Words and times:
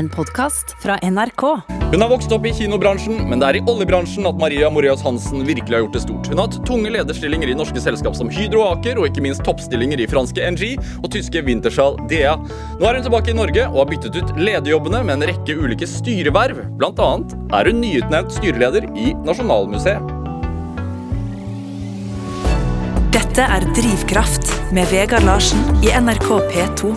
En 0.00 0.08
podkast 0.08 0.76
fra 0.82 0.94
NRK. 1.02 1.42
Hun 1.92 2.00
har 2.00 2.08
vokst 2.08 2.32
opp 2.32 2.46
i 2.48 2.52
kinobransjen, 2.56 3.18
men 3.28 3.42
det 3.42 3.48
er 3.50 3.56
i 3.58 3.60
oljebransjen 3.68 4.24
at 4.30 4.38
Maria 4.40 4.70
Moreas 4.72 5.02
Hansen 5.04 5.42
virkelig 5.44 5.76
har 5.76 5.82
gjort 5.82 5.98
det 5.98 6.00
stort. 6.06 6.30
Hun 6.30 6.40
har 6.40 6.48
hatt 6.48 6.56
tunge 6.64 6.92
lederstillinger 6.94 7.52
i 7.52 7.56
norske 7.58 7.82
selskap 7.84 8.16
som 8.16 8.30
Hydro 8.32 8.62
og 8.62 8.78
Aker, 8.78 8.96
og 8.96 9.10
ikke 9.10 9.26
minst 9.26 9.44
toppstillinger 9.44 10.00
i 10.00 10.06
franske 10.08 10.46
NG 10.54 10.70
og 11.02 11.10
tyske 11.12 11.42
Wintershall 11.44 12.00
DEA. 12.08 12.32
Nå 12.80 12.88
er 12.88 12.96
hun 12.96 13.04
tilbake 13.10 13.34
i 13.34 13.36
Norge 13.36 13.66
og 13.66 13.76
har 13.82 13.90
byttet 13.92 14.16
ut 14.16 14.32
lederjobbene 14.40 15.02
med 15.04 15.18
en 15.18 15.26
rekke 15.34 15.58
ulike 15.60 15.90
styreverv. 15.98 16.64
Blant 16.80 17.04
annet 17.10 17.36
er 17.60 17.68
hun 17.68 17.84
nyutnevnt 17.84 18.32
styreleder 18.40 18.88
i 18.96 19.12
Nasjonalmuseet. 19.28 20.16
Dette 23.20 23.52
er 23.60 23.68
Drivkraft 23.76 24.56
med 24.72 24.88
Vegard 24.96 25.28
Larsen 25.28 25.60
i 25.84 25.92
NRK 25.92 26.30
P2. 26.56 26.96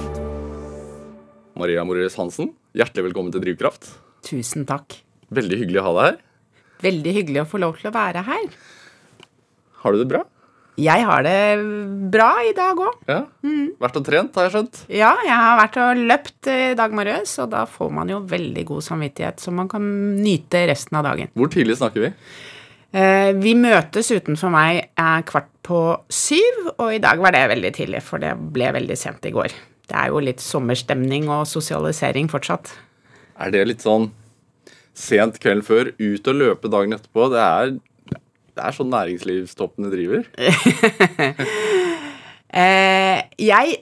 Maria 1.60 1.84
Moreas 1.84 2.16
Hansen, 2.16 2.56
hjertelig 2.74 3.10
velkommen 3.10 3.34
til 3.34 3.44
Drivkraft. 3.44 3.90
Tusen 4.26 4.64
takk. 4.66 4.96
Veldig 5.34 5.60
hyggelig 5.62 5.82
å 5.82 5.88
ha 5.88 5.92
deg 5.96 6.06
her. 6.08 6.22
Veldig 6.84 7.12
hyggelig 7.16 7.42
å 7.44 7.50
få 7.50 7.60
lov 7.62 7.76
til 7.80 7.90
å 7.90 7.96
være 7.96 8.24
her. 8.26 8.46
Har 9.84 9.94
du 9.94 10.02
det 10.02 10.08
bra? 10.10 10.24
Jeg 10.82 11.06
har 11.06 11.22
det 11.22 11.36
bra 12.10 12.30
i 12.42 12.54
dag 12.58 12.80
òg. 12.82 13.04
Ja? 13.06 13.20
Vært 13.84 14.00
og 14.00 14.08
trent, 14.08 14.40
har 14.40 14.48
jeg 14.48 14.54
skjønt. 14.56 14.80
Ja, 14.90 15.12
jeg 15.22 15.36
har 15.38 15.60
vært 15.60 15.78
og 15.84 16.02
løpt 16.10 16.50
i 16.50 16.74
dag 16.80 16.96
morges, 16.98 17.36
og 17.44 17.52
da 17.52 17.62
får 17.70 17.92
man 17.94 18.10
jo 18.10 18.24
veldig 18.32 18.64
god 18.72 18.86
samvittighet, 18.88 19.44
så 19.44 19.54
man 19.54 19.70
kan 19.70 19.86
nyte 20.18 20.64
resten 20.72 20.98
av 20.98 21.06
dagen. 21.12 21.30
Hvor 21.38 21.52
tidlig 21.54 21.78
snakker 21.78 22.08
vi? 22.08 22.12
Eh, 22.94 23.30
vi 23.38 23.54
møtes 23.58 24.10
utenfor 24.14 24.50
meg 24.54 24.90
kvart 25.30 25.52
på 25.66 25.84
syv, 26.10 26.74
og 26.80 26.90
i 26.96 27.02
dag 27.04 27.22
var 27.22 27.38
det 27.38 27.46
veldig 27.54 27.74
tidlig, 27.78 28.02
for 28.06 28.24
det 28.24 28.34
ble 28.56 28.74
veldig 28.74 28.98
sent 28.98 29.30
i 29.30 29.36
går. 29.36 29.54
Det 29.90 29.96
er 30.00 30.12
jo 30.14 30.22
litt 30.24 30.44
sommerstemning 30.44 31.28
og 31.32 31.46
sosialisering 31.50 32.30
fortsatt. 32.32 32.72
Er 33.42 33.52
det 33.54 33.66
litt 33.68 33.84
sånn 33.84 34.12
sent 34.96 35.40
kvelden 35.44 35.66
før, 35.66 35.92
ut 35.98 36.30
og 36.30 36.40
løpe 36.40 36.72
dagen 36.72 36.96
etterpå? 36.96 37.28
Det 37.34 37.42
er, 37.44 37.74
det 38.54 38.64
er 38.64 38.78
sånn 38.78 38.94
næringslivstoppene 38.94 39.92
driver. 39.94 40.30
Eh, 42.54 43.20
jeg, 43.42 43.78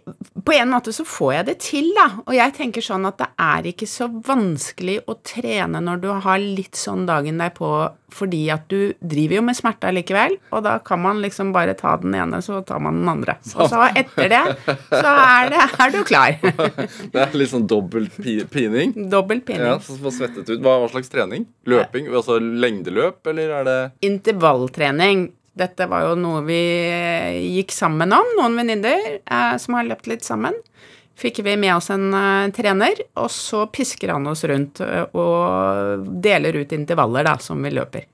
på 0.47 0.53
en 0.55 0.69
måte 0.72 0.94
så 0.95 1.03
får 1.03 1.31
jeg 1.33 1.47
det 1.50 1.55
til, 1.66 1.89
da. 1.97 2.05
Og 2.23 2.36
jeg 2.38 2.53
tenker 2.55 2.83
sånn 2.86 3.08
at 3.09 3.17
det 3.19 3.27
er 3.44 3.67
ikke 3.73 3.88
så 3.89 4.08
vanskelig 4.08 5.02
å 5.11 5.17
trene 5.27 5.81
når 5.83 6.00
du 6.00 6.08
har 6.23 6.39
litt 6.39 6.80
sånn 6.80 7.03
dagen 7.09 7.42
deg 7.42 7.52
på, 7.58 7.72
fordi 8.11 8.45
at 8.53 8.64
du 8.72 8.94
driver 8.99 9.39
jo 9.39 9.44
med 9.47 9.58
smerte 9.59 9.92
likevel, 9.92 10.38
og 10.55 10.64
da 10.64 10.77
kan 10.83 11.02
man 11.03 11.19
liksom 11.23 11.52
bare 11.55 11.75
ta 11.80 11.97
den 11.99 12.16
ene, 12.16 12.39
så 12.44 12.61
tar 12.67 12.80
man 12.83 13.02
den 13.02 13.11
andre. 13.11 13.36
Og 13.58 13.67
så 13.72 13.83
etter 13.89 14.31
det, 14.31 14.42
så 14.88 15.14
er, 15.17 15.52
det, 15.52 15.67
er 15.83 15.94
du 15.95 15.99
klar. 16.08 16.39
Det 17.11 17.19
er 17.19 17.36
litt 17.36 17.52
sånn 17.52 17.67
dobbel 17.67 18.08
pining. 18.52 18.95
Dobbel 19.11 19.44
Ja, 19.52 19.75
så 19.83 19.97
får 19.99 20.16
svettet 20.16 20.47
ut. 20.47 20.59
Hva, 20.64 20.77
hva 20.80 20.88
slags 20.92 21.11
trening? 21.11 21.45
Løping? 21.67 22.08
Altså 22.11 22.39
lengdeløp, 22.39 23.19
eller 23.27 23.55
er 23.59 23.67
det 23.67 23.80
Intervalltrening. 24.08 25.30
Dette 25.57 25.85
var 25.91 26.05
jo 26.05 26.13
noe 26.16 26.41
vi 26.47 26.59
gikk 27.57 27.73
sammen 27.75 28.13
om, 28.16 28.30
noen 28.38 28.55
venninner 28.61 29.17
eh, 29.19 29.55
som 29.59 29.75
har 29.75 29.88
løpt 29.89 30.08
litt 30.08 30.23
sammen. 30.23 30.55
Fikk 31.21 31.41
vi 31.45 31.58
med 31.59 31.75
oss 31.75 31.89
en 31.93 32.08
eh, 32.16 32.47
trener, 32.55 33.02
og 33.19 33.27
så 33.35 33.66
pisker 33.69 34.13
han 34.16 34.30
oss 34.31 34.45
rundt 34.47 34.80
eh, 34.85 35.03
og 35.11 36.08
deler 36.23 36.55
ut 36.63 36.71
intervaller 36.77 37.27
da, 37.27 37.35
som 37.43 37.59
vi 37.63 37.73
løper. 37.75 38.08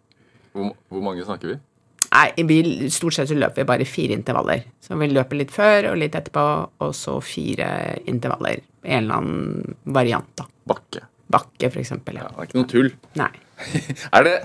hvor, 0.57 0.73
hvor 0.89 1.05
mange 1.05 1.23
snakker 1.27 1.53
vi? 1.53 1.59
Nei, 2.07 2.45
vi, 2.49 2.57
stort 2.89 3.13
sett 3.17 3.29
så 3.29 3.35
løper 3.37 3.61
vi 3.61 3.67
bare 3.69 3.85
fire 3.85 4.15
intervaller. 4.15 4.63
Så 4.81 4.95
vi 4.97 5.09
løper 5.11 5.37
litt 5.37 5.51
før 5.53 5.91
og 5.91 5.97
litt 6.01 6.15
etterpå, 6.17 6.43
og 6.81 6.93
så 6.95 7.17
fire 7.21 7.67
intervaller. 8.09 8.63
En 8.87 9.03
eller 9.03 9.17
annen 9.21 9.75
variant, 9.93 10.29
da. 10.39 10.47
Bakke. 10.71 11.03
Bakke, 11.29 11.69
eksempel. 11.69 12.15
Ja, 12.17 12.23
Ja. 12.23 12.31
det 12.31 12.39
er 12.39 12.47
ikke 12.49 12.61
noe 12.61 12.71
tull. 12.71 12.89
Nei. 13.19 13.29
Er 14.15 14.23
det 14.23 14.35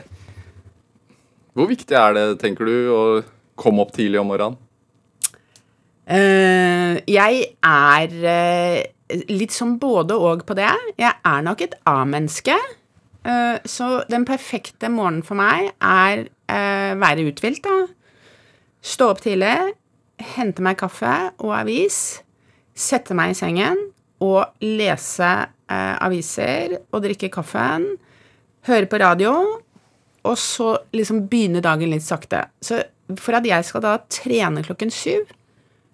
Hvor 1.53 1.69
viktig 1.69 1.97
er 1.97 2.15
det, 2.17 2.27
tenker 2.41 2.69
du, 2.69 2.77
å 2.89 3.01
komme 3.61 3.85
opp 3.85 3.93
tidlig 3.93 4.21
om 4.23 4.31
morgenen? 4.33 4.57
Uh, 6.03 6.99
jeg 7.07 7.45
er 7.63 8.15
uh, 8.25 8.79
litt 9.31 9.53
som 9.55 9.77
både 9.81 10.17
og 10.17 10.47
på 10.49 10.57
det. 10.59 10.73
Jeg 10.99 11.13
er 11.13 11.45
nok 11.45 11.63
et 11.65 11.77
A-menneske. 11.89 12.57
Uh, 13.23 13.61
så 13.69 14.03
den 14.11 14.25
perfekte 14.29 14.91
morgenen 14.93 15.23
for 15.27 15.39
meg 15.39 15.75
er 15.79 16.29
være 16.53 17.23
uthvilt, 17.31 17.65
da. 17.65 17.87
Stå 18.85 19.07
opp 19.15 19.23
tidlig, 19.25 19.55
hente 20.35 20.61
meg 20.61 20.77
kaffe 20.77 21.15
og 21.41 21.55
avis, 21.57 22.19
sette 22.77 23.17
meg 23.17 23.33
i 23.33 23.39
sengen 23.39 23.79
og 24.21 24.61
lese 24.61 25.31
aviser 25.73 26.75
og 26.83 27.07
drikke 27.07 27.31
kaffen, 27.33 27.87
høre 28.69 28.91
på 28.91 29.01
radio, 29.01 29.33
og 30.23 30.39
så 30.39 30.75
liksom 30.95 31.25
begynne 31.31 31.63
dagen 31.65 31.91
litt 31.91 32.05
sakte. 32.07 32.45
Så 32.63 32.83
for 33.19 33.37
at 33.39 33.47
jeg 33.47 33.67
skal 33.67 33.85
da 33.85 33.97
trene 34.13 34.65
klokken 34.65 34.93
syv, 34.95 35.31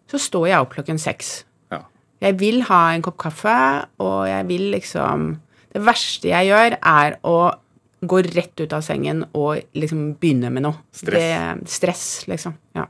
så 0.08 0.20
står 0.20 0.48
jeg 0.50 0.64
opp 0.64 0.74
klokken 0.76 1.00
seks. 1.00 1.32
Ja. 1.72 1.82
Jeg 2.24 2.38
vil 2.40 2.62
ha 2.68 2.82
en 2.92 3.04
kopp 3.04 3.18
kaffe, 3.20 3.56
og 4.02 4.20
jeg 4.28 4.48
vil 4.48 4.70
liksom 4.76 5.36
Det 5.68 5.82
verste 5.84 6.30
jeg 6.30 6.48
gjør, 6.48 6.74
er 6.80 7.18
å 7.28 7.52
gå 8.00 8.20
rett 8.24 8.60
ut 8.62 8.72
av 8.72 8.80
sengen 8.82 9.20
og 9.36 9.58
liksom 9.76 10.14
begynne 10.18 10.48
med 10.50 10.64
noe. 10.64 10.78
Stress. 10.96 11.26
Det, 11.28 11.68
stress, 11.68 12.04
liksom. 12.30 12.54
Ja. 12.74 12.86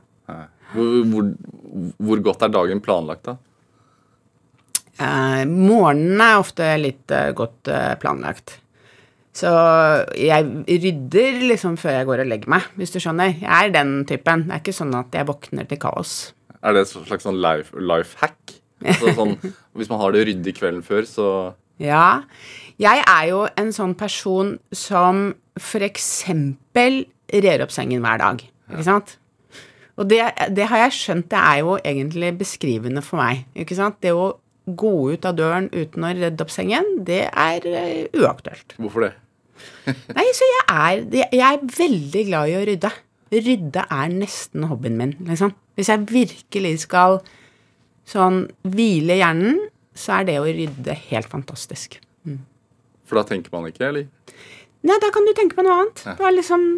Hvor, 0.71 0.93
hvor, 1.11 1.27
hvor 1.97 2.21
godt 2.23 2.45
er 2.47 2.53
dagen 2.53 2.79
planlagt, 2.81 3.27
da? 3.27 3.35
Eh, 4.99 5.43
morgenen 5.47 6.23
er 6.23 6.39
ofte 6.41 6.69
litt 6.79 7.11
eh, 7.15 7.31
godt 7.35 7.69
eh, 7.71 7.93
planlagt. 7.99 8.57
Så 9.39 9.49
jeg 10.19 10.47
rydder 10.67 11.43
liksom 11.47 11.77
før 11.79 11.99
jeg 11.99 12.07
går 12.09 12.23
og 12.25 12.31
legger 12.31 12.51
meg, 12.51 12.65
hvis 12.79 12.91
du 12.91 12.99
skjønner. 12.99 13.37
Jeg 13.39 13.69
er 13.69 13.73
den 13.75 13.93
typen. 14.09 14.47
Det 14.47 14.55
er 14.57 14.63
ikke 14.63 14.75
sånn 14.75 14.95
at 14.99 15.15
jeg 15.15 15.27
våkner 15.29 15.69
til 15.69 15.79
kaos. 15.81 16.15
Er 16.59 16.75
det 16.75 16.83
et 16.83 16.91
slags 16.91 17.27
sånn 17.27 17.39
life, 17.39 17.71
life 17.79 18.19
hack? 18.19 18.57
Altså 18.83 19.13
sånn, 19.19 19.37
hvis 19.79 19.91
man 19.91 20.01
har 20.01 20.15
det 20.15 20.25
ryddig 20.27 20.55
kvelden 20.59 20.83
før, 20.85 21.07
så 21.07 21.29
Ja. 21.79 22.25
Jeg 22.79 23.03
er 23.03 23.23
jo 23.31 23.45
en 23.59 23.71
sånn 23.75 23.95
person 23.99 24.57
som 24.75 25.33
eksempel 25.59 27.01
rer 27.43 27.63
opp 27.63 27.73
sengen 27.75 28.03
hver 28.03 28.19
dag. 28.21 28.43
Ikke 28.71 28.85
sant? 28.87 29.17
Og 29.99 30.07
det, 30.07 30.21
det 30.55 30.67
har 30.71 30.85
jeg 30.85 30.95
skjønt, 30.95 31.27
det 31.31 31.39
er 31.39 31.57
jo 31.59 31.73
egentlig 31.83 32.31
beskrivende 32.39 33.03
for 33.03 33.19
meg. 33.19 33.43
Ikke 33.59 33.75
sant? 33.75 33.99
Det 34.03 34.13
å 34.15 34.37
gå 34.69 34.93
ut 35.11 35.25
av 35.27 35.35
døren 35.35 35.67
uten 35.73 36.05
å 36.05 36.13
redde 36.15 36.45
opp 36.45 36.53
sengen, 36.53 36.87
det 37.07 37.25
er 37.27 37.65
eh, 37.67 38.05
uaktuelt. 38.15 38.77
hvorfor 38.77 39.07
det? 39.07 39.13
Nei, 40.17 40.27
så 40.35 40.49
jeg 40.49 40.65
er, 40.69 41.05
jeg 41.33 41.45
er 41.49 41.63
veldig 41.77 42.25
glad 42.29 42.51
i 42.51 42.57
å 42.59 42.65
rydde. 42.69 42.93
Rydde 43.35 43.85
er 43.93 44.13
nesten 44.13 44.67
hobbyen 44.69 44.97
min, 44.99 45.15
liksom. 45.27 45.53
Hvis 45.77 45.91
jeg 45.91 46.07
virkelig 46.09 46.75
skal 46.87 47.19
sånn 48.09 48.43
hvile 48.65 49.19
hjernen, 49.19 49.59
så 49.97 50.19
er 50.19 50.29
det 50.29 50.37
å 50.41 50.47
rydde 50.47 50.95
helt 51.09 51.29
fantastisk. 51.31 51.99
For 53.09 53.17
da 53.17 53.25
tenker 53.25 53.53
man 53.53 53.67
ikke, 53.69 53.89
eller? 53.89 54.07
Nei, 54.85 54.97
da 55.01 55.09
kan 55.13 55.25
du 55.25 55.33
tenke 55.35 55.57
på 55.57 55.65
noe 55.65 55.81
annet. 55.81 56.05
Det 56.05 56.25
er 56.25 56.35
liksom? 56.37 56.69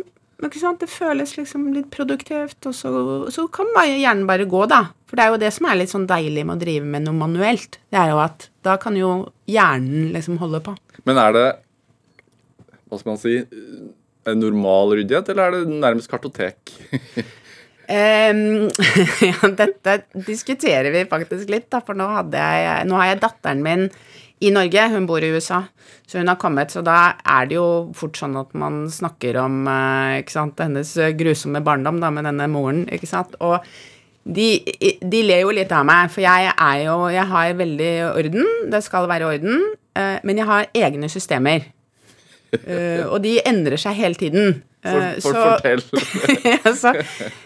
Det 0.42 0.88
føles 0.90 1.36
liksom 1.38 1.68
litt 1.76 1.92
produktivt, 1.94 2.58
og 2.66 2.74
så, 2.74 2.92
så 3.30 3.44
kan 3.54 3.68
bare 3.76 4.00
hjernen 4.00 4.26
bare 4.30 4.48
gå, 4.50 4.64
da. 4.72 4.88
For 5.06 5.20
det 5.20 5.26
er 5.26 5.36
jo 5.36 5.42
det 5.44 5.52
som 5.54 5.68
er 5.70 5.78
litt 5.78 5.92
sånn 5.92 6.08
deilig 6.10 6.48
med 6.48 6.56
å 6.56 6.64
drive 6.64 6.88
med 6.96 7.06
noe 7.06 7.20
manuelt. 7.20 7.78
Det 7.94 8.00
er 8.00 8.10
jo 8.10 8.22
at 8.24 8.48
da 8.66 8.78
kan 8.82 8.98
jo 8.98 9.12
hjernen 9.52 10.10
liksom 10.16 10.40
holde 10.42 10.64
på. 10.66 10.74
Men 11.06 11.20
er 11.22 11.36
det 11.36 11.46
Hva 12.92 13.00
skal 13.00 13.14
man 13.14 13.22
si 13.22 13.38
en 14.28 14.42
normal 14.42 14.98
ryddighet, 15.00 15.32
eller 15.32 15.48
er 15.48 15.56
det 15.56 15.80
nærmest 15.82 16.12
kartotek? 16.12 16.74
um, 17.96 18.42
ja, 19.30 19.52
dette 19.64 19.96
diskuterer 20.28 20.92
vi 20.94 21.06
faktisk 21.10 21.50
litt, 21.54 21.70
da, 21.72 21.80
for 21.86 21.98
nå, 21.98 22.10
jeg, 22.36 22.82
nå 22.90 23.00
har 23.00 23.14
jeg 23.14 23.22
datteren 23.24 23.64
min 23.64 23.88
i 24.42 24.50
Norge, 24.52 24.88
hun 24.90 25.06
bor 25.08 25.24
i 25.24 25.30
USA, 25.32 25.62
så 26.10 26.20
hun 26.20 26.30
har 26.32 26.40
kommet, 26.42 26.74
så 26.74 26.82
da 26.84 27.14
er 27.30 27.48
det 27.48 27.60
jo 27.60 27.66
fort 27.96 28.18
sånn 28.18 28.36
at 28.42 28.56
man 28.58 28.84
snakker 28.92 29.38
om 29.40 29.64
eh, 29.70 30.20
ikke 30.24 30.34
sant, 30.34 30.62
hennes 30.66 30.96
grusomme 31.18 31.62
barndom 31.64 32.02
da, 32.02 32.10
med 32.14 32.26
denne 32.28 32.50
moren, 32.52 32.88
ikke 32.92 33.10
sant, 33.10 33.38
og 33.40 33.62
de, 34.22 34.48
de 35.02 35.22
ler 35.26 35.46
jo 35.46 35.54
litt 35.56 35.72
av 35.74 35.86
meg, 35.88 36.10
for 36.14 36.26
jeg 36.26 36.50
er 36.52 36.80
jo, 36.84 36.98
jeg 37.14 37.28
har 37.32 37.54
veldig 37.62 37.94
orden, 38.12 38.50
det 38.74 38.82
skal 38.86 39.10
være 39.10 39.30
orden, 39.30 39.62
eh, 39.98 40.18
men 40.26 40.42
jeg 40.42 40.50
har 40.50 40.74
egne 40.90 41.10
systemer, 41.10 41.70
Eh, 42.52 43.06
og 43.08 43.22
de 43.24 43.38
endrer 43.48 43.80
seg 43.80 43.96
hele 44.02 44.16
tiden. 44.20 44.62
For, 44.82 44.98
Eh, 44.98 45.20
for 45.22 45.36
så- 45.38 45.44
så, 46.82 46.92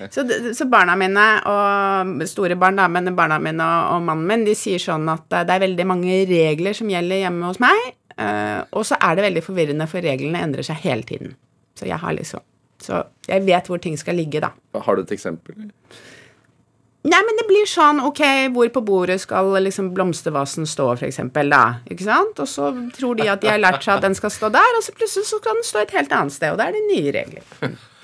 så, 0.09 0.23
så 0.55 0.65
barna 0.71 0.95
mine, 0.95 1.25
og 1.51 2.23
store 2.31 2.55
barn, 2.55 2.77
da, 2.79 2.87
men 2.87 3.11
barna 3.17 3.37
mine 3.43 3.59
og, 3.65 3.97
og 3.97 4.05
mannen 4.07 4.25
min, 4.29 4.45
de 4.47 4.53
sier 4.55 4.79
sånn 4.79 5.03
at 5.11 5.27
det 5.43 5.51
er 5.57 5.65
veldig 5.65 5.85
mange 5.89 6.21
regler 6.29 6.77
som 6.77 6.87
gjelder 6.89 7.25
hjemme 7.25 7.49
hos 7.51 7.59
meg, 7.59 7.91
uh, 8.15 8.63
og 8.71 8.85
så 8.87 8.95
er 9.03 9.17
det 9.19 9.25
veldig 9.27 9.43
forvirrende, 9.43 9.87
for 9.91 9.99
reglene 10.05 10.41
endrer 10.47 10.63
seg 10.63 10.79
hele 10.87 11.03
tiden. 11.03 11.35
Så 11.75 11.89
jeg 11.91 11.99
har 11.99 12.15
liksom 12.15 12.39
Så 12.85 13.03
jeg 13.27 13.43
vet 13.47 13.67
hvor 13.67 13.79
ting 13.83 13.95
skal 13.99 14.15
ligge, 14.15 14.39
da. 14.43 14.53
Har 14.85 14.95
du 14.95 15.01
et 15.03 15.11
eksempel? 15.15 15.55
Nei, 17.05 17.19
men 17.21 17.37
det 17.37 17.45
blir 17.45 17.67
sånn, 17.69 17.99
ok, 18.01 18.21
hvor 18.55 18.69
på 18.73 18.81
bordet 18.85 19.19
skal 19.21 19.51
liksom 19.61 19.91
blomstervasen 19.93 20.65
stå, 20.69 20.87
for 20.97 21.05
eksempel, 21.05 21.51
da, 21.53 21.77
ikke 21.91 22.07
sant? 22.07 22.39
Og 22.41 22.49
så 22.49 22.71
tror 22.95 23.19
de 23.19 23.27
at 23.29 23.43
de 23.43 23.51
har 23.51 23.61
lært 23.61 23.85
seg 23.85 23.99
at 23.99 24.07
den 24.07 24.17
skal 24.17 24.33
stå 24.33 24.49
der, 24.55 24.79
og 24.79 24.85
så 24.85 24.95
plutselig 24.95 25.29
så 25.29 25.37
kan 25.43 25.59
den 25.59 25.67
stå 25.67 25.83
et 25.83 25.93
helt 25.93 26.15
annet 26.17 26.33
sted, 26.33 26.55
og 26.55 26.61
da 26.61 26.69
er 26.71 26.77
det 26.77 26.85
nye 26.89 27.13
regler. 27.13 27.45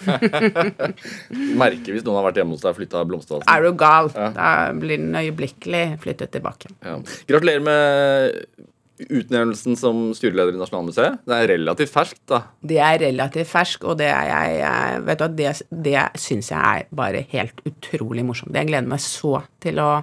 Merker 1.62 1.94
hvis 1.95 2.06
noen 2.06 2.19
har 2.19 2.27
vært 2.30 2.42
hjemme 2.42 2.56
hos 2.57 2.63
deg 2.63 2.74
og 2.74 2.77
flytta 2.77 3.03
blomstervasen. 3.09 3.50
Er 3.50 3.65
du 3.65 3.74
gal? 3.77 4.12
Da 4.38 4.51
blir 4.77 5.01
den 5.01 5.18
øyeblikkelig 5.18 5.86
flyttet 6.06 6.33
tilbake. 6.38 6.69
Ja. 6.86 7.00
Gratulerer 7.30 7.65
med 7.65 8.69
utnevnelsen 9.09 9.77
som 9.80 10.09
styreleder 10.18 10.56
i 10.56 10.62
Nasjonalmuseet. 10.62 11.21
Det 11.27 11.38
er 11.38 11.50
relativt 11.56 11.94
ferskt, 11.94 12.21
da. 12.30 12.42
Det 12.62 12.81
er 12.81 13.00
relativt 13.06 13.50
fersk, 13.51 13.88
og 13.89 13.98
det 14.01 14.09
jeg, 14.09 14.57
jeg 14.62 15.06
vet 15.07 15.24
du, 15.24 15.38
det, 15.39 15.53
det 15.88 16.03
syns 16.21 16.51
jeg 16.53 16.83
er 16.83 16.92
bare 17.01 17.24
helt 17.31 17.63
utrolig 17.68 18.25
morsomt. 18.27 18.56
Jeg 18.57 18.69
gleder 18.69 18.92
meg 18.92 19.03
så 19.03 19.39
til 19.63 19.81
å 19.81 19.94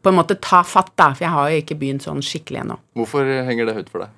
på 0.00 0.08
en 0.08 0.16
måte 0.16 0.38
ta 0.40 0.62
fatt, 0.64 0.94
da, 0.96 1.10
for 1.12 1.26
jeg 1.26 1.34
har 1.34 1.50
jo 1.52 1.60
ikke 1.60 1.76
begynt 1.80 2.06
sånn 2.06 2.22
skikkelig 2.24 2.62
ennå. 2.62 2.78
Hvorfor 2.96 3.26
henger 3.44 3.68
det 3.68 3.76
høyt 3.76 3.90
for 3.92 4.06
deg? 4.06 4.14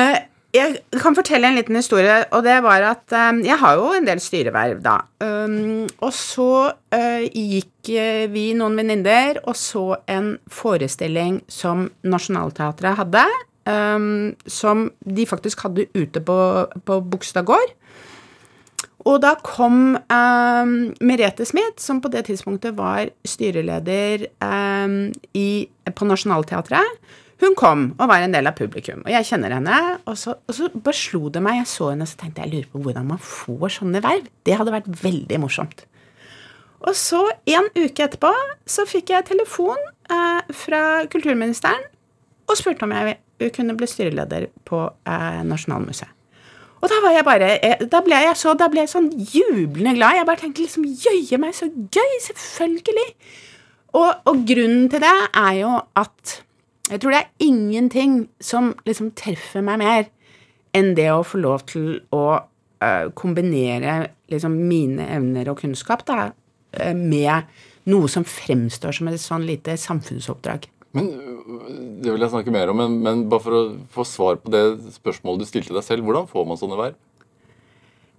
Eh, 0.00 0.16
jeg 0.54 0.76
kan 1.02 1.16
fortelle 1.16 1.48
en 1.48 1.56
liten 1.58 1.76
historie, 1.78 2.20
og 2.30 2.44
det 2.46 2.56
var 2.62 2.84
at 2.86 3.14
eh, 3.14 3.40
jeg 3.48 3.58
har 3.60 3.78
jo 3.78 3.90
en 3.96 4.06
del 4.06 4.20
styreverv, 4.22 4.82
da. 4.84 5.00
Um, 5.24 5.86
og 5.98 6.12
så 6.14 6.50
eh, 6.94 7.26
gikk 7.26 7.90
eh, 7.90 8.26
vi, 8.30 8.52
noen 8.58 8.78
venninner, 8.78 9.42
og 9.48 9.58
så 9.58 9.98
en 10.10 10.36
forestilling 10.46 11.40
som 11.50 11.88
Nationaltheatret 12.06 13.00
hadde, 13.00 13.24
um, 13.66 14.34
som 14.46 14.86
de 15.02 15.26
faktisk 15.26 15.66
hadde 15.66 15.88
ute 15.96 16.22
på, 16.22 16.38
på 16.86 17.00
Bogstad 17.02 17.48
gård. 17.50 17.74
Og 19.04 19.18
da 19.20 19.34
kom 19.44 19.98
um, 19.98 20.76
Merete 21.04 21.44
Smith, 21.44 21.82
som 21.82 21.98
på 22.00 22.08
det 22.14 22.24
tidspunktet 22.30 22.78
var 22.78 23.10
styreleder 23.26 24.24
i, 25.36 25.48
på 25.92 26.08
Nationaltheatret. 26.08 27.20
Hun 27.42 27.56
kom 27.58 27.88
og 27.98 28.08
var 28.10 28.22
en 28.22 28.34
del 28.34 28.46
av 28.46 28.54
publikum, 28.58 29.02
og 29.02 29.10
jeg 29.10 29.26
kjenner 29.26 29.56
henne. 29.56 29.78
Og 30.10 30.18
så, 30.18 30.36
og 30.38 30.54
så 30.54 30.70
bare 30.74 30.98
slo 30.98 31.28
det 31.34 31.42
meg, 31.44 31.62
jeg 31.62 31.72
så 31.72 31.90
henne, 31.90 32.06
så 32.06 32.20
tenkte 32.20 32.44
jeg 32.44 32.52
lurer 32.52 32.70
på 32.70 32.84
hvordan 32.84 33.10
man 33.10 33.20
får 33.22 33.78
sånne 33.80 34.02
verv. 34.04 34.30
Det 34.46 34.56
hadde 34.60 34.74
vært 34.74 34.90
veldig 35.02 35.40
morsomt. 35.42 35.86
Og 36.84 36.94
så, 36.98 37.22
en 37.48 37.70
uke 37.74 38.06
etterpå, 38.06 38.30
så 38.68 38.84
fikk 38.88 39.14
jeg 39.14 39.28
telefon 39.30 39.80
eh, 40.12 40.54
fra 40.54 40.82
kulturministeren 41.10 41.86
og 42.44 42.58
spurte 42.60 42.84
om 42.84 42.92
jeg 42.92 43.52
kunne 43.56 43.76
bli 43.78 43.88
styreleder 43.88 44.50
på 44.68 44.82
eh, 44.84 45.40
Nasjonalmuseet. 45.48 46.12
Og 46.84 46.90
da 46.92 47.22
bare 47.24 47.46
eh, 47.64 47.86
Da 47.88 48.02
ble 48.04 48.18
jeg 48.26 48.36
så 48.36 48.52
Da 48.60 48.66
ble 48.68 48.82
jeg 48.82 48.90
sånn 48.92 49.06
jublende 49.08 49.94
glad. 49.96 50.18
Jeg 50.18 50.26
bare 50.28 50.42
tenkte 50.42 50.66
liksom 50.66 50.84
Jøye 50.84 51.38
meg, 51.40 51.54
så 51.56 51.70
gøy! 51.72 52.18
Selvfølgelig! 52.26 53.06
Og, 53.94 54.10
og 54.28 54.42
grunnen 54.44 54.90
til 54.92 55.00
det 55.00 55.14
er 55.38 55.52
jo 55.62 55.70
at 55.96 56.34
jeg 56.90 57.00
tror 57.00 57.14
det 57.14 57.20
er 57.22 57.46
ingenting 57.46 58.16
som 58.44 58.74
liksom 58.84 59.14
treffer 59.16 59.64
meg 59.64 59.80
mer 59.80 60.10
enn 60.74 60.92
det 60.98 61.08
å 61.12 61.22
få 61.24 61.40
lov 61.40 61.64
til 61.70 62.02
å 62.12 62.24
uh, 62.36 63.06
kombinere 63.16 64.10
liksom 64.32 64.56
mine 64.68 65.06
evner 65.14 65.48
og 65.52 65.62
kunnskap 65.62 66.04
da, 66.08 66.28
uh, 66.30 66.94
med 66.98 67.48
noe 67.88 68.10
som 68.10 68.26
fremstår 68.26 68.96
som 68.96 69.08
et 69.08 69.22
sånn 69.22 69.46
lite 69.48 69.76
samfunnsoppdrag. 69.80 70.68
Men 70.94 71.08
Det 72.04 72.12
vil 72.12 72.22
jeg 72.22 72.30
snakke 72.30 72.52
mer 72.54 72.70
om, 72.70 72.78
men, 72.78 73.00
men 73.02 73.24
bare 73.30 73.42
for 73.42 73.56
å 73.58 73.62
få 73.96 74.04
svar 74.06 74.38
på 74.42 74.52
det 74.52 74.62
spørsmålet 74.94 75.42
du 75.42 75.48
stilte 75.48 75.74
deg 75.74 75.84
selv, 75.86 76.06
hvordan 76.06 76.28
får 76.30 76.46
man 76.48 76.60
sånne 76.60 76.78
verv? 76.78 77.00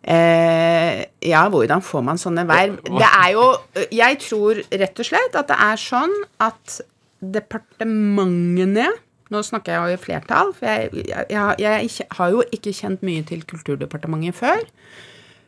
Eh, 0.06 1.00
ja, 1.26 1.46
hvordan 1.50 1.82
får 1.82 2.04
man 2.06 2.20
sånne 2.22 2.44
verv? 2.46 2.76
Det 2.86 3.08
er 3.08 3.30
jo 3.34 3.46
Jeg 3.90 4.20
tror 4.22 4.60
rett 4.70 5.00
og 5.02 5.08
slett 5.08 5.38
at 5.40 5.48
det 5.50 5.58
er 5.66 5.82
sånn 5.82 6.14
at 6.46 6.76
departementene 7.34 8.92
Nå 9.34 9.40
snakker 9.42 9.74
jeg 9.74 9.82
jo 9.82 9.98
i 9.98 10.02
flertall, 10.04 10.52
for 10.54 10.70
jeg, 10.70 11.06
jeg, 11.10 11.26
jeg, 11.34 11.58
jeg 11.58 12.06
har 12.14 12.30
jo 12.30 12.44
ikke 12.54 12.74
kjent 12.78 13.02
mye 13.02 13.24
til 13.26 13.42
Kulturdepartementet 13.50 14.38
før. 14.38 14.62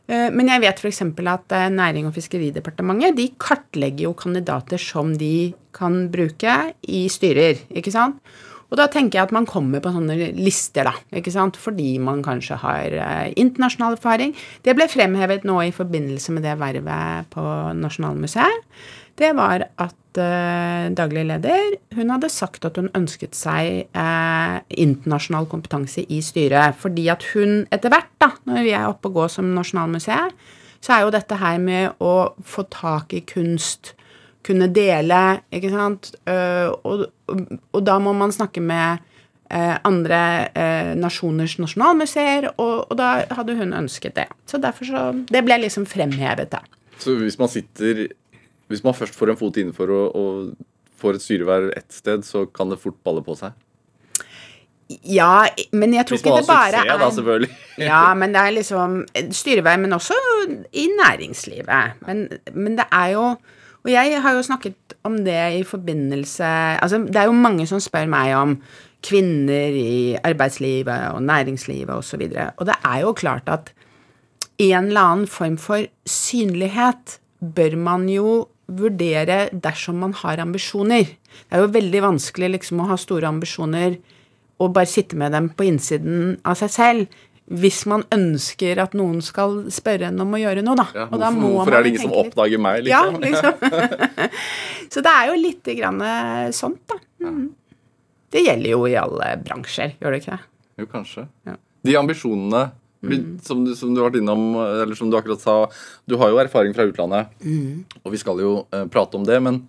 Eh, 0.10 0.32
Men 0.34 0.50
jeg 0.50 0.64
vet 0.64 0.82
f.eks. 0.82 1.04
at 1.06 1.54
eh, 1.54 1.68
Næring- 1.70 2.10
og 2.10 2.16
fiskeridepartementet 2.18 3.16
de 3.20 3.28
kartlegger 3.38 4.08
jo 4.08 4.16
kandidater 4.18 4.82
som 4.82 5.14
de 5.14 5.54
kan 5.78 6.08
bruke 6.10 6.58
i 6.90 7.06
styrer. 7.08 7.62
ikke 7.70 7.94
sant? 7.94 8.18
Og 8.68 8.76
da 8.82 8.90
tenker 8.92 9.20
jeg 9.20 9.30
at 9.30 9.32
man 9.32 9.46
kommer 9.48 9.80
på 9.80 9.94
sånne 9.96 10.34
lister, 10.36 10.90
da. 10.90 10.94
ikke 11.16 11.32
sant? 11.32 11.56
Fordi 11.56 12.00
man 12.04 12.24
kanskje 12.26 12.58
har 12.60 12.98
eh, 12.98 13.34
internasjonal 13.40 13.96
erfaring. 13.96 14.34
Det 14.66 14.76
ble 14.76 14.90
fremhevet 14.92 15.46
nå 15.48 15.62
i 15.64 15.76
forbindelse 15.76 16.34
med 16.36 16.44
det 16.44 16.58
vervet 16.60 17.30
på 17.32 17.46
Nasjonalmuseet. 17.78 18.66
Det 19.18 19.32
var 19.34 19.66
at 19.82 20.20
eh, 20.22 20.88
daglig 20.94 21.24
leder 21.26 21.78
hun 21.98 22.12
hadde 22.14 22.30
sagt 22.30 22.68
at 22.68 22.78
hun 22.78 22.92
ønsket 22.98 23.34
seg 23.38 23.88
eh, 23.90 24.58
internasjonal 24.78 25.50
kompetanse 25.50 26.04
i 26.06 26.22
styret. 26.22 26.78
Fordi 26.78 27.08
at 27.14 27.26
hun 27.34 27.64
etter 27.74 27.94
hvert, 27.94 28.12
da, 28.22 28.32
når 28.46 28.66
vi 28.68 28.76
er 28.78 28.88
oppe 28.90 29.10
og 29.10 29.22
går 29.22 29.34
som 29.34 29.50
Nasjonalmuseet, 29.58 30.38
så 30.84 30.94
er 30.94 31.06
jo 31.06 31.14
dette 31.14 31.38
her 31.42 31.58
med 31.62 31.98
å 32.04 32.14
få 32.46 32.68
tak 32.74 33.16
i 33.18 33.24
kunst, 33.26 33.96
kunne 34.46 34.70
dele, 34.72 35.42
ikke 35.52 35.72
sant, 35.74 36.14
uh, 36.30 36.70
og, 36.88 37.08
og 37.28 37.82
da 37.84 37.98
må 38.00 38.14
man 38.16 38.32
snakke 38.32 38.62
med 38.64 39.02
uh, 39.52 39.76
andre 39.84 40.22
uh, 40.54 40.94
nasjoners 40.96 41.58
nasjonalmuseer, 41.60 42.52
og, 42.54 42.86
og 42.86 42.94
da 42.96 43.10
hadde 43.36 43.58
hun 43.60 43.76
ønsket 43.76 44.16
det. 44.16 44.30
Så 44.48 44.62
derfor 44.64 44.88
så 44.88 45.04
Det 45.28 45.44
ble 45.44 45.60
liksom 45.66 45.90
fremhevet, 45.90 46.54
da. 46.54 46.62
Så 47.02 47.18
hvis 47.20 47.36
man 47.42 47.52
sitter 47.52 48.06
Hvis 48.68 48.84
man 48.84 48.96
først 48.98 49.16
får 49.16 49.32
en 49.32 49.40
fot 49.40 49.58
innenfor 49.58 49.92
og, 49.96 50.16
og 50.16 50.98
får 51.00 51.18
et 51.18 51.24
styreverv 51.24 51.72
ett 51.78 51.94
sted, 51.94 52.26
så 52.28 52.46
kan 52.52 52.72
det 52.72 52.82
fort 52.82 52.98
balle 53.06 53.24
på 53.24 53.36
seg? 53.38 53.56
Ja, 55.04 55.48
men 55.76 55.94
jeg 55.94 56.08
tror 56.08 56.16
Hvis 56.16 56.24
ikke 56.24 56.32
man 56.32 56.44
det 56.44 56.48
har 56.48 56.56
bare 56.56 56.72
suksess, 56.72 56.94
er 56.94 57.00
da, 57.02 57.12
selvfølgelig. 57.12 57.56
Ja, 57.90 58.02
men 58.16 58.34
det 58.34 58.42
er 58.42 58.56
liksom 58.56 58.98
styrevei, 59.36 59.76
men 59.84 59.94
også 59.94 60.16
i 60.72 60.88
næringslivet. 60.96 62.04
Men, 62.08 62.28
men 62.54 62.78
det 62.80 62.88
er 62.92 63.08
jo 63.18 63.24
Og 63.84 63.92
jeg 63.92 64.22
har 64.22 64.34
jo 64.34 64.42
snakket 64.44 64.96
om 65.04 65.18
det 65.26 65.60
i 65.60 65.64
forbindelse 65.64 66.44
Altså, 66.82 66.98
det 66.98 67.16
er 67.16 67.28
jo 67.28 67.36
mange 67.36 67.68
som 67.68 67.80
spør 67.84 68.08
meg 68.12 68.36
om 68.36 68.58
kvinner 69.04 69.76
i 69.78 70.18
arbeidslivet 70.24 71.12
og 71.14 71.22
næringslivet 71.24 71.90
osv. 71.90 71.98
Og, 71.98 72.04
så 72.04 72.18
videre. 72.18 72.52
og 72.58 72.66
det 72.66 72.76
er 72.84 73.00
jo 73.02 73.14
klart 73.14 73.44
at 73.48 73.74
en 74.58 74.88
eller 74.88 75.02
annen 75.02 75.28
form 75.28 75.58
for 75.58 75.86
synlighet 76.06 77.20
bør 77.56 77.76
man 77.78 78.10
jo 78.10 78.48
vurdere 78.68 79.48
dersom 79.54 80.00
man 80.04 80.14
har 80.24 80.42
ambisjoner. 80.44 81.08
Det 81.48 81.56
er 81.56 81.64
jo 81.64 81.72
veldig 81.74 82.02
vanskelig 82.04 82.50
liksom 82.58 82.82
å 82.84 82.90
ha 82.92 82.98
store 83.00 83.30
ambisjoner 83.30 83.98
og 84.60 84.74
bare 84.74 84.90
sitte 84.90 85.16
med 85.20 85.32
dem 85.36 85.50
på 85.54 85.68
innsiden 85.70 86.38
av 86.48 86.58
seg 86.60 86.72
selv. 86.74 87.18
Hvis 87.48 87.86
man 87.88 88.02
ønsker 88.12 88.80
at 88.84 88.96
noen 88.98 89.22
skal 89.24 89.70
spørre 89.72 90.10
en 90.10 90.20
om 90.20 90.34
å 90.36 90.40
gjøre 90.42 90.64
noe, 90.66 90.76
da. 90.76 90.88
Ja, 90.98 91.06
og 91.08 91.22
da 91.22 91.30
hvorfor 91.32 91.54
hvorfor 91.54 91.78
er 91.78 91.86
det 91.86 91.92
ingen 91.94 92.02
som 92.04 92.16
oppdager 92.20 92.60
meg, 92.60 92.90
Ja, 92.90 93.06
liksom? 93.08 93.22
liksom. 93.24 93.54
Så 94.92 95.04
det 95.06 95.14
er 95.14 95.30
jo 95.30 95.38
litt 95.40 95.70
grann 95.78 96.02
eh, 96.04 96.50
sånt, 96.58 96.82
da. 96.92 97.00
Mhm. 97.24 97.46
Det 98.36 98.42
gjelder 98.44 98.74
jo 98.74 98.82
i 98.92 98.98
alle 99.00 99.30
bransjer, 99.40 99.94
gjør 100.02 100.12
det 100.12 100.18
ikke 100.20 100.36
det? 100.36 100.44
Jo, 100.82 100.86
kanskje. 100.92 101.22
Ja. 101.48 101.54
De 101.88 101.94
ambisjonene 101.96 102.66
fordi, 102.98 103.18
som, 103.46 103.64
du, 103.66 103.74
som 103.78 103.94
du 103.94 104.02
har 104.02 104.10
vært 104.10 104.22
innom, 104.22 104.46
eller 104.58 104.98
som 104.98 105.10
du 105.12 105.18
akkurat 105.20 105.42
sa 105.44 105.58
Du 106.10 106.16
har 106.18 106.32
jo 106.34 106.40
erfaring 106.42 106.74
fra 106.74 106.88
utlandet, 106.90 107.34
og 108.04 108.14
vi 108.14 108.22
skal 108.22 108.42
jo 108.42 108.54
eh, 108.74 108.88
prate 108.92 109.20
om 109.20 109.28
det, 109.28 109.38
men 109.44 109.66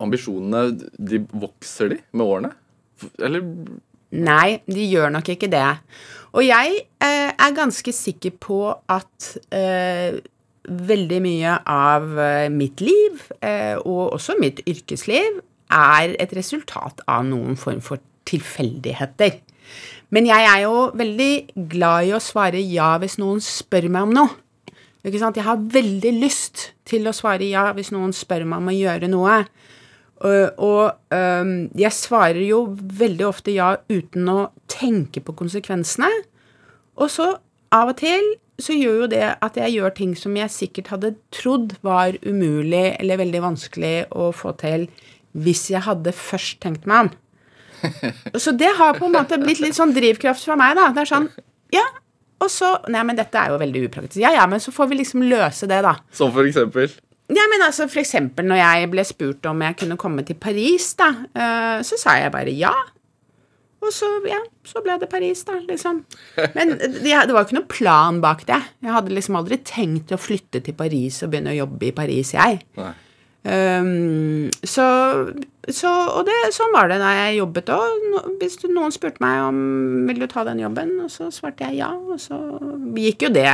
ambisjonene, 0.00 0.90
de 0.96 1.22
vokser 1.32 1.94
de 1.94 2.00
med 2.12 2.26
årene? 2.26 2.52
Eller 3.20 3.44
Nei, 4.10 4.58
de 4.66 4.88
gjør 4.90 5.12
nok 5.14 5.28
ikke 5.30 5.46
det. 5.52 5.66
Og 6.34 6.42
jeg 6.42 6.80
eh, 6.98 7.30
er 7.30 7.54
ganske 7.54 7.92
sikker 7.94 8.34
på 8.42 8.58
at 8.90 9.28
eh, 9.54 10.18
veldig 10.66 11.20
mye 11.22 11.54
av 11.70 12.18
eh, 12.18 12.48
mitt 12.50 12.82
liv, 12.82 13.22
eh, 13.38 13.76
og 13.78 14.16
også 14.16 14.36
mitt 14.42 14.62
yrkesliv, 14.66 15.40
er 15.70 16.16
et 16.18 16.34
resultat 16.34 17.04
av 17.06 17.22
noen 17.28 17.54
form 17.58 17.78
for 17.84 18.02
tilfeldigheter. 18.26 19.38
Men 20.10 20.26
jeg 20.26 20.46
er 20.46 20.64
jo 20.64 20.90
veldig 20.98 21.32
glad 21.70 22.08
i 22.08 22.14
å 22.16 22.22
svare 22.22 22.60
ja 22.64 22.96
hvis 23.02 23.18
noen 23.20 23.42
spør 23.44 23.86
meg 23.92 24.08
om 24.08 24.14
noe. 24.16 24.32
Ikke 25.06 25.20
sant? 25.22 25.38
Jeg 25.38 25.46
har 25.46 25.60
veldig 25.72 26.12
lyst 26.18 26.70
til 26.88 27.06
å 27.08 27.14
svare 27.16 27.46
ja 27.48 27.70
hvis 27.76 27.92
noen 27.94 28.12
spør 28.16 28.44
meg 28.48 28.60
om 28.60 28.72
å 28.72 28.76
gjøre 28.76 29.08
noe. 29.12 29.36
Og, 30.20 30.58
og 30.60 31.14
um, 31.16 31.54
jeg 31.78 31.96
svarer 31.96 32.42
jo 32.44 32.64
veldig 32.76 33.24
ofte 33.30 33.54
ja 33.54 33.72
uten 33.88 34.28
å 34.28 34.50
tenke 34.68 35.22
på 35.24 35.36
konsekvensene. 35.38 36.10
Og 37.00 37.08
så 37.12 37.30
av 37.72 37.94
og 37.94 38.00
til 38.02 38.34
så 38.60 38.74
gjør 38.76 39.04
jo 39.04 39.08
det 39.14 39.24
at 39.40 39.56
jeg 39.56 39.78
gjør 39.78 39.94
ting 39.96 40.12
som 40.18 40.34
jeg 40.36 40.52
sikkert 40.52 40.90
hadde 40.92 41.14
trodd 41.32 41.78
var 41.86 42.18
umulig 42.26 42.90
eller 42.98 43.22
veldig 43.22 43.40
vanskelig 43.46 43.94
å 44.12 44.28
få 44.36 44.52
til 44.60 44.90
hvis 45.32 45.70
jeg 45.72 45.86
hadde 45.86 46.12
først 46.12 46.58
tenkt 46.60 46.84
meg 46.90 47.06
om. 47.06 47.10
Så 48.44 48.54
det 48.56 48.70
har 48.78 48.98
på 48.98 49.08
en 49.08 49.16
måte 49.16 49.38
blitt 49.40 49.62
litt 49.62 49.76
sånn 49.78 49.94
drivkraft 49.96 50.44
fra 50.46 50.56
meg, 50.60 50.76
da. 50.78 50.90
Det 50.94 51.04
er 51.04 51.10
sånn 51.10 51.28
Ja, 51.74 51.84
og 52.40 52.50
så 52.52 52.72
Nei, 52.92 53.02
men 53.06 53.18
dette 53.18 53.38
er 53.40 53.52
jo 53.52 53.60
veldig 53.60 53.86
upraktisk. 53.88 54.22
Ja, 54.22 54.32
ja, 54.36 54.46
men 54.50 54.62
så 54.62 54.72
får 54.74 54.90
vi 54.90 55.00
liksom 55.02 55.24
løse 55.28 55.68
det, 55.70 55.82
da. 55.86 55.96
som 56.16 56.32
for 56.34 56.48
eksempel 56.48 56.88
Ja, 57.30 57.44
men 57.52 57.62
altså 57.62 57.86
for 57.90 58.02
eksempel 58.02 58.48
når 58.50 58.62
jeg 58.62 58.88
ble 58.94 59.04
spurt 59.06 59.50
om 59.50 59.60
jeg 59.62 59.76
kunne 59.82 59.98
komme 60.00 60.24
til 60.26 60.38
Paris, 60.40 60.94
da, 60.98 61.12
eh, 61.30 61.76
så 61.86 61.98
sa 62.00 62.16
jeg 62.18 62.32
bare 62.34 62.54
ja. 62.56 62.72
Og 63.80 63.92
så, 63.96 64.08
ja, 64.28 64.40
så 64.66 64.82
ble 64.84 64.98
det 65.00 65.08
Paris, 65.08 65.40
da, 65.48 65.54
liksom. 65.64 66.02
Men 66.56 66.74
det, 66.76 67.00
det 67.00 67.14
var 67.32 67.38
jo 67.38 67.46
ikke 67.46 67.56
noen 67.56 67.70
plan 67.70 68.18
bak 68.20 68.42
det. 68.48 68.58
Jeg 68.84 68.92
hadde 68.92 69.14
liksom 69.16 69.38
aldri 69.40 69.56
tenkt 69.64 70.12
å 70.12 70.18
flytte 70.20 70.60
til 70.66 70.76
Paris 70.76 71.22
og 71.24 71.32
begynne 71.32 71.54
å 71.54 71.60
jobbe 71.62 71.88
i 71.88 71.94
Paris, 71.96 72.34
jeg. 72.36 72.60
Nei. 72.76 72.92
Um, 73.40 74.50
så, 74.68 74.84
så 75.72 75.90
Og 76.12 76.26
det, 76.28 76.34
sånn 76.52 76.74
var 76.74 76.90
det 76.90 76.98
da 77.00 77.12
jeg 77.16 77.38
jobbet 77.38 77.70
òg. 77.72 78.02
Hvis 78.40 78.58
du- 78.60 78.68
noen 78.68 78.92
spurte 78.92 79.22
meg 79.24 79.40
om 79.46 79.60
vil 80.08 80.20
du 80.20 80.26
ta 80.28 80.44
den 80.44 80.60
jobben, 80.60 80.92
og 81.00 81.08
så 81.12 81.30
svarte 81.32 81.64
jeg 81.70 81.80
ja. 81.80 81.88
Og 81.94 82.20
så 82.20 82.36
gikk 82.98 83.22
jo 83.28 83.32
det 83.32 83.48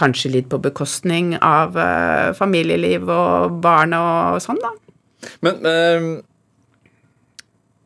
kanskje 0.00 0.30
litt 0.32 0.48
på 0.52 0.60
bekostning 0.60 1.34
av 1.40 1.76
uh, 1.76 2.32
familieliv 2.36 3.08
og 3.08 3.60
barn 3.64 3.94
og 3.96 4.40
sånn, 4.44 4.58
da. 4.60 4.72
Men 5.44 5.60
uh, 5.64 6.08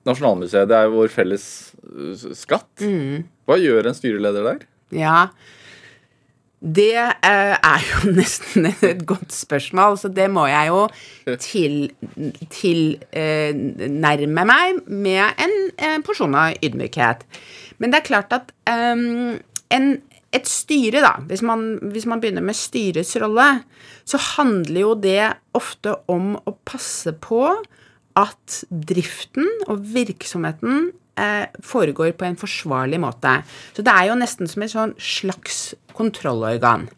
Nasjonalmuseet, 0.09 0.67
det 0.71 0.77
er 0.79 0.89
jo 0.89 0.97
vår 0.97 1.11
felles 1.13 1.45
eh, 1.85 2.23
skatt. 2.35 2.71
Mm. 2.81 3.27
Hva 3.47 3.59
gjør 3.61 3.91
en 3.91 3.97
styreleder 3.99 4.47
der? 4.47 4.63
Ja. 4.97 5.17
Det 6.61 6.93
eh, 6.93 7.55
er 7.57 7.85
jo 7.89 8.11
nesten 8.19 8.69
et 8.69 9.07
godt 9.09 9.33
spørsmål, 9.33 9.97
så 9.99 10.11
det 10.13 10.29
må 10.33 10.45
jeg 10.51 10.69
jo 10.69 10.83
tilnærme 11.41 12.47
til, 12.53 13.01
eh, 13.17 14.29
meg 14.29 14.83
med 14.87 15.41
en 15.41 15.57
eh, 15.79 15.99
porsjon 16.05 16.37
av 16.37 16.61
ydmykhet. 16.61 17.25
Men 17.81 17.93
det 17.93 18.01
er 18.01 18.09
klart 18.11 18.37
at 18.37 18.53
ehm, 18.69 19.41
en, 19.73 19.89
et 20.37 20.49
styre, 20.49 21.01
da, 21.01 21.15
hvis 21.31 21.41
man, 21.43 21.79
hvis 21.95 22.05
man 22.07 22.21
begynner 22.21 22.45
med 22.45 22.59
styrets 22.59 23.17
rolle, 23.23 23.49
så 24.05 24.21
handler 24.37 24.81
jo 24.83 24.95
det 25.01 25.33
ofte 25.57 25.97
om 26.13 26.35
å 26.45 26.59
passe 26.69 27.15
på 27.25 27.47
at 28.21 28.63
driften 28.69 29.49
og 29.71 29.81
virksomheten 29.95 30.91
foregår 31.65 32.15
på 32.19 32.27
en 32.29 32.39
forsvarlig 32.41 33.01
måte. 33.03 33.41
Så 33.77 33.85
det 33.87 33.93
er 33.93 34.11
jo 34.11 34.19
nesten 34.21 34.51
som 34.51 34.65
et 34.65 34.73
sånn 34.73 34.97
slags 35.01 35.63
kontrollorgan. 35.97 36.89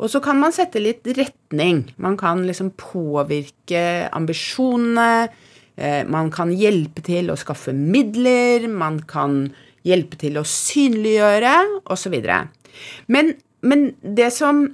Og 0.00 0.08
så 0.08 0.22
kan 0.24 0.38
man 0.40 0.54
sette 0.56 0.80
litt 0.80 1.04
retning. 1.18 1.84
Man 2.00 2.16
kan 2.20 2.46
liksom 2.48 2.72
påvirke 2.80 4.08
ambisjonene. 4.16 5.28
Eh, 5.76 6.06
man 6.08 6.30
kan 6.32 6.52
hjelpe 6.56 7.04
til 7.04 7.28
å 7.28 7.38
skaffe 7.40 7.74
midler. 7.76 8.64
Man 8.68 9.02
kan 9.08 9.50
hjelpe 9.86 10.16
til 10.20 10.36
å 10.40 10.44
synliggjøre, 10.44 11.54
osv. 11.92 12.16
Men, 13.12 13.34
men 13.64 13.90
det 14.00 14.30
som 14.36 14.66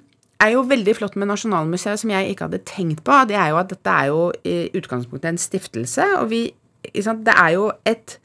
er 0.43 0.52
jo 0.52 0.64
veldig 0.69 0.95
flott 0.99 1.16
med 1.19 1.31
Nasjonalmuseet, 1.31 2.02
som 2.02 2.12
jeg 2.12 2.31
ikke 2.31 2.49
hadde 2.49 2.64
tenkt 2.69 3.02
på, 3.07 3.19
det 3.31 3.38
er 3.38 3.52
jo 3.52 3.61
at 3.61 3.71
dette 3.73 3.93
er 3.93 4.11
jo 4.11 4.23
i 4.47 4.57
utgangspunktet 4.76 5.31
en 5.31 5.40
stiftelse. 5.40 6.07
Og 6.21 6.31
vi, 6.31 6.43
det 6.87 7.35
er 7.35 7.55
jo 7.57 7.71
et 7.88 8.19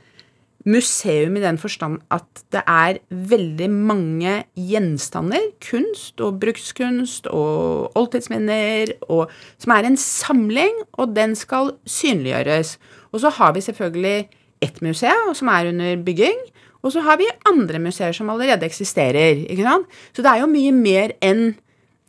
museum 0.65 1.37
i 1.37 1.43
den 1.43 1.57
forstand 1.57 2.01
at 2.13 2.43
det 2.53 2.61
er 2.69 2.99
veldig 3.09 3.69
mange 3.71 4.33
gjenstander, 4.57 5.51
kunst 5.63 6.21
og 6.21 6.39
brukskunst 6.41 7.27
og 7.31 7.97
oldtidsminner, 7.97 8.93
og, 9.09 9.31
som 9.61 9.73
er 9.75 9.89
en 9.89 9.97
samling, 9.97 10.83
og 10.93 11.15
den 11.15 11.35
skal 11.35 11.73
synliggjøres. 11.85 12.77
Og 13.11 13.23
så 13.23 13.33
har 13.39 13.53
vi 13.53 13.65
selvfølgelig 13.65 14.29
ett 14.61 14.81
museum 14.81 15.33
som 15.35 15.49
er 15.49 15.71
under 15.71 16.03
bygging, 16.05 16.37
og 16.81 16.93
så 16.93 17.01
har 17.05 17.17
vi 17.17 17.29
andre 17.49 17.79
museer 17.79 18.11
som 18.11 18.29
allerede 18.29 18.65
eksisterer. 18.65 19.45
ikke 19.49 19.63
sant? 19.63 19.85
Så 20.13 20.21
det 20.21 20.31
er 20.31 20.41
jo 20.41 20.49
mye 20.49 20.71
mer 20.71 21.13
enn 21.21 21.55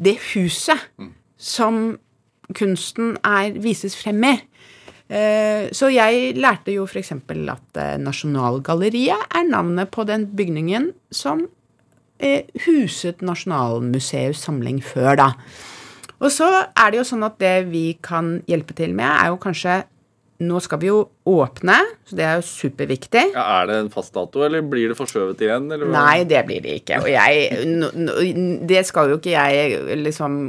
det 0.02 0.16
huset 0.32 0.80
som 1.38 1.99
kunsten 2.56 3.16
er, 3.25 3.52
vises 3.61 3.97
frem 3.97 4.25
i. 4.25 4.37
Eh, 5.12 5.69
Så 5.76 5.90
jeg 5.92 6.33
lærte 6.40 6.73
jo 6.73 6.87
f.eks. 6.88 7.12
at 7.12 7.81
eh, 7.83 7.97
Nasjonalgalleriet 8.00 9.28
er 9.37 9.49
navnet 9.50 9.90
på 9.92 10.07
den 10.09 10.26
bygningen 10.33 10.92
som 11.12 11.45
eh, 12.19 12.49
huset 12.64 13.21
Nasjonalmuseets 13.21 14.40
samling 14.47 14.81
før, 14.85 15.14
da. 15.21 15.31
Og 16.23 16.31
så 16.31 16.49
er 16.64 16.92
det 16.92 17.00
jo 17.00 17.09
sånn 17.09 17.26
at 17.26 17.40
det 17.42 17.57
vi 17.73 17.99
kan 18.02 18.37
hjelpe 18.49 18.76
til 18.78 18.95
med, 18.95 19.09
er 19.11 19.33
jo 19.35 19.40
kanskje 19.42 19.83
Nå 20.42 20.59
skal 20.59 20.81
vi 20.83 20.88
jo 20.88 21.04
åpne, 21.31 21.76
så 22.02 22.16
det 22.19 22.25
er 22.26 22.40
jo 22.40 22.42
superviktig. 22.42 23.28
Ja, 23.31 23.45
er 23.61 23.69
det 23.69 23.76
en 23.78 23.90
fast 23.95 24.11
dato, 24.16 24.40
eller 24.42 24.64
blir 24.66 24.90
det 24.90 24.97
forskjøvet 24.99 25.45
igjen? 25.45 25.69
Nei, 25.92 26.25
det 26.26 26.40
blir 26.49 26.64
det 26.64 26.81
ikke. 26.81 26.99
Og 26.99 27.07
jeg 27.12 28.64
Det 28.66 28.81
skal 28.88 29.12
jo 29.12 29.21
ikke 29.21 29.37
jeg 29.37 30.00
liksom 30.02 30.40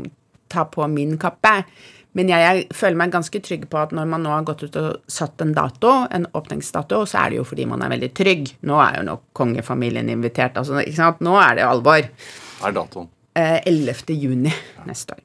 ta 0.49 0.63
på 0.65 0.87
min 0.89 1.13
kappe. 1.21 1.59
Men 2.17 2.29
jeg, 2.29 2.45
jeg 2.45 2.77
føler 2.77 2.99
meg 2.99 3.13
ganske 3.13 3.41
trygg 3.41 3.65
på 3.71 3.79
at 3.81 3.93
når 3.95 4.09
man 4.09 4.21
nå 4.25 4.31
har 4.35 4.45
gått 4.45 4.65
ut 4.67 4.79
og 4.79 5.09
satt 5.09 5.41
en 5.41 5.53
dato, 5.55 5.93
en 6.13 6.27
åpningsdato, 6.37 7.01
så 7.09 7.23
er 7.23 7.33
det 7.33 7.39
jo 7.39 7.47
fordi 7.49 7.65
man 7.69 7.81
er 7.81 7.93
veldig 7.95 8.11
trygg. 8.17 8.53
Nå 8.69 8.79
er 8.83 8.99
jo 8.99 9.05
nok 9.09 9.27
kongefamilien 9.39 10.11
invitert. 10.13 10.59
Altså, 10.61 10.79
ikke 10.83 10.99
sant? 10.99 11.23
Nå 11.25 11.35
er 11.41 11.57
det 11.57 11.67
alvor. 11.67 12.09
Hva 12.59 12.69
er 12.69 12.77
datoen? 12.77 13.09
Eh, 13.33 13.59
11. 13.65 14.13
juni 14.13 14.53
neste 14.85 15.17
år. 15.17 15.23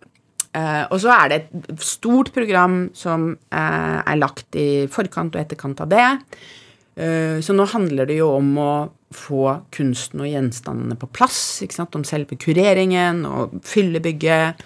Eh, 0.57 0.85
og 0.89 0.97
så 1.03 1.13
er 1.13 1.29
det 1.29 1.41
et 1.43 1.83
stort 1.85 2.33
program 2.33 2.87
som 2.97 3.35
eh, 3.37 3.99
er 4.01 4.21
lagt 4.21 4.57
i 4.57 4.87
forkant 4.93 5.37
og 5.37 5.43
etterkant 5.43 5.85
av 5.85 5.93
det. 5.93 6.07
Eh, 6.99 7.37
så 7.45 7.55
nå 7.55 7.69
handler 7.69 8.09
det 8.09 8.17
jo 8.19 8.31
om 8.39 8.55
å 8.59 8.73
få 9.15 9.59
kunsten 9.73 10.25
og 10.25 10.29
gjenstandene 10.29 10.97
på 10.99 11.09
plass. 11.13 11.61
ikke 11.65 11.79
sant? 11.79 11.97
Om 11.97 12.07
selve 12.09 12.37
kureringen 12.41 13.23
og 13.29 13.61
fyllebygget. 13.67 14.65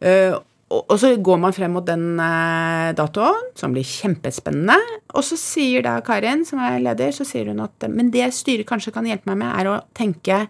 Eh, 0.00 0.38
og, 0.70 0.94
så 1.02 1.10
går 1.18 1.38
man 1.42 1.54
frem 1.54 1.72
mot 1.74 1.86
den 1.86 2.20
eh, 2.22 2.92
datoen, 2.94 3.50
som 3.58 3.72
blir 3.74 3.86
kjempespennende. 3.86 4.76
Og 5.18 5.24
så 5.26 5.38
sier 5.40 5.82
da 5.82 5.96
Karin, 6.06 6.44
som 6.46 6.60
er 6.62 6.78
leder, 6.82 7.10
så 7.14 7.26
sier 7.26 7.50
hun 7.50 7.62
at 7.64 7.88
men 7.90 8.12
det 8.14 8.28
styret 8.36 8.68
kanskje 8.68 8.92
kan 8.94 9.08
hjelpe 9.08 9.32
meg 9.32 9.40
med, 9.42 9.50
er 9.50 9.70
å 9.70 9.78
tenke 9.98 10.44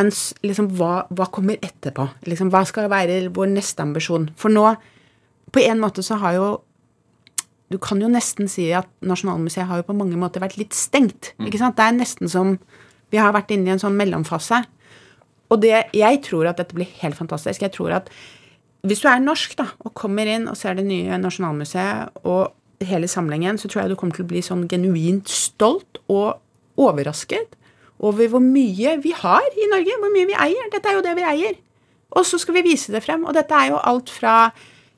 en 0.00 0.10
liksom, 0.44 0.68
hva, 0.76 1.06
hva 1.16 1.28
kommer 1.32 1.60
etterpå? 1.64 2.04
Liksom, 2.28 2.50
hva 2.52 2.62
skal 2.68 2.90
være 2.92 3.22
vår 3.36 3.48
neste 3.54 3.84
ambisjon? 3.84 4.28
For 4.40 4.52
nå, 4.52 4.74
på 5.54 5.62
en 5.64 5.80
måte 5.82 6.04
så 6.06 6.20
har 6.22 6.36
jo 6.38 6.50
Du 7.70 7.76
kan 7.78 8.00
jo 8.02 8.08
nesten 8.10 8.48
si 8.50 8.64
at 8.74 8.88
Nasjonalmuseet 9.06 9.68
har 9.68 9.78
jo 9.78 9.84
på 9.86 9.94
mange 9.94 10.16
måter 10.18 10.42
vært 10.42 10.56
litt 10.58 10.74
stengt. 10.74 11.36
ikke 11.38 11.58
sant? 11.60 11.76
Det 11.78 11.84
er 11.84 11.94
nesten 11.94 12.28
som 12.28 12.56
Vi 13.10 13.18
har 13.18 13.30
vært 13.32 13.52
inne 13.54 13.70
i 13.70 13.72
en 13.74 13.78
sånn 13.78 13.94
mellomfase. 13.94 14.64
Og 15.50 15.62
det, 15.62 15.86
jeg 15.94 16.20
tror 16.26 16.48
at 16.50 16.58
dette 16.58 16.74
blir 16.74 16.90
helt 17.00 17.14
fantastisk. 17.14 17.62
Jeg 17.62 17.74
tror 17.74 17.94
at 17.94 18.10
hvis 18.86 19.02
du 19.02 19.08
er 19.10 19.20
norsk 19.20 19.56
da, 19.58 19.66
og 19.84 19.94
kommer 19.98 20.28
inn 20.30 20.48
og 20.48 20.56
ser 20.56 20.78
det 20.78 20.86
nye 20.88 21.18
Nasjonalmuseet 21.20 22.22
og 22.24 22.52
hele 22.86 23.08
samlingen, 23.10 23.58
så 23.60 23.68
tror 23.68 23.82
jeg 23.82 23.92
du 23.92 23.98
kommer 24.00 24.16
til 24.16 24.24
å 24.24 24.30
bli 24.30 24.40
sånn 24.44 24.66
genuint 24.70 25.28
stolt 25.28 26.00
og 26.08 26.40
overrasket 26.80 27.56
over 28.00 28.30
hvor 28.32 28.40
mye 28.40 28.94
vi 29.04 29.12
har 29.12 29.44
i 29.52 29.68
Norge, 29.68 29.98
hvor 30.00 30.12
mye 30.14 30.28
vi 30.30 30.36
eier. 30.46 30.70
Dette 30.72 30.88
er 30.88 30.96
jo 30.96 31.04
det 31.04 31.16
vi 31.18 31.26
eier. 31.28 31.58
Og 32.16 32.24
så 32.26 32.40
skal 32.40 32.56
vi 32.56 32.64
vise 32.70 32.94
det 32.94 33.02
frem. 33.04 33.26
Og 33.28 33.36
dette 33.36 33.52
er 33.54 33.74
jo 33.74 33.82
alt 33.84 34.08
fra 34.08 34.36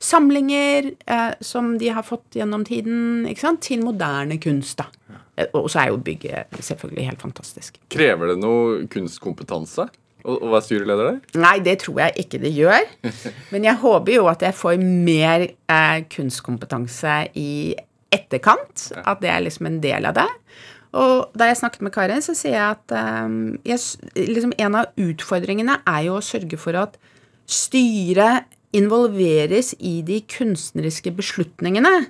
samlinger 0.03 0.93
eh, 1.07 1.33
som 1.43 1.75
de 1.79 1.91
har 1.95 2.07
fått 2.07 2.39
gjennom 2.39 2.65
tiden, 2.67 3.27
ikke 3.31 3.45
sant, 3.45 3.63
til 3.67 3.83
moderne 3.85 4.39
kunst. 4.43 4.79
da. 4.79 5.19
Eh, 5.37 5.51
Og 5.55 5.69
så 5.71 5.83
er 5.83 5.91
jo 5.93 5.99
bygget 5.99 6.55
selvfølgelig 6.59 7.09
helt 7.11 7.23
fantastisk. 7.23 7.79
Krever 7.91 8.33
det 8.33 8.39
noe 8.43 8.87
kunstkompetanse 8.91 9.89
å 10.25 10.37
og 10.39 10.53
hva 10.53 10.61
styreleder 10.65 11.09
der? 11.09 11.41
Nei, 11.43 11.57
det 11.65 11.79
tror 11.85 12.03
jeg 12.05 12.25
ikke 12.25 12.41
det 12.43 12.53
gjør. 12.55 12.85
Men 13.53 13.67
jeg 13.69 13.81
håper 13.83 14.19
jo 14.19 14.29
at 14.31 14.45
jeg 14.47 14.57
får 14.59 14.83
mer 14.83 15.47
eh, 15.51 16.05
kunstkompetanse 16.13 17.17
i 17.39 17.75
etterkant. 18.13 18.91
At 19.03 19.23
det 19.25 19.33
er 19.33 19.45
liksom 19.45 19.69
en 19.71 19.81
del 19.83 20.09
av 20.11 20.17
det. 20.21 20.29
Og 20.93 21.33
da 21.39 21.49
jeg 21.49 21.61
snakket 21.63 21.85
med 21.87 21.95
Karin, 21.95 22.25
så 22.25 22.35
sier 22.37 22.59
jeg 22.59 22.77
at 22.77 22.97
eh, 22.99 23.37
jeg, 23.73 23.81
liksom 24.29 24.57
en 24.61 24.81
av 24.83 24.93
utfordringene 25.01 25.81
er 25.89 26.09
jo 26.09 26.19
å 26.19 26.25
sørge 26.25 26.61
for 26.61 26.79
at 26.79 26.99
styret 27.49 28.49
involveres 28.77 29.75
i 29.85 30.01
de 30.07 30.23
kunstneriske 30.33 31.13
beslutningene 31.17 32.07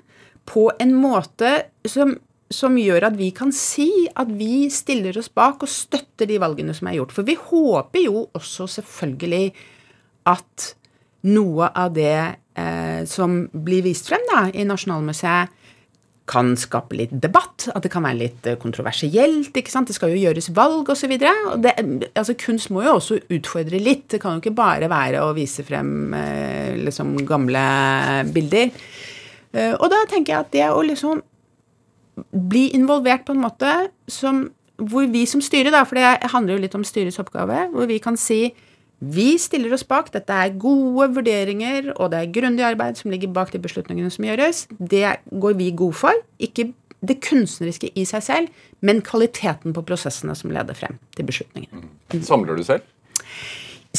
på 0.47 0.69
en 0.83 0.93
måte 0.99 1.51
som, 1.89 2.17
som 2.55 2.77
gjør 2.79 3.09
at 3.09 3.17
vi 3.19 3.31
kan 3.35 3.53
si 3.55 3.89
at 4.19 4.31
vi 4.39 4.69
stiller 4.73 5.17
oss 5.19 5.31
bak 5.33 5.65
og 5.65 5.71
støtter 5.71 6.29
de 6.31 6.39
valgene 6.43 6.75
som 6.77 6.91
er 6.91 6.99
gjort. 7.01 7.15
For 7.17 7.27
vi 7.27 7.39
håper 7.39 8.05
jo 8.05 8.27
også 8.37 8.69
selvfølgelig 8.79 9.45
at 10.31 10.69
noe 11.33 11.69
av 11.69 11.93
det 11.95 12.19
eh, 12.59 13.03
som 13.09 13.45
blir 13.53 13.85
vist 13.87 14.11
frem 14.11 14.25
da, 14.31 14.47
i 14.53 14.67
Nasjonalmuseet, 14.67 15.59
kan 16.33 16.53
skape 16.57 16.95
litt 16.97 17.13
debatt, 17.19 17.67
at 17.75 17.83
det 17.83 17.91
kan 17.93 18.05
være 18.07 18.21
litt 18.21 18.47
eh, 18.47 18.59
kontroversielt. 18.61 19.51
ikke 19.59 19.73
sant? 19.73 19.91
Det 19.91 19.97
skal 19.97 20.13
jo 20.15 20.21
gjøres 20.23 20.53
valg 20.55 20.93
osv. 20.95 21.13
Altså, 21.19 22.37
kunst 22.39 22.71
må 22.73 22.85
jo 22.87 22.97
også 22.97 23.19
utfordre 23.27 23.81
litt. 23.83 24.07
Det 24.15 24.23
kan 24.23 24.37
jo 24.37 24.43
ikke 24.43 24.55
bare 24.57 24.91
være 24.93 25.25
å 25.25 25.33
vise 25.37 25.67
frem 25.67 26.15
eh, 26.17 26.79
liksom 26.79 27.17
gamle 27.29 27.65
bilder. 28.33 28.71
Eh, 29.53 29.75
og 29.75 29.91
da 29.93 30.05
tenker 30.09 30.35
jeg 30.35 30.47
at 30.47 30.55
det 30.55 30.71
å 30.71 30.87
liksom 30.87 31.25
bli 32.31 32.69
involvert 32.77 33.25
på 33.27 33.37
en 33.37 33.45
måte 33.45 33.71
som, 34.11 34.45
hvor 34.77 35.09
vi 35.13 35.25
som 35.29 35.43
styre, 35.45 35.73
da, 35.73 35.85
for 35.89 35.99
det 35.99 36.33
handler 36.33 36.57
jo 36.57 36.65
litt 36.67 36.77
om 36.79 36.85
styrets 36.87 37.21
oppgave, 37.23 37.67
hvor 37.73 37.91
vi 37.91 38.03
kan 38.03 38.19
si 38.21 38.53
Vi 39.03 39.35
stiller 39.35 39.73
oss 39.75 39.83
bak. 39.83 40.13
Dette 40.15 40.31
er 40.31 40.53
gode 40.63 41.09
vurderinger, 41.17 41.89
og 41.97 42.13
det 42.13 42.21
er 42.21 42.35
grundig 42.37 42.63
arbeid 42.63 43.01
som 43.01 43.11
ligger 43.11 43.33
bak 43.35 43.51
de 43.51 43.59
beslutningene 43.59 44.13
som 44.15 44.23
gjøres. 44.23 44.69
Det 44.79 45.17
går 45.43 45.57
vi 45.59 45.73
god 45.75 45.97
for. 45.99 46.21
Ikke 46.39 46.69
det 47.03 47.17
kunstneriske 47.25 47.91
i 47.99 48.05
seg 48.07 48.23
selv, 48.23 48.63
men 48.79 49.03
kvaliteten 49.03 49.75
på 49.75 49.83
prosessene 49.83 50.37
som 50.39 50.55
leder 50.55 50.79
frem 50.79 51.01
til 51.17 51.27
beslutningene. 51.27 51.83
Samler 52.23 52.55
du 52.55 52.63
selv? 52.63 52.87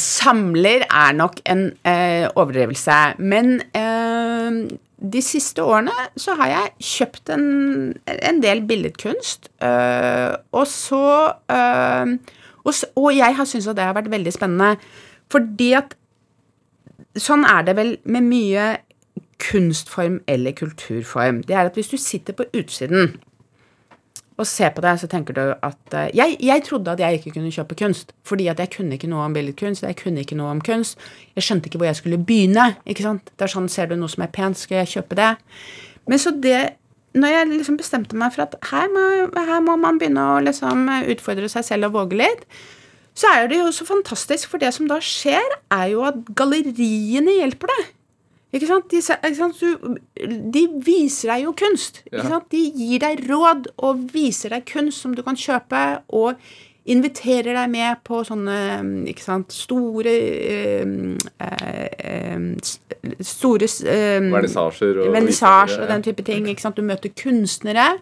Samler 0.00 0.86
er 0.88 1.12
nok 1.14 1.36
en 1.52 1.66
eh, 1.84 2.24
overdrivelse. 2.32 2.96
Men 3.20 3.60
eh, 3.76 4.64
de 4.98 5.20
siste 5.22 5.62
årene 5.62 5.92
så 6.16 6.36
har 6.38 6.50
jeg 6.50 6.72
kjøpt 6.92 7.32
en, 7.34 7.44
en 8.06 8.40
del 8.42 8.62
billedkunst. 8.66 9.50
Øh, 9.62 10.34
og 10.52 10.66
så 10.70 11.32
øh, 11.50 12.14
og, 12.64 12.74
og 12.96 13.10
jeg 13.16 13.36
har 13.36 13.44
syntes 13.44 13.68
at 13.68 13.76
det 13.76 13.84
har 13.84 13.96
vært 13.96 14.10
veldig 14.10 14.32
spennende. 14.32 14.76
Fordi 15.30 15.72
at 15.80 15.98
Sånn 17.14 17.44
er 17.46 17.62
det 17.62 17.76
vel 17.78 17.92
med 18.10 18.26
mye 18.26 18.62
kunstform 19.38 20.16
eller 20.30 20.54
kulturform. 20.58 21.44
Det 21.46 21.54
er 21.54 21.68
at 21.68 21.76
hvis 21.78 21.92
du 21.92 21.96
sitter 22.00 22.34
på 22.34 22.46
utsiden 22.58 23.14
og 24.34 24.46
ser 24.50 24.72
på 24.74 24.82
deg, 24.82 24.98
så 24.98 25.06
tenker 25.10 25.36
du 25.36 25.42
at 25.54 25.94
uh, 25.94 26.06
jeg, 26.16 26.36
jeg 26.42 26.64
trodde 26.66 26.90
at 26.90 27.02
jeg 27.02 27.20
ikke 27.20 27.36
kunne 27.36 27.52
kjøpe 27.54 27.76
kunst, 27.78 28.14
fordi 28.26 28.48
at 28.50 28.58
jeg 28.58 28.72
kunne 28.74 28.98
ikke 28.98 29.10
noe 29.10 29.26
om 29.28 29.36
billedkunst, 29.36 29.86
jeg 29.86 29.98
kunne 30.00 30.24
ikke 30.24 30.38
noe 30.38 30.50
om 30.56 30.62
kunst. 30.64 30.98
Jeg 31.36 31.46
skjønte 31.46 31.70
ikke 31.70 31.82
hvor 31.82 31.90
jeg 31.90 32.00
skulle 32.00 32.18
begynne. 32.18 32.72
ikke 32.86 33.06
sant? 33.06 33.30
Det 33.34 33.46
er 33.46 33.54
sånn, 33.54 33.70
Ser 33.70 33.90
du 33.90 33.96
noe 33.98 34.10
som 34.10 34.26
er 34.26 34.32
pent, 34.34 34.58
skal 34.58 34.82
jeg 34.82 34.96
kjøpe 34.96 35.18
det? 35.18 35.34
Men 36.10 36.20
så 36.20 36.34
det 36.34 36.62
når 37.14 37.30
jeg 37.30 37.50
liksom 37.52 37.76
bestemte 37.78 38.18
meg 38.18 38.32
for 38.34 38.42
at 38.42 38.56
her 38.72 38.88
må, 38.90 39.02
her 39.38 39.60
må 39.62 39.76
man 39.78 40.00
begynne 40.00 40.22
å 40.32 40.40
liksom 40.42 40.88
utfordre 41.14 41.46
seg 41.52 41.66
selv 41.66 41.92
og 41.92 42.00
våge 42.00 42.18
litt, 42.18 42.42
så 43.14 43.30
er 43.30 43.46
det 43.50 43.60
jo 43.60 43.68
så 43.70 43.86
fantastisk, 43.86 44.48
for 44.50 44.58
det 44.58 44.72
som 44.74 44.88
da 44.90 44.98
skjer, 44.98 45.54
er 45.70 45.92
jo 45.92 46.02
at 46.08 46.18
galleriene 46.34 47.36
hjelper 47.38 47.70
deg. 47.70 47.92
Ikke 48.54 48.68
sant? 48.68 48.86
De, 48.92 49.00
ikke 49.02 49.34
sant? 49.34 49.62
De 50.54 50.60
viser 50.86 51.32
deg 51.32 51.48
jo 51.48 51.54
kunst. 51.58 52.04
Ikke 52.06 52.28
sant? 52.28 52.46
De 52.54 52.60
gir 52.70 53.02
deg 53.02 53.24
råd 53.26 53.72
og 53.82 54.04
viser 54.14 54.54
deg 54.54 54.68
kunst 54.68 55.02
som 55.02 55.16
du 55.16 55.24
kan 55.26 55.38
kjøpe, 55.38 55.82
og 56.14 56.38
inviterer 56.84 57.56
deg 57.56 57.70
med 57.72 58.00
på 58.04 58.20
sånne 58.28 58.56
ikke 59.08 59.24
sant, 59.24 59.54
store 59.56 60.12
øh, 60.12 61.14
eh, 61.40 62.48
Store 63.24 63.68
øh, 63.68 64.26
Vernissasjer 64.32 65.00
og 65.02 65.12
vernissasje 65.12 65.80
og 65.80 65.88
den 65.90 66.04
type 66.04 66.24
ting. 66.24 66.48
Ikke 66.48 66.64
sant? 66.64 66.76
Du 66.76 66.84
møter 66.84 67.12
kunstnere. 67.16 67.94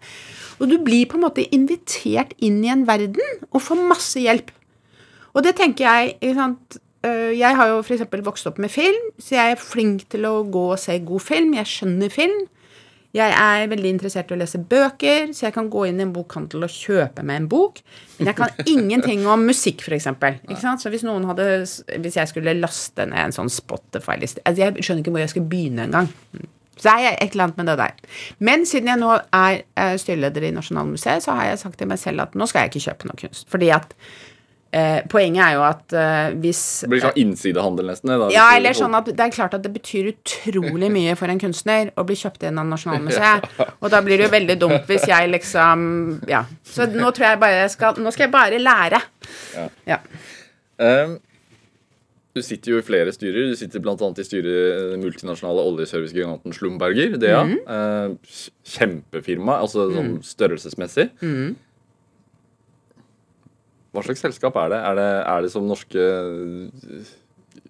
Og 0.61 0.68
du 0.71 0.76
blir 0.82 1.09
på 1.11 1.18
en 1.18 1.25
måte 1.26 1.47
invitert 1.54 2.35
inn 2.42 2.61
i 2.66 2.71
en 2.75 2.85
verden 2.87 3.47
og 3.50 3.62
får 3.62 3.87
masse 3.88 4.23
hjelp. 4.23 4.50
Og 5.32 5.47
det 5.47 5.56
tenker 5.59 5.87
jeg 5.87 6.16
ikke 6.18 6.38
sant? 6.38 6.82
Øh, 7.06 7.32
Jeg 7.38 7.56
har 7.56 7.68
jo 7.73 7.82
f.eks. 7.82 8.06
vokst 8.25 8.47
opp 8.50 8.59
med 8.62 8.73
film, 8.73 9.12
så 9.18 9.37
jeg 9.37 9.54
er 9.54 9.61
flink 9.61 10.09
til 10.12 10.26
å 10.28 10.42
gå 10.44 10.64
og 10.73 10.80
se 10.80 10.99
god 11.04 11.25
film. 11.25 11.54
Jeg 11.59 11.71
skjønner 11.71 12.12
film. 12.12 12.44
Jeg 13.12 13.35
er 13.37 13.66
veldig 13.68 13.90
interessert 13.92 14.30
i 14.30 14.37
å 14.37 14.38
lese 14.40 14.56
bøker, 14.56 15.35
så 15.37 15.44
jeg 15.44 15.52
kan 15.52 15.68
gå 15.73 15.85
inn 15.90 15.99
i 16.00 16.04
en 16.06 16.14
bokhandel 16.14 16.64
og 16.64 16.73
kjøpe 16.73 17.25
meg 17.28 17.42
en 17.42 17.49
bok. 17.52 17.82
Men 18.16 18.30
jeg 18.30 18.38
kan 18.38 18.62
ingenting 18.75 19.26
om 19.28 19.44
musikk, 19.44 19.85
f.eks. 19.85 20.09
Så 20.80 20.92
hvis 20.92 21.04
noen 21.04 21.26
hadde 21.28 21.44
Hvis 22.00 22.16
jeg 22.16 22.30
skulle 22.30 22.56
laste 22.56 23.04
ned 23.11 23.21
en 23.26 23.37
sånn 23.37 23.52
Spotify-liste 23.52 24.40
altså 24.49 24.64
Jeg 24.64 24.87
skjønner 24.87 25.04
ikke 25.04 25.12
hvor 25.12 25.25
jeg 25.25 25.35
skulle 25.35 25.50
begynne 25.52 25.87
engang. 25.90 26.09
Så 26.80 26.88
er 26.88 27.04
jeg 27.04 27.18
et 27.21 27.35
eller 27.35 27.50
annet 27.50 27.61
med 27.61 27.68
det 27.68 27.76
der. 27.82 28.18
Men 28.40 28.64
siden 28.66 28.88
jeg 28.88 29.00
nå 29.02 29.12
er 29.12 29.61
eh, 29.61 29.94
styreleder 30.00 30.49
i 30.49 30.54
Nasjonalmuseet, 30.56 31.23
så 31.23 31.37
har 31.37 31.50
jeg 31.50 31.61
sagt 31.61 31.78
til 31.78 31.90
meg 31.90 32.00
selv 32.00 32.25
at 32.25 32.32
nå 32.38 32.49
skal 32.49 32.64
jeg 32.64 32.73
ikke 32.73 32.87
kjøpe 32.88 33.11
noe 33.11 33.21
kunst. 33.21 33.44
Fordi 33.52 33.68
at 33.76 33.92
eh, 34.72 35.00
Poenget 35.12 35.42
er 35.46 35.54
jo 35.56 35.62
at 35.66 35.94
eh, 35.96 36.34
hvis 36.42 36.62
Det 36.84 36.90
blir 36.92 37.02
sånn 37.04 37.18
innsidehandel 37.22 37.90
nesten. 37.92 38.12
Da, 38.12 38.28
ja, 38.34 38.46
eller 38.56 38.76
sånn 38.76 38.94
at 38.98 39.10
det 39.10 39.24
er 39.26 39.34
klart 39.34 39.56
at 39.58 39.64
det 39.64 39.72
betyr 39.74 40.12
utrolig 40.14 40.90
mye 40.98 41.16
for 41.20 41.32
en 41.32 41.40
kunstner 41.42 41.92
å 41.96 42.04
bli 42.08 42.16
kjøpt 42.18 42.46
inn 42.48 42.60
av 42.60 42.68
Nasjonalmuseet. 42.72 43.48
Og 43.80 43.90
da 43.92 44.00
blir 44.04 44.18
det 44.20 44.28
jo 44.28 44.32
veldig 44.36 44.58
dumt 44.60 44.88
hvis 44.90 45.08
jeg 45.10 45.32
liksom 45.32 45.88
Ja. 46.30 46.44
Så 46.64 46.86
nå 46.90 47.10
tror 47.12 47.32
jeg 47.32 47.42
bare 47.42 47.60
jeg 47.64 47.74
skal 47.76 48.00
Nå 48.02 48.12
skal 48.14 48.28
jeg 48.28 48.32
bare 48.34 48.58
lære. 48.62 49.02
Ja. 49.88 49.98
Ehm, 50.82 51.18
du 52.32 52.40
sitter 52.40 52.72
jo 52.72 52.78
i 52.80 52.85
flere 52.87 53.12
styrer. 53.12 53.50
Du 53.52 53.56
sitter 53.61 53.82
bl.a. 53.85 53.96
i 54.16 54.24
styret 54.24 54.92
den 54.94 55.02
multinasjonale 55.04 55.64
oljeservicegiganten 55.68 56.54
Slumberger. 56.56 57.18
DEA. 57.20 57.42
Mhm. 57.44 57.58
Ehm, 57.68 58.14
kjempefirma, 58.72 59.58
altså 59.61 59.90
sånn 59.92 60.14
størrelsesmessig. 60.24 61.11
Mhm. 61.20 61.52
Hva 63.92 64.05
slags 64.07 64.22
selskap 64.24 64.57
er 64.57 64.72
det? 64.72 64.78
Er 64.88 64.96
det, 64.96 65.11
er 65.28 65.44
det 65.44 65.50
som 65.52 65.66
norske 65.68 66.00
eh, 66.00 67.11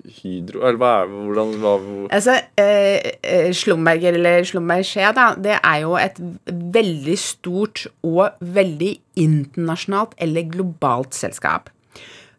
Hydro 0.02 0.62
Eller 0.62 0.78
hva 0.80 0.90
er 1.02 1.10
hvordan, 1.10 1.52
hva, 1.62 1.72
Altså, 2.14 2.36
eh, 2.58 3.12
eh, 3.22 3.50
Slumberger 3.54 4.18
eller 4.18 4.46
Slumberger, 4.46 5.12
da, 5.16 5.26
det 5.38 5.58
er 5.58 5.82
jo 5.82 5.96
et 5.98 6.18
veldig 6.46 7.18
stort 7.18 7.84
og 8.06 8.38
veldig 8.40 8.92
internasjonalt 9.22 10.16
eller 10.22 10.48
globalt 10.50 11.14
selskap. 11.18 11.70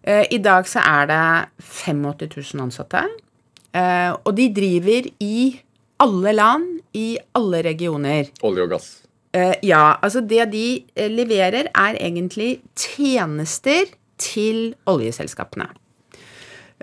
Eh, 0.04 0.26
I 0.32 0.40
dag 0.44 0.68
så 0.68 0.84
er 0.84 1.08
det 1.12 1.22
85 1.64 2.56
000 2.56 2.66
ansatte, 2.66 3.06
eh, 3.72 4.12
og 4.12 4.36
de 4.36 4.50
driver 4.56 5.08
i 5.24 5.38
alle 6.04 6.36
land, 6.36 6.68
i 6.94 7.16
alle 7.36 7.64
regioner. 7.64 8.28
Olje 8.44 8.68
og 8.68 8.76
gass. 8.76 8.92
Eh, 9.34 9.56
ja, 9.66 9.98
altså 9.98 10.22
det 10.22 10.46
de 10.52 10.66
eh, 10.94 11.10
leverer 11.10 11.72
er 11.74 11.98
egentlig 11.98 12.60
tjenester 12.78 13.90
til 14.22 14.76
oljeselskapene. 14.90 15.72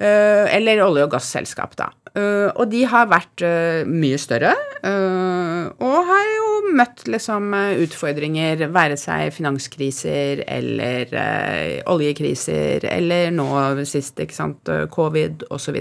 Eh, 0.00 0.46
eller 0.56 0.82
olje- 0.82 1.06
og 1.06 1.12
gasselskap, 1.14 1.76
da. 1.78 1.92
Og 2.10 2.64
de 2.66 2.80
har 2.90 3.04
vært 3.06 3.44
mye 3.86 4.16
større, 4.18 4.50
og 4.82 6.08
har 6.08 6.24
jo 6.26 6.72
møtt 6.74 7.04
liksom 7.06 7.52
utfordringer, 7.84 8.64
være 8.74 8.96
seg 8.98 9.30
finanskriser 9.36 10.42
eller 10.42 11.14
oljekriser, 11.86 12.88
eller 12.90 13.30
nå 13.30 13.46
sist, 13.86 14.18
ikke 14.18 14.34
sant, 14.34 14.72
covid 14.90 15.46
osv. 15.54 15.78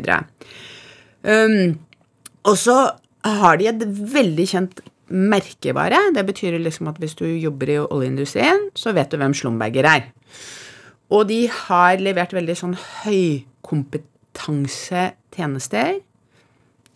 Um, 1.25 1.73
og 2.45 2.61
så 2.61 2.77
har 3.25 3.57
de 3.57 3.71
et 3.73 3.89
veldig 4.13 4.47
kjent 4.53 4.85
merkevare. 5.09 5.99
Det 6.15 6.25
betyr 6.27 6.57
liksom 6.61 6.87
at 6.91 6.97
hvis 7.01 7.15
du 7.19 7.25
jobber 7.25 7.67
i 7.69 7.77
oljeindustrien, 7.81 8.59
så 8.75 8.91
vet 8.95 9.11
du 9.11 9.17
hvem 9.21 9.33
Slumberger 9.33 9.85
er. 9.89 10.01
Og 11.09 11.29
de 11.29 11.49
har 11.49 11.97
levert 12.01 12.33
veldig 12.37 12.55
sånn 12.57 12.77
høykompetansetjenester. 13.03 15.93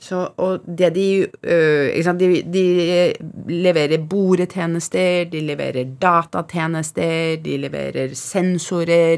Så, 0.04 0.28
og 0.38 0.60
det 0.68 0.96
de 0.98 1.24
øh, 1.24 2.14
de, 2.20 2.44
de 2.54 2.66
leverer 3.48 4.04
boretjenester, 4.04 5.24
de 5.32 5.40
leverer 5.48 5.86
datatjenester, 6.02 7.38
de 7.46 7.58
leverer 7.58 8.14
sensorer. 8.14 9.18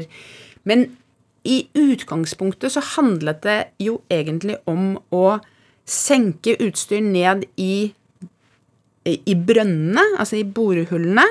Men 0.64 0.96
i 1.44 1.68
utgangspunktet 1.74 2.72
så 2.72 2.80
handlet 2.96 3.42
det 3.42 3.64
jo 3.82 4.00
egentlig 4.10 4.56
om 4.66 4.96
å 5.14 5.38
senke 5.86 6.56
utstyr 6.62 7.02
ned 7.02 7.46
i, 7.56 7.94
i 9.06 9.34
brønnene, 9.38 10.02
altså 10.18 10.40
i 10.40 10.44
borehullene, 10.44 11.24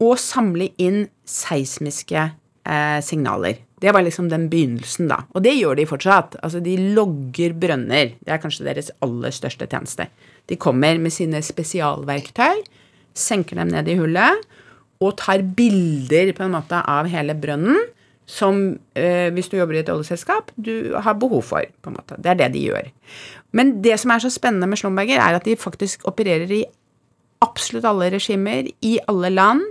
og 0.00 0.18
samle 0.22 0.70
inn 0.80 1.08
seismiske 1.28 2.20
eh, 2.24 3.00
signaler. 3.04 3.58
Det 3.78 3.92
var 3.94 4.02
liksom 4.02 4.28
den 4.30 4.48
begynnelsen, 4.50 5.08
da. 5.10 5.20
Og 5.34 5.42
det 5.44 5.54
gjør 5.54 5.78
de 5.78 5.86
fortsatt. 5.86 6.36
Altså, 6.42 6.60
de 6.60 6.74
logger 6.96 7.52
brønner. 7.54 8.14
Det 8.18 8.32
er 8.34 8.40
kanskje 8.42 8.66
deres 8.66 8.90
aller 9.04 9.30
største 9.34 9.68
tjeneste. 9.70 10.08
De 10.50 10.56
kommer 10.58 10.98
med 10.98 11.14
sine 11.14 11.42
spesialverktøy, 11.44 12.64
senker 13.14 13.60
dem 13.60 13.70
ned 13.74 13.90
i 13.90 13.98
hullet, 13.98 14.42
og 14.98 15.14
tar 15.20 15.44
bilder 15.54 16.32
på 16.34 16.46
en 16.46 16.56
måte 16.56 16.80
av 16.90 17.06
hele 17.10 17.36
brønnen 17.38 17.78
som 18.28 18.60
eh, 18.98 19.30
hvis 19.32 19.48
du 19.48 19.56
jobber 19.56 19.78
i 19.78 19.80
et 19.80 19.88
oljeselskap, 19.88 20.52
du 20.56 20.92
har 21.00 21.16
behov 21.16 21.42
for. 21.48 21.64
på 21.82 21.90
en 21.90 21.96
måte. 21.96 22.18
Det 22.20 22.34
er 22.34 22.40
det 22.42 22.52
de 22.52 22.66
gjør. 22.68 22.90
Men 23.56 23.78
det 23.82 23.96
som 24.00 24.12
er 24.12 24.20
så 24.20 24.30
spennende 24.30 24.68
med 24.68 24.76
Slumberger, 24.76 25.16
er 25.16 25.38
at 25.38 25.46
de 25.48 25.56
faktisk 25.56 26.04
opererer 26.04 26.52
i 26.52 26.64
absolutt 27.40 27.86
alle 27.88 28.10
regimer, 28.12 28.68
i 28.82 28.98
alle 29.08 29.30
land. 29.32 29.64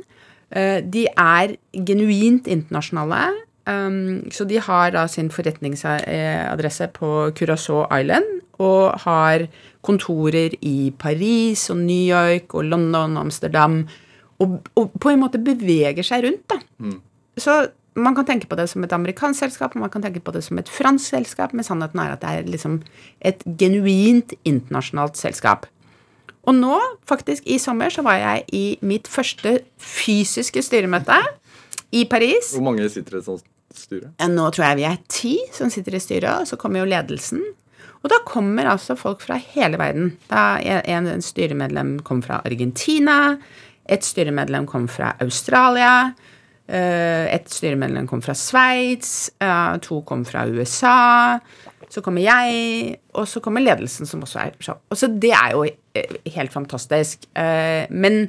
Eh, 0.50 0.82
de 0.82 1.06
er 1.08 1.56
genuint 1.86 2.48
internasjonale. 2.48 3.28
Um, 3.67 4.24
så 4.32 4.46
de 4.48 4.62
har 4.63 4.93
da 4.96 5.04
sin 5.12 5.28
forretningsadresse 5.28 6.88
på 6.96 7.08
Curacao 7.36 7.82
Island 7.91 8.38
og 8.63 8.96
har 9.04 9.43
kontorer 9.84 10.56
i 10.62 10.93
Paris 11.00 11.65
og 11.70 11.82
New 11.82 12.08
York 12.08 12.56
og 12.56 12.63
London 12.63 13.17
og 13.17 13.26
Amsterdam. 13.28 13.82
Og, 14.39 14.62
og 14.76 14.96
på 15.02 15.12
en 15.12 15.20
måte 15.20 15.41
beveger 15.43 16.06
seg 16.06 16.24
rundt, 16.24 16.48
da. 16.54 16.62
Så 17.38 17.58
man 17.97 18.15
kan 18.17 18.27
tenke 18.27 18.47
på 18.49 18.57
det 18.60 18.67
som 18.71 18.83
et 18.86 18.93
amerikansk 18.93 19.45
selskap, 19.45 19.75
man 19.75 19.91
kan 19.93 20.03
tenke 20.05 20.21
på 20.23 20.33
det 20.36 20.43
som 20.45 20.60
et 20.62 20.69
fransk 20.69 21.15
selskap, 21.15 21.53
men 21.53 21.65
sannheten 21.65 22.01
er 22.03 22.13
at 22.13 22.21
det 22.21 22.29
er 22.36 22.51
liksom 22.53 22.79
et 23.25 23.43
genuint 23.60 24.36
internasjonalt 24.45 25.17
selskap. 25.19 25.67
Og 26.47 26.55
nå, 26.55 26.77
faktisk 27.10 27.47
i 27.49 27.57
sommer, 27.60 27.91
så 27.91 28.05
var 28.05 28.21
jeg 28.21 28.45
i 28.55 28.65
mitt 28.86 29.10
første 29.12 29.57
fysiske 29.83 30.63
styremøte 30.63 31.17
i 31.91 32.05
Paris. 32.07 32.53
Hvor 32.55 32.63
mange 32.69 32.88
sitter 32.91 33.17
i 33.17 33.19
et 33.19 33.27
sånt 33.27 33.43
styre? 33.75 34.13
Nå 34.31 34.47
tror 34.55 34.69
jeg 34.69 34.79
vi 34.79 34.88
er 34.88 35.01
ti 35.12 35.36
som 35.55 35.71
sitter 35.73 35.97
i 35.97 36.03
styret, 36.03 36.43
og 36.43 36.47
så 36.47 36.60
kommer 36.60 36.83
jo 36.83 36.91
ledelsen. 36.93 37.43
Og 38.03 38.12
da 38.13 38.21
kommer 38.23 38.69
altså 38.71 38.95
folk 38.95 39.23
fra 39.25 39.39
hele 39.41 39.79
verden. 39.81 40.13
Da 40.29 40.62
en, 40.62 41.10
en 41.12 41.25
styremedlem 41.25 41.97
kom 42.07 42.21
fra 42.23 42.39
Argentina, 42.47 43.36
et 43.88 44.05
styremedlem 44.05 44.67
kom 44.69 44.88
fra 44.91 45.15
Australia, 45.23 46.13
et 46.67 47.47
styremedlem 47.51 48.08
kom 48.10 48.21
fra 48.23 48.36
Sveits, 48.36 49.30
eh, 49.39 49.77
to 49.84 50.01
kom 50.08 50.25
fra 50.27 50.45
USA. 50.47 51.39
Så 51.88 52.03
kommer 52.03 52.21
jeg, 52.21 52.97
og 53.15 53.27
så 53.27 53.39
kommer 53.39 53.63
ledelsen, 53.63 54.06
som 54.10 54.25
også 54.25 54.41
er 54.43 54.51
så. 54.60 54.75
Og 54.89 54.97
så 54.99 55.08
Det 55.08 55.32
er 55.32 55.56
jo 55.56 55.63
eh, 55.63 56.17
helt 56.36 56.51
fantastisk. 56.51 57.25
Men 57.89 58.27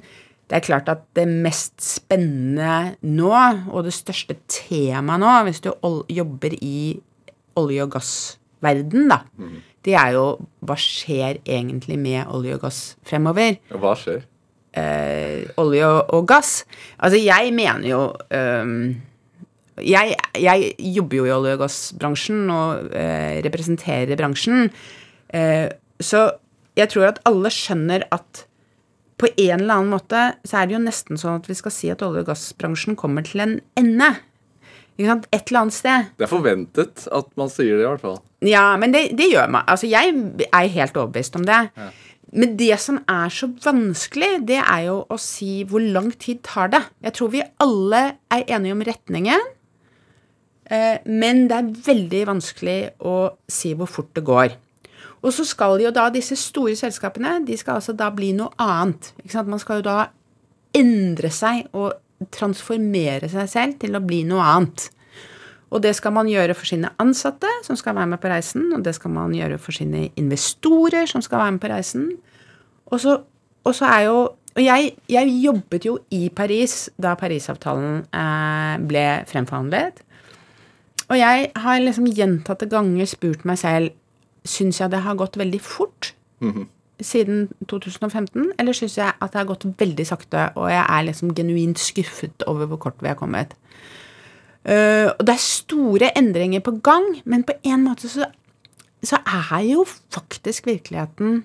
det 0.49 0.57
er 0.57 0.65
klart 0.65 0.89
at 0.89 1.03
det 1.17 1.27
mest 1.29 1.83
spennende 1.83 2.97
nå, 3.03 3.35
og 3.69 3.85
det 3.85 3.93
største 3.93 4.37
temaet 4.49 5.21
nå, 5.21 5.35
hvis 5.45 5.61
du 5.61 5.73
jobber 6.09 6.55
i 6.63 7.01
olje- 7.59 7.83
og 7.83 7.91
gassverden, 7.93 9.09
da, 9.11 9.19
mm. 9.37 9.59
det 9.85 9.95
er 9.95 10.15
jo 10.17 10.25
hva 10.65 10.77
skjer 10.79 11.43
egentlig 11.45 11.99
med 11.99 12.31
olje 12.33 12.57
og 12.57 12.65
gass 12.65 12.97
fremover? 13.05 13.59
Hva 13.75 13.93
skjer? 13.99 14.25
Eh, 14.77 15.49
olje 15.59 15.87
og, 15.87 16.11
og, 16.15 16.27
gass. 16.29 16.63
Altså, 16.99 17.19
jeg 17.21 17.53
mener 17.57 17.87
jo 17.89 18.03
um, 18.13 18.75
jeg, 19.81 20.17
jeg, 20.37 20.73
jobber 20.97 21.21
jo 21.21 21.29
i 21.29 21.33
olje- 21.33 21.55
og 21.57 21.63
gassbransjen 21.63 22.51
og 22.53 22.93
eh, 22.97 23.39
representerer 23.47 24.19
bransjen. 24.19 24.69
Eh, 25.35 25.67
så 26.01 26.29
jeg 26.79 26.93
tror 26.93 27.09
at 27.13 27.21
alle 27.29 27.51
skjønner 27.53 28.07
at 28.15 28.45
på 29.19 29.31
en 29.33 29.65
eller 29.65 29.81
annen 29.81 29.93
måte 29.97 30.21
så 30.47 30.61
er 30.61 30.69
det 30.69 30.77
jo 30.77 30.85
nesten 30.85 31.19
sånn 31.19 31.41
at 31.41 31.49
vi 31.51 31.57
skal 31.59 31.75
si 31.75 31.91
at 31.91 32.05
olje- 32.07 32.23
og 32.23 32.31
gassbransjen 32.31 32.99
kommer 32.99 33.27
til 33.27 33.43
en 33.45 33.57
ende. 33.79 34.13
Ikke 34.99 35.13
sant? 35.13 35.29
Et 35.31 35.51
eller 35.51 35.65
annet 35.65 35.79
sted. 35.79 36.13
Det 36.19 36.27
er 36.27 36.31
forventet 36.31 37.07
at 37.15 37.31
man 37.39 37.51
sier 37.55 37.79
det, 37.79 37.85
i 37.87 37.89
hvert 37.89 38.03
fall. 38.03 38.21
Ja, 38.47 38.65
men 38.79 38.95
det, 38.95 39.09
det 39.19 39.31
gjør 39.31 39.51
man. 39.51 39.67
Altså, 39.71 39.87
jeg 39.91 40.15
er 40.47 40.71
helt 40.75 40.99
overbevist 40.99 41.39
om 41.39 41.47
det. 41.47 41.61
Ja. 41.79 41.91
Men 42.33 42.57
det 42.61 42.77
som 42.81 42.99
er 43.09 43.33
så 43.33 43.49
vanskelig, 43.65 44.43
det 44.49 44.61
er 44.61 44.83
jo 44.89 44.99
å 45.09 45.17
si 45.21 45.63
hvor 45.69 45.81
lang 45.81 46.11
tid 46.21 46.43
tar 46.45 46.73
det. 46.75 46.83
Jeg 47.07 47.17
tror 47.17 47.31
vi 47.33 47.45
alle 47.65 48.03
er 48.35 48.45
enige 48.57 48.77
om 48.77 48.85
retningen, 48.85 49.47
eh, 50.69 50.99
men 51.09 51.47
det 51.49 51.57
er 51.57 51.71
veldig 51.89 52.25
vanskelig 52.35 52.81
å 53.01 53.17
si 53.49 53.73
hvor 53.79 53.89
fort 53.89 54.13
det 54.19 54.27
går. 54.29 54.59
Og 55.25 55.33
så 55.35 55.47
skal 55.49 55.81
jo 55.83 55.91
da 55.95 56.09
disse 56.15 56.37
store 56.39 56.77
selskapene 56.79 57.41
de 57.47 57.57
skal 57.59 57.81
altså 57.81 57.95
da 57.97 58.11
bli 58.15 58.35
noe 58.37 58.53
annet. 58.61 59.11
Man 59.49 59.59
skal 59.63 59.81
jo 59.81 59.89
da 59.89 59.99
endre 60.77 61.33
seg 61.33 61.67
og 61.73 61.97
transformere 62.35 63.31
seg 63.31 63.51
selv 63.51 63.81
til 63.83 63.97
å 63.97 64.05
bli 64.05 64.23
noe 64.29 64.45
annet. 64.45 64.89
Og 65.71 65.83
det 65.85 65.95
skal 65.97 66.15
man 66.17 66.29
gjøre 66.31 66.55
for 66.57 66.69
sine 66.69 66.91
ansatte, 66.99 67.49
som 67.67 67.77
skal 67.77 67.97
være 67.99 68.07
med 68.15 68.21
på 68.23 68.31
reisen. 68.33 68.71
Og 68.73 68.85
det 68.85 68.95
skal 68.97 69.13
man 69.13 69.35
gjøre 69.37 69.59
for 69.61 69.77
sine 69.77 70.09
investorer, 70.17 71.07
som 71.07 71.23
skal 71.25 71.43
være 71.43 71.57
med 71.57 71.61
på 71.61 71.73
reisen. 71.73 72.11
Og 72.87 73.01
så, 73.01 73.19
og 73.65 73.75
så 73.75 73.85
er 73.85 74.01
jo 74.09 74.19
Og 74.59 74.65
jeg, 74.65 74.93
jeg, 75.09 75.29
jobbet 75.45 75.85
jo 75.87 75.99
i 76.11 76.29
Paris 76.35 76.91
da 76.99 77.13
Parisavtalen 77.15 78.01
eh, 78.11 78.87
ble 78.89 79.05
fremforhandlet. 79.29 80.01
Og 81.09 81.19
jeg 81.19 81.51
har 81.55 81.79
liksom 81.79 82.09
gjentatte 82.11 82.67
ganger 82.67 83.07
spurt 83.07 83.45
meg 83.47 83.61
selv 83.61 83.95
Syns 84.49 84.81
jeg 84.81 84.91
det 84.91 85.05
har 85.05 85.15
gått 85.15 85.37
veldig 85.37 85.61
fort 85.61 86.15
mm 86.41 86.51
-hmm. 86.53 86.67
siden 87.01 87.49
2015, 87.69 88.53
eller 88.59 88.73
syns 88.73 88.99
jeg 88.99 89.13
at 89.21 89.33
det 89.33 89.39
har 89.39 89.45
gått 89.45 89.67
veldig 89.79 90.07
sakte, 90.07 90.51
og 90.55 90.71
jeg 90.71 90.87
er 90.89 91.03
liksom 91.03 91.35
genuint 91.35 91.79
skuffet 91.79 92.43
over 92.47 92.67
hvor 92.67 92.77
kort 92.77 93.03
vi 93.03 93.09
har 93.09 93.15
kommet? 93.15 93.55
Uh, 94.69 95.15
og 95.15 95.23
det 95.25 95.33
er 95.33 95.41
store 95.41 96.11
endringer 96.19 96.61
på 96.61 96.75
gang, 96.85 97.07
men 97.25 97.45
på 97.49 97.55
en 97.65 97.87
måte 97.87 98.11
så, 98.13 98.27
så 99.01 99.21
er 99.25 99.63
jo 99.65 99.87
faktisk 100.13 100.69
virkeligheten 100.69 101.39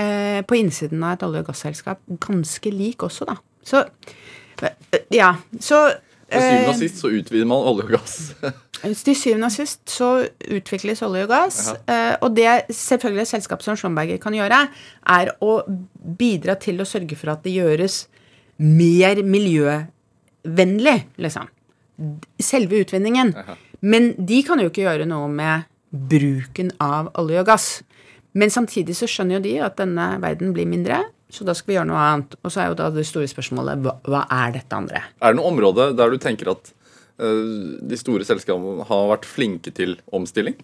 uh, 0.00 0.40
på 0.48 0.56
innsiden 0.56 1.04
av 1.04 1.18
et 1.18 1.26
olje- 1.26 1.42
og 1.44 1.50
gasselskap 1.50 2.00
ganske 2.24 2.72
lik 2.72 3.04
også, 3.04 3.28
da. 3.28 3.36
Så 3.60 3.84
uh, 3.84 4.72
ja, 5.12 5.34
så 5.60 5.82
til 6.30 6.40
syvende 6.46 6.70
og 6.70 6.78
sist 6.78 7.00
så 7.02 7.10
utvider 7.10 7.46
man 7.50 7.68
olje 7.68 7.84
og 7.88 7.94
gass. 7.98 8.16
Til 9.04 9.16
syvende 9.18 9.48
og 9.50 9.52
sist 9.52 9.80
så 9.90 10.10
utvikles 10.54 11.02
olje 11.02 11.26
og 11.26 11.32
gass. 11.32 11.56
Aha. 11.74 12.14
Og 12.22 12.36
det 12.36 12.46
selvfølgelig 12.70 13.24
et 13.26 13.32
selskap 13.34 13.64
som 13.66 13.76
Schlumberger 13.76 14.20
kan 14.22 14.36
gjøre, 14.38 14.60
er 15.10 15.32
å 15.42 15.56
bidra 16.20 16.54
til 16.62 16.80
å 16.80 16.86
sørge 16.88 17.18
for 17.18 17.34
at 17.34 17.42
det 17.44 17.58
gjøres 17.58 18.04
mer 18.62 19.20
miljøvennlig, 19.26 20.96
liksom. 21.18 21.50
Selve 22.40 22.80
utvinningen. 22.84 23.34
Aha. 23.36 23.56
Men 23.80 24.12
de 24.16 24.42
kan 24.46 24.60
jo 24.60 24.68
ikke 24.70 24.84
gjøre 24.84 25.06
noe 25.08 25.28
med 25.32 25.68
bruken 25.90 26.70
av 26.82 27.10
olje 27.20 27.40
og 27.42 27.48
gass. 27.48 27.68
Men 28.36 28.52
samtidig 28.52 28.94
så 28.98 29.08
skjønner 29.10 29.38
jo 29.38 29.46
de 29.46 29.54
at 29.66 29.78
denne 29.80 30.12
verden 30.22 30.52
blir 30.54 30.68
mindre. 30.70 31.02
Så 31.30 31.46
da 31.46 31.54
skal 31.54 31.72
vi 31.72 31.78
gjøre 31.78 31.90
noe 31.90 32.02
annet. 32.02 32.36
Og 32.42 32.52
så 32.52 32.62
er 32.62 32.70
jo 32.70 32.78
da 32.78 32.90
det 32.94 33.06
store 33.08 33.30
spørsmålet 33.30 33.82
hva, 33.84 33.96
hva 34.06 34.24
er 34.42 34.58
dette 34.58 34.76
andre? 34.76 35.02
Er 35.22 35.32
det 35.32 35.40
noe 35.40 35.50
område 35.50 35.90
der 35.98 36.12
du 36.12 36.18
tenker 36.22 36.52
at 36.52 36.72
uh, 37.22 37.78
de 37.80 37.98
store 37.98 38.26
selskapene 38.26 38.86
har 38.88 39.08
vært 39.14 39.28
flinke 39.28 39.74
til 39.74 39.96
omstilling? 40.14 40.58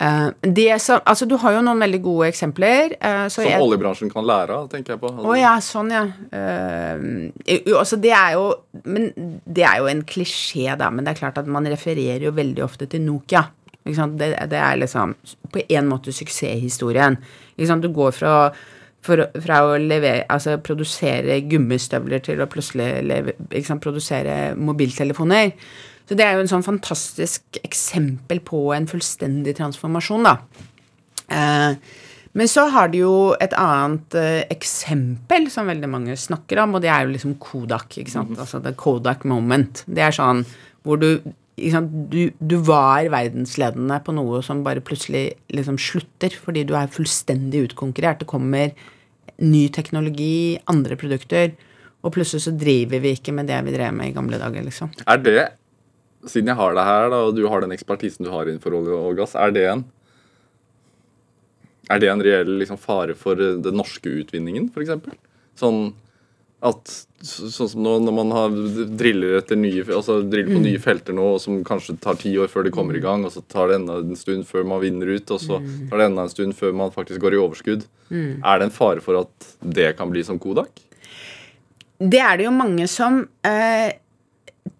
Uh, 0.00 0.32
så, 0.80 0.96
altså, 1.04 1.26
du 1.28 1.34
har 1.42 1.58
jo 1.58 1.60
noen 1.64 1.82
veldig 1.84 1.98
gode 2.00 2.30
eksempler. 2.30 2.94
Uh, 3.04 3.26
Som 3.32 3.44
jeg, 3.44 3.60
oljebransjen 3.60 4.08
kan 4.12 4.24
lære 4.24 4.56
av, 4.56 4.68
tenker 4.72 4.94
jeg 4.94 5.02
på. 5.02 5.10
Å 5.12 5.34
ja, 5.36 5.52
sånn, 5.60 5.92
ja. 5.92 6.06
Uh, 6.32 7.28
altså, 7.76 7.98
det 8.00 8.14
er 8.16 8.38
jo 8.38 8.46
Men 8.88 9.10
det 9.44 9.66
er 9.68 9.82
jo 9.82 9.90
en 9.90 10.00
klisjé, 10.08 10.70
da. 10.80 10.88
Men 10.88 11.04
det 11.04 11.12
er 11.12 11.20
klart 11.20 11.40
at 11.42 11.50
man 11.52 11.68
refererer 11.68 12.24
jo 12.24 12.32
veldig 12.36 12.64
ofte 12.64 12.88
til 12.88 13.04
Nokia. 13.04 13.44
Det, 13.84 14.30
det, 14.52 14.56
er 14.60 14.80
liksom 14.80 15.14
på 15.52 15.64
en 15.68 15.88
måte 15.88 16.12
suksesshistorien. 16.14 17.16
Du 17.56 17.88
går 17.92 18.12
fra, 18.16 18.34
for, 19.04 19.24
fra 19.40 19.60
å 19.66 19.76
levere, 19.80 20.24
altså 20.32 20.58
produsere 20.64 21.40
gummistøvler 21.48 22.22
til 22.24 22.40
å 22.40 22.48
plutselig 22.48 22.90
leve, 23.08 23.36
produsere 23.80 24.54
mobiltelefoner. 24.56 25.52
Så 26.10 26.16
det 26.18 26.24
er 26.26 26.34
jo 26.34 26.42
en 26.42 26.50
sånn 26.50 26.66
fantastisk 26.66 27.60
eksempel 27.62 28.40
på 28.42 28.64
en 28.74 28.88
fullstendig 28.90 29.52
transformasjon, 29.60 30.24
da. 30.26 30.32
Eh, 31.30 31.76
men 32.34 32.50
så 32.50 32.64
har 32.74 32.90
de 32.90 33.04
jo 33.04 33.12
et 33.38 33.54
annet 33.54 34.16
eh, 34.18 34.40
eksempel 34.50 35.46
som 35.54 35.70
veldig 35.70 35.90
mange 35.92 36.16
snakker 36.18 36.64
om, 36.64 36.74
og 36.74 36.82
det 36.82 36.90
er 36.90 37.06
jo 37.06 37.12
liksom 37.12 37.36
Kodak. 37.42 37.94
ikke 38.02 38.10
sant? 38.10 38.34
Mm. 38.34 38.40
Altså 38.42 38.58
the 38.64 38.74
Kodak 38.74 39.22
moment. 39.22 39.84
Det 39.86 40.02
er 40.02 40.16
sånn 40.18 40.42
hvor 40.82 40.98
du 40.98 41.12
du, 41.60 42.30
du, 42.40 42.54
var 42.64 43.04
verdensledende 43.12 43.98
på 44.00 44.14
noe 44.16 44.38
som 44.42 44.62
bare 44.64 44.80
plutselig 44.80 45.34
liksom 45.52 45.76
slutter 45.76 46.32
fordi 46.32 46.62
du 46.64 46.72
er 46.78 46.90
fullstendig 46.90 47.66
utkonkurrert. 47.68 48.22
Det 48.22 48.30
kommer 48.30 48.72
ny 49.44 49.66
teknologi, 49.68 50.56
andre 50.72 50.96
produkter, 50.96 51.52
og 52.00 52.14
plutselig 52.14 52.46
så 52.46 52.54
driver 52.56 53.04
vi 53.04 53.12
ikke 53.12 53.34
med 53.36 53.50
det 53.52 53.60
vi 53.66 53.74
drev 53.76 53.92
med 53.92 54.08
i 54.08 54.16
gamle 54.16 54.40
dager, 54.40 54.64
liksom. 54.64 54.88
Er 55.04 55.20
det, 55.20 55.36
siden 56.28 56.52
jeg 56.52 56.60
har 56.60 56.76
det 56.76 56.84
her, 56.84 57.08
da, 57.12 57.22
og 57.28 57.36
du 57.36 57.46
har 57.48 57.64
den 57.64 57.72
ekspertisen 57.76 58.26
du 58.26 58.32
har 58.32 58.48
innenfor 58.48 58.76
olje 58.76 58.98
og 58.98 59.18
gass, 59.20 59.36
er 59.38 59.54
det 59.56 59.66
en 59.70 59.86
er 61.90 61.98
det 61.98 62.10
en 62.12 62.22
reell 62.22 62.52
liksom, 62.60 62.78
fare 62.78 63.16
for 63.18 63.40
den 63.40 63.74
norske 63.74 64.12
utvinningen, 64.22 64.68
f.eks.? 64.70 65.18
Sånn 65.58 65.88
at 66.60 66.90
sånn 67.24 67.68
som 67.72 67.80
nå 67.84 67.94
når 68.04 68.14
man 68.14 68.32
har 68.36 68.56
driller 69.00 69.38
etter 69.38 69.56
nye 69.56 69.80
altså 69.80 70.18
driller 70.20 70.52
på 70.52 70.60
mm. 70.60 70.66
nye 70.66 70.80
felter 70.82 71.16
nå 71.16 71.24
som 71.40 71.62
kanskje 71.64 71.96
tar 72.04 72.18
ti 72.20 72.34
år 72.40 72.50
før 72.52 72.66
de 72.66 72.72
kommer 72.74 72.96
i 72.96 73.00
mm. 73.00 73.06
gang, 73.06 73.24
og 73.24 73.32
så 73.32 73.40
tar 73.48 73.70
det 73.70 73.78
enda 73.80 73.96
en 74.02 74.18
stund 74.18 74.44
før 74.48 74.66
man 74.68 74.82
vinner 74.84 75.08
ut, 75.08 75.32
og 75.32 75.40
så 75.40 75.60
mm. 75.60 75.72
tar 75.90 76.02
det 76.02 76.10
enda 76.10 76.26
en 76.26 76.34
stund 76.34 76.56
før 76.58 76.76
man 76.76 76.92
faktisk 76.94 77.24
går 77.24 77.36
i 77.36 77.40
overskudd. 77.40 77.88
Mm. 78.10 78.44
Er 78.44 78.60
det 78.60 78.68
en 78.68 78.76
fare 78.76 79.04
for 79.04 79.22
at 79.22 79.50
det 79.60 79.94
kan 79.98 80.12
bli 80.12 80.24
som 80.26 80.40
Kodak? 80.42 80.84
Det 82.00 82.20
er 82.24 82.40
det 82.40 82.46
jo 82.48 82.54
mange 82.56 82.86
som 82.88 83.22
eh, 83.44 83.88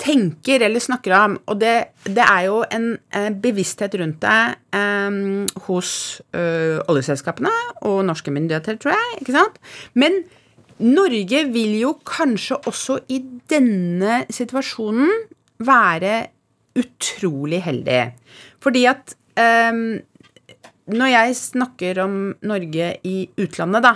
tenker 0.00 0.64
eller 0.64 0.82
snakker 0.82 1.14
om, 1.16 1.36
og 1.50 1.60
det, 1.60 1.74
det 2.08 2.24
er 2.24 2.46
jo 2.48 2.60
en 2.72 2.92
eh, 3.16 3.28
bevissthet 3.42 3.96
rundt 4.00 4.20
det 4.22 4.40
eh, 4.76 5.18
hos 5.66 5.92
eh, 6.36 6.80
oljeselskapene 6.90 7.52
og 7.88 8.02
norske 8.08 8.32
myndigheter, 8.34 8.78
tror 8.80 8.96
jeg. 8.96 9.20
ikke 9.20 9.36
sant? 9.36 9.60
Men 9.94 10.22
Norge 10.80 11.44
vil 11.52 11.76
jo 11.82 11.94
kanskje 12.08 12.56
også 12.70 13.02
i 13.12 13.20
denne 13.52 14.22
situasjonen 14.32 15.10
være 15.60 16.14
utrolig 16.80 17.60
heldig. 17.66 18.04
Fordi 18.64 18.86
at 18.88 19.12
når 20.90 21.10
jeg 21.10 21.36
snakker 21.36 22.00
om 22.02 22.14
Norge 22.48 22.88
i 23.04 23.14
utlandet, 23.40 23.84
da, 23.84 23.92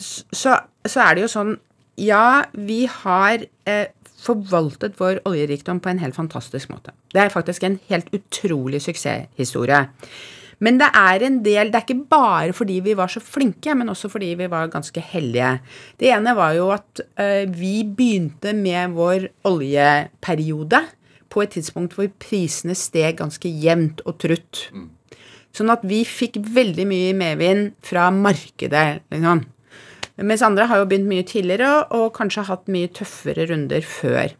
så, 0.00 0.56
så, 0.64 1.04
er 1.04 1.16
det 1.16 1.24
jo 1.24 1.30
sånn 1.32 1.52
Ja, 2.00 2.44
vi 2.54 2.82
har 2.88 3.44
eh, 3.66 3.88
forvaltet 4.18 4.98
vår 4.98 5.22
oljerikdom 5.28 5.80
på 5.82 5.92
en 5.92 6.02
helt 6.02 6.16
fantastisk 6.16 6.72
måte. 6.72 6.94
Det 7.14 7.22
er 7.22 7.32
faktisk 7.34 7.64
en 7.66 7.78
helt 7.90 8.10
utrolig 8.14 8.82
suksesshistorie. 8.84 9.86
Men 10.58 10.78
det 10.80 10.88
er 10.90 11.22
en 11.22 11.38
del 11.44 11.70
Det 11.70 11.78
er 11.78 11.84
ikke 11.86 12.08
bare 12.10 12.52
fordi 12.56 12.80
vi 12.82 12.96
var 12.98 13.10
så 13.12 13.22
flinke, 13.22 13.74
men 13.78 13.88
også 13.88 14.10
fordi 14.10 14.32
vi 14.40 14.50
var 14.50 14.70
ganske 14.72 15.00
heldige. 15.00 15.58
Det 16.00 16.10
ene 16.10 16.34
var 16.34 16.56
jo 16.56 16.70
at 16.74 17.02
eh, 17.18 17.46
vi 17.46 17.84
begynte 17.84 18.52
med 18.52 18.96
vår 18.98 19.28
oljeperiode 19.46 20.82
på 21.30 21.44
et 21.44 21.54
tidspunkt 21.54 21.94
hvor 21.94 22.08
prisene 22.18 22.74
steg 22.74 23.20
ganske 23.20 23.48
jevnt 23.48 24.02
og 24.06 24.18
trutt. 24.18 24.66
Sånn 25.54 25.70
at 25.70 25.84
vi 25.86 26.02
fikk 26.06 26.40
veldig 26.54 26.86
mye 26.88 27.14
medvind 27.16 27.70
fra 27.84 28.08
markedet, 28.14 29.04
liksom. 29.12 29.46
Mens 30.18 30.42
andre 30.42 30.66
har 30.66 30.82
jo 30.82 30.88
begynt 30.90 31.08
mye 31.10 31.24
tidligere 31.26 31.86
og, 31.94 32.10
kanskje 32.16 32.48
hatt 32.48 32.68
mye 32.72 32.90
tøffere 32.90 33.46
runder 33.50 33.84
før. 33.86 34.34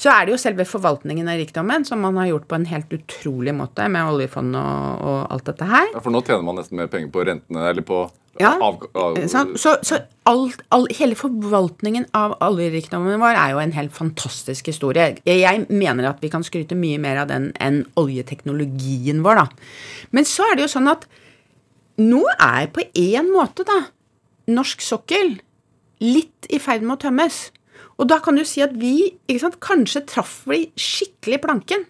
Så 0.00 0.08
er 0.08 0.24
det 0.24 0.32
jo 0.32 0.40
selve 0.40 0.64
forvaltningen 0.64 1.28
av 1.28 1.36
rikdommen 1.36 1.84
som 1.84 2.00
man 2.00 2.16
har 2.16 2.30
gjort 2.30 2.46
på 2.48 2.56
en 2.56 2.68
helt 2.70 2.92
utrolig 2.96 3.52
måte 3.52 3.84
med 3.92 4.08
oljefond 4.08 4.56
og, 4.56 5.02
og 5.04 5.18
alt 5.34 5.50
dette 5.50 5.68
her. 5.68 5.90
Ja, 5.92 6.00
For 6.00 6.14
nå 6.14 6.22
tjener 6.24 6.46
man 6.46 6.56
nesten 6.56 6.80
mer 6.80 6.88
penger 6.92 7.12
på 7.12 7.26
rentene, 7.28 7.66
eller 7.68 7.84
på 7.84 8.06
Ja, 8.40 8.54
av, 8.62 8.86
av, 8.96 9.18
Sant? 9.28 9.58
Så, 9.60 9.74
så 9.84 9.98
alt, 10.30 10.62
all, 10.72 10.86
hele 10.96 11.18
forvaltningen 11.18 12.06
av 12.16 12.38
oljerikdommen 12.46 13.20
vår 13.20 13.34
er 13.34 13.52
jo 13.52 13.60
en 13.60 13.74
helt 13.76 13.92
fantastisk 13.92 14.70
historie. 14.70 15.18
Jeg 15.26 15.66
mener 15.68 16.08
at 16.08 16.22
vi 16.24 16.30
kan 16.32 16.46
skryte 16.46 16.78
mye 16.78 17.00
mer 17.02 17.20
av 17.26 17.28
den 17.28 17.50
enn 17.60 17.82
oljeteknologien 18.00 19.20
vår, 19.26 19.42
da. 19.42 20.06
Men 20.16 20.28
så 20.28 20.48
er 20.48 20.56
det 20.56 20.68
jo 20.68 20.74
sånn 20.78 20.88
at 20.94 21.04
nå 22.00 22.22
er 22.38 22.70
på 22.72 22.86
en 22.96 23.28
måte, 23.34 23.66
da, 23.68 23.82
norsk 24.50 24.82
sokkel 24.84 25.38
litt 26.00 26.48
i 26.50 26.60
ferd 26.62 26.84
med 26.84 26.98
å 26.98 27.02
tømmes. 27.06 27.48
Og 28.00 28.08
da 28.08 28.20
kan 28.24 28.36
du 28.36 28.44
si 28.48 28.62
at 28.64 28.72
vi 28.80 29.12
ikke 29.28 29.42
sant, 29.42 29.58
kanskje 29.62 30.06
traff 30.08 30.40
vi 30.48 30.66
skikkelig 30.80 31.40
planken. 31.44 31.84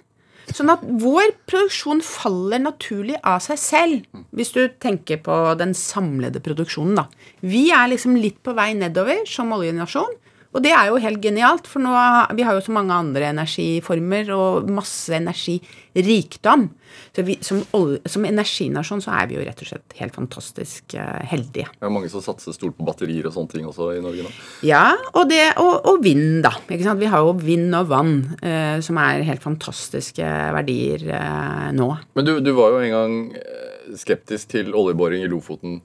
Sånn 0.51 0.73
at 0.73 0.83
vår 0.83 1.31
produksjon 1.46 2.01
faller 2.03 2.59
naturlig 2.62 3.20
av 3.23 3.38
seg 3.44 3.61
selv, 3.62 4.23
hvis 4.35 4.51
du 4.57 4.64
tenker 4.83 5.20
på 5.23 5.37
den 5.61 5.77
samlede 5.79 6.42
produksjonen, 6.42 6.99
da. 6.99 7.05
Vi 7.46 7.68
er 7.75 7.92
liksom 7.92 8.16
litt 8.18 8.40
på 8.42 8.57
vei 8.59 8.73
nedover 8.75 9.23
som 9.31 9.55
oljenasjon, 9.55 10.16
og 10.50 10.64
det 10.64 10.72
er 10.74 10.88
jo 10.90 10.98
helt 10.98 11.20
genialt, 11.22 11.68
for 11.70 11.82
nå 11.82 11.94
vi 12.34 12.44
har 12.46 12.56
jo 12.56 12.64
så 12.64 12.74
mange 12.74 12.94
andre 12.94 13.28
energiformer 13.30 14.32
og 14.34 14.70
masse 14.74 15.14
energirikdom. 15.14 16.66
Så 17.14 17.22
vi, 17.26 17.36
som, 17.46 17.60
som 18.06 18.26
energinasjon 18.26 19.02
så 19.04 19.14
er 19.14 19.28
vi 19.30 19.36
jo 19.36 19.44
rett 19.46 19.62
og 19.62 19.70
slett 19.70 19.96
helt 20.00 20.16
fantastisk 20.18 20.96
eh, 20.98 21.22
heldige. 21.30 21.70
Det 21.78 21.86
er 21.86 21.94
mange 21.94 22.10
som 22.10 22.22
satser 22.24 22.54
stort 22.56 22.74
på 22.78 22.86
batterier 22.86 23.28
og 23.30 23.34
sånne 23.36 23.54
ting 23.54 23.70
også 23.70 23.92
i 23.94 24.02
Norge 24.02 24.26
nå. 24.26 24.34
Ja, 24.66 24.84
og, 25.12 25.30
det, 25.30 25.42
og, 25.62 25.86
og 25.86 26.02
vind, 26.02 26.42
da. 26.46 26.56
Ikke 26.66 26.86
sant? 26.86 27.02
Vi 27.02 27.10
har 27.10 27.22
jo 27.26 27.36
vind 27.38 27.70
og 27.78 27.90
vann, 27.92 28.14
eh, 28.42 28.78
som 28.82 28.98
er 29.02 29.26
helt 29.26 29.46
fantastiske 29.46 30.34
verdier 30.58 31.06
eh, 31.14 31.68
nå. 31.78 31.92
Men 32.18 32.26
du, 32.26 32.36
du 32.42 32.54
var 32.58 32.74
jo 32.74 32.82
en 32.82 32.96
gang 32.96 33.18
eh, 33.38 33.92
skeptisk 34.00 34.56
til 34.56 34.74
oljeboring 34.74 35.22
i 35.22 35.30
Lofoten, 35.30 35.78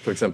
f.eks. 0.00 0.24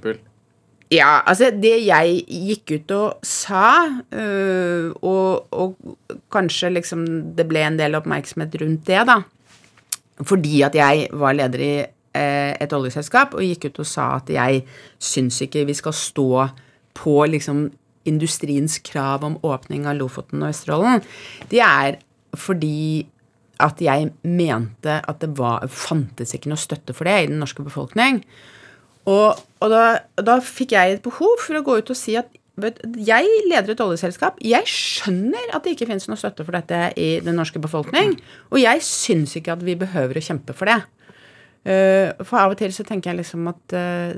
Ja, 0.93 1.23
altså 1.25 1.49
det 1.57 1.77
jeg 1.87 2.19
gikk 2.29 2.75
ut 2.75 2.93
og 2.93 3.25
sa, 3.25 3.87
øh, 4.13 4.91
og, 5.01 5.47
og 5.49 6.19
kanskje 6.33 6.73
liksom 6.75 7.07
det 7.39 7.47
ble 7.49 7.63
en 7.65 7.79
del 7.81 7.97
oppmerksomhet 7.97 8.59
rundt 8.61 8.85
det, 8.91 9.01
da, 9.09 9.23
fordi 10.21 10.61
at 10.67 10.77
jeg 10.77 11.07
var 11.17 11.39
leder 11.39 11.65
i 11.65 11.73
eh, 11.81 12.53
et 12.61 12.77
oljeselskap 12.77 13.33
og 13.39 13.47
gikk 13.47 13.71
ut 13.71 13.81
og 13.85 13.89
sa 13.89 14.11
at 14.19 14.33
jeg 14.35 14.67
syns 15.01 15.41
ikke 15.47 15.65
vi 15.71 15.79
skal 15.79 15.97
stå 15.97 16.29
på 16.99 17.17
liksom 17.31 17.71
industriens 18.05 18.77
krav 18.85 19.25
om 19.25 19.39
åpning 19.47 19.87
av 19.89 19.97
Lofoten 19.97 20.43
og 20.43 20.51
Vesterålen, 20.51 21.05
det 21.49 21.63
er 21.65 22.01
fordi 22.37 23.07
at 23.63 23.81
jeg 23.81 24.11
mente 24.27 24.99
at 24.99 25.21
det 25.23 25.31
var, 25.39 25.65
fantes 25.71 26.35
ikke 26.35 26.51
noe 26.51 26.61
støtte 26.61 26.93
for 26.97 27.09
det 27.09 27.21
i 27.23 27.29
den 27.31 27.39
norske 27.41 27.65
befolkning. 27.65 28.25
Og, 29.11 29.41
og 29.63 29.73
da, 29.73 29.83
da, 30.21 30.39
fikk 30.45 30.77
jeg 30.77 30.97
et 30.97 31.03
behov 31.05 31.41
for 31.43 31.59
å 31.59 31.65
gå 31.67 31.81
ut 31.81 31.93
og 31.93 31.99
si 31.99 32.15
at 32.19 32.31
vet, 32.63 32.79
jeg 33.03 33.29
leder 33.49 33.75
et 33.75 33.83
oljeselskap. 33.83 34.39
Jeg 34.45 34.69
skjønner 34.71 35.55
at 35.57 35.65
det 35.65 35.75
ikke 35.75 35.89
finnes 35.91 36.07
noe 36.11 36.21
støtte 36.21 36.47
for 36.47 36.55
dette 36.55 36.93
i 37.01 37.17
den 37.25 37.39
norske 37.39 37.63
befolkning. 37.63 38.15
Og 38.53 38.61
jeg 38.63 38.85
syns 38.87 39.35
ikke 39.39 39.57
at 39.57 39.65
vi 39.67 39.79
behøver 39.81 40.21
å 40.21 40.25
kjempe 40.25 40.55
for 40.57 40.71
det. 40.71 40.79
Uh, 41.63 42.11
for 42.27 42.43
av 42.43 42.55
og 42.55 42.59
til 42.59 42.73
så 42.75 42.87
tenker 42.87 43.13
jeg 43.13 43.21
liksom 43.21 43.45
at 43.47 43.75
uh, 43.79 44.17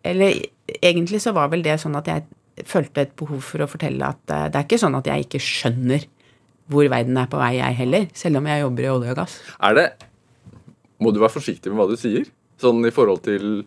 Eller 0.00 0.38
egentlig 0.80 1.18
så 1.20 1.34
var 1.36 1.50
vel 1.52 1.60
det 1.60 1.74
sånn 1.82 1.98
at 1.98 2.06
jeg 2.08 2.64
følte 2.64 3.02
et 3.04 3.12
behov 3.20 3.42
for 3.44 3.60
å 3.60 3.68
fortelle 3.68 4.06
at 4.06 4.32
uh, 4.32 4.46
det 4.48 4.56
er 4.56 4.64
ikke 4.64 4.78
sånn 4.80 4.96
at 4.96 5.10
jeg 5.10 5.26
ikke 5.26 5.42
skjønner 5.44 6.06
hvor 6.70 6.86
verden 6.88 7.18
er 7.18 7.28
på 7.28 7.40
vei, 7.40 7.56
jeg 7.58 7.76
heller. 7.80 8.06
Selv 8.16 8.40
om 8.40 8.48
jeg 8.48 8.62
jobber 8.62 8.86
i 8.86 8.90
olje 8.92 9.12
og 9.12 9.18
gass. 9.18 9.36
Er 9.58 9.76
det 9.76 9.86
Må 11.00 11.12
du 11.12 11.20
være 11.20 11.34
forsiktig 11.34 11.72
med 11.72 11.80
hva 11.80 11.88
du 11.90 11.96
sier? 12.00 12.28
Sånn 12.60 12.84
i 12.86 12.92
forhold 12.94 13.24
til 13.24 13.64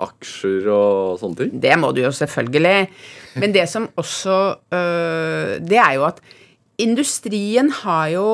aksjer 0.00 0.68
og 0.72 1.20
sånne 1.20 1.38
ting? 1.38 1.58
Det 1.62 1.74
må 1.80 1.92
du 1.92 2.02
jo 2.04 2.12
selvfølgelig. 2.14 2.88
Men 3.42 3.54
det 3.54 3.68
som 3.68 3.88
også 3.96 4.38
øh, 4.72 5.60
Det 5.60 5.78
er 5.78 5.92
jo 5.96 6.04
at 6.04 6.20
industrien 6.78 7.70
har 7.70 8.06
jo 8.12 8.26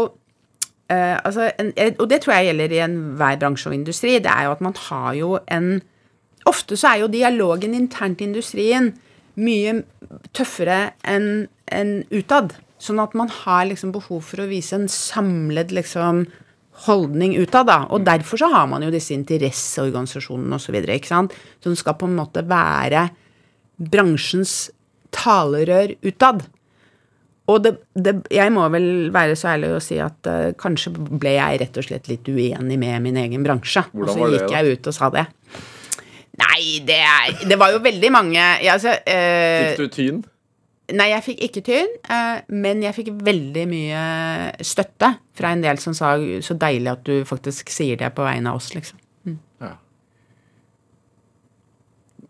øh, 0.92 1.16
altså, 1.25 1.51
en, 1.59 1.73
Og 1.99 2.11
det 2.11 2.21
tror 2.21 2.33
jeg 2.33 2.51
gjelder 2.51 2.75
i 2.75 2.79
enhver 2.85 3.37
bransje 3.37 3.71
og 3.71 3.75
industri. 3.75 4.18
Det 4.18 4.31
er 4.31 4.44
jo 4.44 4.51
at 4.51 4.61
man 4.61 4.75
har 4.88 5.12
jo 5.14 5.38
en 5.51 5.81
Ofte 6.47 6.77
så 6.77 6.94
er 6.94 7.03
jo 7.03 7.12
dialogen 7.12 7.75
internt 7.75 8.23
i 8.23 8.25
industrien 8.25 8.92
mye 9.38 9.83
tøffere 10.33 10.92
enn 11.05 11.49
en 11.75 11.90
utad. 12.14 12.55
Sånn 12.81 13.03
at 13.03 13.14
man 13.18 13.29
har 13.42 13.66
liksom 13.68 13.92
behov 13.92 14.23
for 14.31 14.42
å 14.42 14.49
vise 14.49 14.77
en 14.79 14.88
samlet 14.88 15.75
liksom 15.75 16.25
holdning 16.87 17.35
utad, 17.41 17.69
da. 17.71 17.79
Og 17.95 18.05
derfor 18.07 18.41
så 18.41 18.51
har 18.53 18.69
man 18.71 18.85
jo 18.85 18.93
disse 18.95 19.14
interesseorganisasjonene 19.17 20.59
osv. 20.59 20.77
Som 21.64 21.77
skal 21.79 21.99
på 21.99 22.09
en 22.09 22.19
måte 22.19 22.45
være 22.47 23.09
bransjens 23.79 24.69
talerør 25.14 25.97
utad. 26.07 26.45
Og 27.49 27.62
det, 27.64 27.75
det, 27.97 28.14
jeg 28.33 28.53
må 28.53 28.67
vel 28.73 29.09
være 29.14 29.37
så 29.38 29.55
ærlig 29.55 29.73
å 29.73 29.81
si 29.81 29.97
at 30.05 30.29
uh, 30.29 30.51
kanskje 30.61 30.93
ble 30.93 31.33
jeg 31.38 31.61
rett 31.62 31.79
og 31.81 31.87
slett 31.87 32.11
litt 32.11 32.29
uenig 32.29 32.77
med 32.77 33.05
min 33.07 33.21
egen 33.25 33.47
bransje. 33.47 33.87
Hvordan 33.95 34.12
og 34.12 34.19
så 34.19 34.33
gikk 34.35 34.45
det, 34.45 34.57
jeg 34.59 34.77
ut 34.77 34.91
og 34.91 34.97
sa 34.99 35.11
det. 35.14 35.25
Nei, 36.38 36.62
det, 36.87 36.99
er, 37.03 37.38
det 37.49 37.57
var 37.59 37.73
jo 37.73 37.81
veldig 37.83 38.11
mange 38.14 38.43
altså, 38.69 38.93
uh, 39.01 39.71
Fikk 39.73 39.81
du 39.81 39.88
tyn? 39.97 40.21
Nei, 40.88 41.11
jeg 41.11 41.24
fikk 41.27 41.40
ikke 41.44 41.62
tyn, 41.66 41.90
uh, 42.09 42.38
men 42.48 42.81
jeg 42.81 42.96
fikk 42.96 43.11
veldig 43.20 43.64
mye 43.68 44.05
støtte 44.64 45.11
fra 45.37 45.51
en 45.53 45.61
del 45.61 45.81
som 45.83 45.92
sa 45.96 46.14
'så 46.16 46.57
deilig 46.57 46.92
at 46.94 47.03
du 47.05 47.24
faktisk 47.29 47.68
sier 47.68 48.01
det 48.01 48.14
på 48.16 48.24
vegne 48.24 48.48
av 48.48 48.57
oss', 48.57 48.72
liksom. 48.72 48.96
Mm. 49.27 49.38
Ja. 49.61 49.74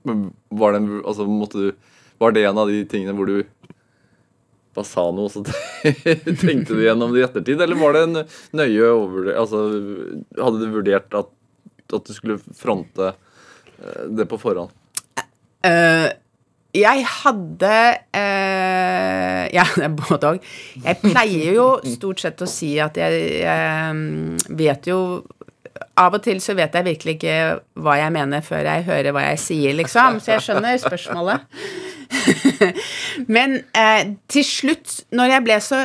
Men 0.03 0.35
var 0.51 0.75
det, 0.75 0.83
altså, 1.07 1.29
du, 1.55 1.73
var 2.19 2.33
det 2.33 2.45
en 2.45 2.59
av 2.59 2.67
de 2.67 2.83
tingene 2.85 3.15
hvor 3.15 3.31
du 3.31 3.45
bare 4.75 4.85
sa 4.85 5.07
noe, 5.15 5.31
og 5.31 5.31
så 5.31 5.45
tenkte 6.43 6.75
du 6.75 6.83
gjennom 6.83 7.15
det 7.15 7.23
i 7.23 7.27
ettertid? 7.29 7.63
Eller 7.63 7.79
var 7.79 7.95
det 7.95 8.03
en 8.09 8.25
nøye 8.59 8.91
over 8.91 9.33
altså, 9.39 9.65
Hadde 10.35 10.59
du 10.59 10.71
vurdert 10.75 11.15
at, 11.15 11.31
at, 11.93 12.03
du 12.03 12.15
skulle 12.15 12.39
fronte 12.39 13.15
det 14.11 14.27
på 14.27 14.39
forhånd? 14.39 14.75
Uh, 15.63 16.11
jeg 16.77 17.05
hadde 17.09 17.73
eh, 18.13 19.45
Ja, 19.55 19.65
det 19.79 19.87
er 19.87 19.97
både 19.97 20.35
òg. 20.35 20.53
Jeg 20.85 21.01
pleier 21.03 21.57
jo 21.57 21.69
stort 21.97 22.21
sett 22.25 22.45
å 22.45 22.51
si 22.51 22.75
at 22.83 22.99
jeg, 23.01 23.25
jeg 23.41 24.55
vet 24.59 24.91
jo 24.91 25.01
av 25.99 26.15
og 26.15 26.23
til 26.23 26.41
så 26.43 26.55
vet 26.59 26.75
jeg 26.75 26.87
virkelig 26.87 27.15
ikke 27.17 27.37
hva 27.83 27.99
jeg 27.99 28.15
mener 28.15 28.43
før 28.45 28.67
jeg 28.67 28.87
hører 28.87 29.15
hva 29.15 29.25
jeg 29.31 29.41
sier, 29.43 29.77
liksom. 29.79 30.19
Så 30.23 30.37
jeg 30.37 30.45
skjønner 30.47 30.79
spørsmålet. 30.83 31.47
Men 33.37 33.61
eh, 33.77 34.15
til 34.31 34.47
slutt, 34.47 35.01
når 35.15 35.35
jeg 35.35 35.47
ble 35.47 35.59
så 35.65 35.83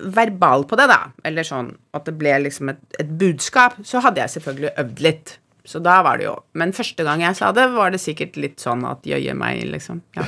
verbal 0.00 0.64
på 0.68 0.78
det, 0.80 0.88
da, 0.88 1.02
eller 1.28 1.44
sånn 1.46 1.74
at 1.96 2.06
det 2.08 2.16
ble 2.20 2.38
liksom 2.46 2.72
et, 2.72 2.80
et, 2.98 3.10
budskap, 3.20 3.76
så 3.84 4.00
hadde 4.04 4.22
jeg 4.22 4.36
selvfølgelig 4.38 4.72
øvd 4.80 5.04
litt. 5.04 5.36
Så 5.68 5.80
da 5.84 5.98
var 6.06 6.20
det 6.20 6.24
jo 6.24 6.36
Men 6.56 6.72
første 6.72 7.04
gang 7.04 7.20
jeg 7.24 7.36
sa 7.36 7.50
det, 7.52 7.66
var 7.74 7.92
det 7.92 8.00
sikkert 8.00 8.38
litt 8.40 8.62
sånn 8.62 8.84
at 8.88 9.04
jøye 9.06 9.34
meg, 9.36 9.64
liksom. 9.68 10.00
Ja. 10.16 10.24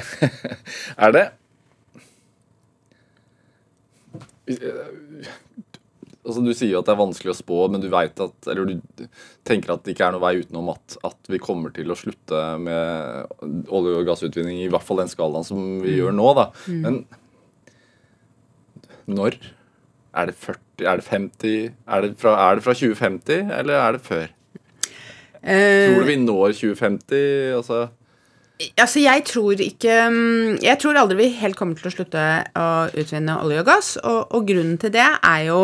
er 1.07 1.17
det 1.17 1.29
altså 6.23 6.43
Du 6.45 6.53
sier 6.55 6.73
jo 6.73 6.81
at 6.81 6.89
det 6.89 6.95
er 6.95 7.01
vanskelig 7.01 7.33
å 7.33 7.39
spå, 7.39 7.59
men 7.73 7.83
du 7.83 7.89
vet 7.93 8.21
at, 8.23 8.37
eller 8.51 8.69
du 8.69 9.07
tenker 9.49 9.75
at 9.75 9.83
det 9.85 9.95
ikke 9.95 10.07
er 10.09 10.15
noe 10.15 10.23
vei 10.23 10.35
utenom 10.43 10.71
at, 10.75 10.97
at 11.07 11.31
vi 11.31 11.41
kommer 11.43 11.75
til 11.75 11.91
å 11.91 11.99
slutte 11.99 12.43
med 12.63 12.83
olje- 13.43 13.99
og 14.01 14.07
gassutvinning, 14.11 14.61
i 14.63 14.71
hvert 14.73 14.87
fall 14.87 15.03
den 15.03 15.11
skalaen 15.13 15.47
som 15.47 15.59
vi 15.83 15.95
mm. 15.95 15.99
gjør 15.99 16.13
nå. 16.19 16.29
da. 16.39 16.47
Mm. 16.67 16.83
Men 16.85 16.95
når? 19.19 19.39
Er 20.13 20.29
det 20.29 20.37
40? 20.39 20.87
Er 20.87 21.01
det 21.01 21.07
50? 21.09 21.75
Er 21.97 22.05
det 22.05 22.15
fra, 22.21 22.37
er 22.51 22.59
det 22.59 22.67
fra 22.67 22.77
2050, 22.77 23.51
eller 23.59 23.81
er 23.81 23.97
det 23.97 24.07
før? 24.07 24.29
Eh, 25.43 25.91
tror 25.91 26.05
du 26.05 26.11
vi 26.11 26.21
når 26.23 26.55
2050? 26.55 27.57
Altså 27.57 27.89
Altså, 28.79 29.01
jeg 29.03 29.25
tror 29.27 29.59
ikke 29.59 29.95
mm, 30.11 30.59
Jeg 30.63 30.79
tror 30.79 30.99
aldri 31.01 31.17
vi 31.19 31.33
helt 31.41 31.57
kommer 31.59 31.75
til 31.79 31.89
å 31.89 31.95
slutte 31.95 32.27
å 32.55 32.69
utvinne 32.95 33.41
olje 33.43 33.65
og 33.65 33.67
gass. 33.67 33.97
Og, 34.03 34.21
og 34.31 34.47
grunnen 34.47 34.79
til 34.79 34.93
det 34.95 35.03
er 35.03 35.41
jo 35.49 35.59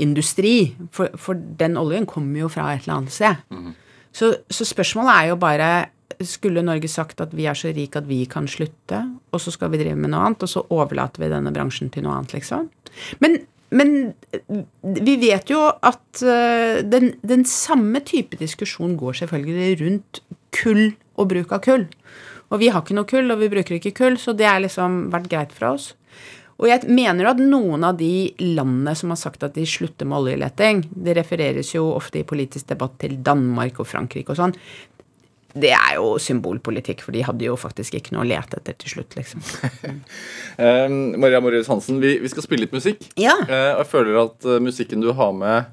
industri. 0.00 0.74
For, 0.94 1.10
for, 1.20 1.40
den 1.58 1.78
oljen 1.80 2.06
kommer 2.06 2.44
jo 2.44 2.52
fra 2.52 2.70
et 2.74 2.84
eller 2.84 3.00
annet 3.00 3.16
sted. 3.16 3.42
Mm. 3.50 3.72
Så, 4.14 4.30
så, 4.50 4.66
spørsmålet 4.68 5.14
er 5.14 5.32
jo 5.32 5.40
bare 5.42 5.72
Skulle 6.22 6.62
Norge 6.62 6.86
sagt 6.88 7.18
at 7.24 7.32
vi 7.34 7.48
er 7.50 7.58
så 7.58 7.72
rike 7.74 7.98
at 7.98 8.06
vi 8.06 8.20
kan 8.30 8.46
slutte, 8.46 9.00
og 9.34 9.40
så 9.42 9.50
skal 9.50 9.72
vi 9.72 9.80
drive 9.80 9.98
med 9.98 10.12
noe 10.12 10.28
annet, 10.28 10.44
og 10.46 10.50
så 10.52 10.62
overlater 10.70 11.24
vi 11.24 11.32
denne 11.32 11.50
bransjen 11.50 11.90
til 11.90 12.04
noe 12.04 12.20
annet, 12.20 12.36
liksom? 12.36 12.68
Men, 13.24 13.40
men 13.74 14.14
vi 15.02 15.16
vet 15.22 15.50
jo 15.50 15.64
at 15.66 16.22
uh, 16.22 16.80
den, 16.86 17.12
den 17.26 17.44
samme 17.48 18.02
type 18.06 18.38
diskusjon 18.40 18.94
går 19.00 19.20
selvfølgelig 19.22 19.80
rundt 19.82 20.22
kull 20.54 20.86
og 21.18 21.28
bruk 21.32 21.52
av 21.54 21.62
kull. 21.64 21.88
Og 22.52 22.60
vi 22.62 22.70
har 22.70 22.84
ikke 22.84 22.96
noe 22.96 23.08
kull, 23.08 23.30
og 23.32 23.40
vi 23.40 23.50
bruker 23.50 23.78
ikke 23.78 23.94
kull, 23.96 24.18
så 24.20 24.34
det 24.36 24.46
har 24.46 24.62
liksom 24.62 25.08
vært 25.14 25.30
greit 25.32 25.54
for 25.54 25.74
oss. 25.74 25.92
Og 26.62 26.68
jeg 26.70 26.86
mener 26.86 27.26
jo 27.26 27.32
at 27.32 27.40
noen 27.42 27.82
av 27.86 27.96
de 27.98 28.30
landene 28.38 28.94
som 28.94 29.10
har 29.10 29.18
sagt 29.18 29.42
at 29.42 29.56
de 29.56 29.64
slutter 29.66 30.06
med 30.06 30.20
oljeleting, 30.22 30.84
det 30.94 31.16
refereres 31.18 31.72
jo 31.74 31.88
ofte 31.96 32.20
i 32.20 32.26
politisk 32.28 32.68
debatt 32.70 32.94
til 33.02 33.16
Danmark 33.26 33.80
og 33.82 33.88
Frankrike 33.90 34.30
og 34.30 34.38
sånn, 34.38 34.54
det 35.54 35.70
er 35.70 35.94
jo 35.98 36.16
symbolpolitikk, 36.18 37.04
for 37.06 37.14
de 37.14 37.22
hadde 37.26 37.46
jo 37.46 37.54
faktisk 37.58 37.94
ikke 37.94 38.14
noe 38.14 38.24
å 38.24 38.28
lete 38.28 38.58
etter 38.58 38.74
til 38.80 38.96
slutt, 38.96 39.14
liksom. 39.14 39.42
um, 40.58 40.96
Maria 41.22 41.40
Morius 41.44 41.70
Hansen, 41.70 42.00
vi, 42.02 42.16
vi, 42.22 42.30
skal 42.32 42.46
spille 42.46 42.66
litt 42.66 42.74
musikk. 42.74 43.06
Ja. 43.20 43.36
Uh, 43.46 43.78
jeg 43.78 43.88
føler 43.92 44.18
at 44.24 44.48
uh, 44.48 44.58
musikken 44.62 45.04
du 45.04 45.12
har 45.14 45.30
med, 45.36 45.70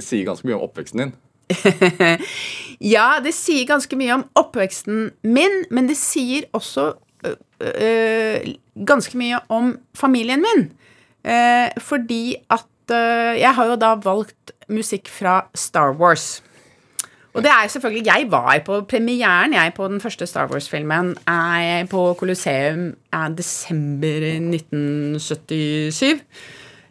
sier 0.00 0.24
ganske 0.28 0.48
mye 0.48 0.56
om 0.56 0.64
oppveksten 0.64 1.04
din. 1.04 1.14
ja, 2.94 3.06
det 3.20 3.34
sier 3.36 3.68
ganske 3.68 4.00
mye 4.00 4.16
om 4.16 4.26
oppveksten 4.38 5.10
min, 5.28 5.62
men 5.68 5.90
det 5.90 5.98
sier 6.00 6.48
også 6.56 6.92
uh, 6.96 8.50
ganske 8.88 9.20
mye 9.20 9.42
om 9.52 9.74
familien 9.98 10.44
min. 10.46 10.70
Eh, 11.20 11.68
fordi 11.76 12.38
at 12.48 12.64
Jeg 12.90 13.52
har 13.54 13.68
jo 13.68 13.74
da 13.78 13.90
valgt 14.02 14.50
musikk 14.72 15.06
fra 15.06 15.44
Star 15.54 15.92
Wars. 15.94 16.40
Og 17.32 17.44
det 17.44 17.50
er 17.50 17.68
selvfølgelig 17.70 18.06
Jeg 18.06 18.26
var 18.30 18.58
på 18.66 18.80
premieren 18.90 19.54
jeg 19.54 19.72
på 19.76 19.88
den 19.88 20.00
første 20.00 20.26
Star 20.26 20.50
Wars-filmen 20.50 21.14
på 21.90 22.14
Colosseum 22.18 22.94
er 23.12 23.28
desember 23.28 24.26
1977. 24.26 26.20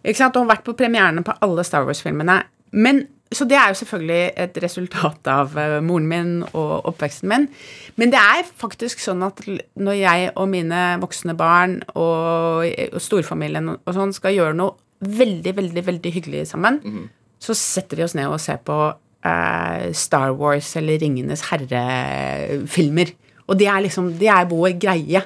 Ikke 0.04 0.18
sant? 0.18 0.36
Og 0.36 0.46
har 0.46 0.56
vært 0.56 0.68
på 0.68 0.78
premierene 0.80 1.24
på 1.24 1.36
alle 1.42 1.64
Star 1.64 1.84
Wars-filmene. 1.86 2.42
Men 2.72 3.08
så 3.32 3.46
det 3.46 3.60
er 3.60 3.68
jo 3.70 3.78
selvfølgelig 3.84 4.32
et 4.42 4.56
resultat 4.64 5.28
av 5.30 5.52
uh, 5.54 5.84
moren 5.86 6.08
min 6.10 6.32
og 6.48 6.88
oppveksten 6.90 7.30
min. 7.30 7.46
Men 7.96 8.10
det 8.10 8.18
er 8.18 8.48
faktisk 8.58 9.04
sånn 9.04 9.22
at 9.28 9.44
når 9.78 10.00
jeg 10.00 10.32
og 10.34 10.50
mine 10.50 10.80
voksne 11.04 11.36
barn 11.38 11.78
og, 11.94 12.66
og 12.66 13.02
storfamilien 13.04 13.76
og 13.76 13.94
sånn 13.94 14.16
skal 14.18 14.34
gjøre 14.34 14.58
noe 14.58 14.80
veldig, 15.00 15.54
veldig, 15.60 15.86
veldig 15.92 16.14
hyggelig 16.16 16.48
sammen, 16.50 16.82
mm 16.84 17.08
så 17.40 17.56
setter 17.56 18.00
vi 18.00 18.06
oss 18.06 18.16
ned 18.18 18.30
og 18.30 18.42
ser 18.44 18.60
på 18.66 18.76
uh, 19.26 19.90
Star 19.96 20.36
Wars 20.38 20.72
eller 20.80 21.00
Ringenes 21.02 21.48
herre-filmer. 21.50 23.14
Og 23.50 23.58
det 23.60 23.68
er 23.68 23.84
liksom 23.86 24.14
Det 24.20 24.30
er 24.30 24.50
vår 24.50 24.78
greie. 24.80 25.24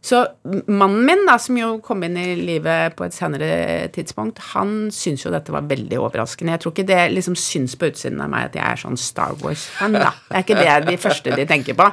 Så 0.00 0.22
mannen 0.66 1.04
min, 1.04 1.26
da, 1.28 1.34
som 1.38 1.58
jo 1.58 1.74
kom 1.84 2.00
inn 2.06 2.16
i 2.16 2.32
livet 2.38 2.94
på 2.96 3.04
et 3.04 3.12
senere 3.12 3.88
tidspunkt, 3.92 4.40
han 4.54 4.88
syns 4.96 5.26
jo 5.26 5.32
dette 5.32 5.52
var 5.52 5.66
veldig 5.68 5.98
overraskende. 6.00 6.54
Jeg 6.54 6.62
tror 6.62 6.72
ikke 6.72 6.86
det 6.88 7.00
liksom 7.12 7.36
syns 7.36 7.76
på 7.76 7.90
utsiden 7.90 8.22
av 8.24 8.30
meg 8.32 8.48
at 8.48 8.56
jeg 8.56 8.64
er 8.64 8.80
sånn 8.80 8.96
Star 9.00 9.36
Wars-fan, 9.42 9.98
da. 10.00 10.14
Det 10.30 10.38
er 10.38 10.46
ikke 10.46 10.62
det 10.62 10.78
de 10.88 10.96
første 11.02 11.36
de 11.36 11.44
tenker 11.50 11.76
på. 11.76 11.90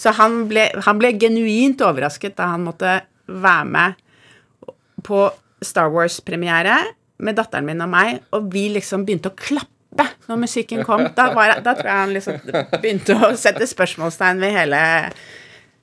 Så 0.00 0.14
han 0.16 0.46
ble, 0.48 0.64
han 0.86 1.02
ble 1.02 1.12
genuint 1.20 1.84
overrasket 1.84 2.38
da 2.40 2.54
han 2.54 2.64
måtte 2.64 3.02
være 3.28 3.68
med 3.68 4.00
på 5.04 5.26
Star 5.62 5.92
Wars-premiere 5.92 6.80
med 7.22 7.36
datteren 7.36 7.68
min 7.68 7.84
og 7.84 7.92
meg, 7.92 8.24
og 8.32 8.48
vi 8.54 8.70
liksom 8.72 9.04
begynte 9.04 9.30
å 9.30 9.36
klappe 9.36 9.68
når 10.28 10.40
musikken 10.44 10.84
kom. 10.86 11.04
Da, 11.16 11.30
var, 11.36 11.58
da 11.64 11.74
tror 11.76 11.88
jeg 11.90 12.00
han 12.00 12.16
liksom 12.16 12.40
begynte 12.82 13.16
å 13.18 13.32
sette 13.38 13.68
spørsmålstegn 13.68 14.42
ved 14.42 14.54
hele 14.56 14.82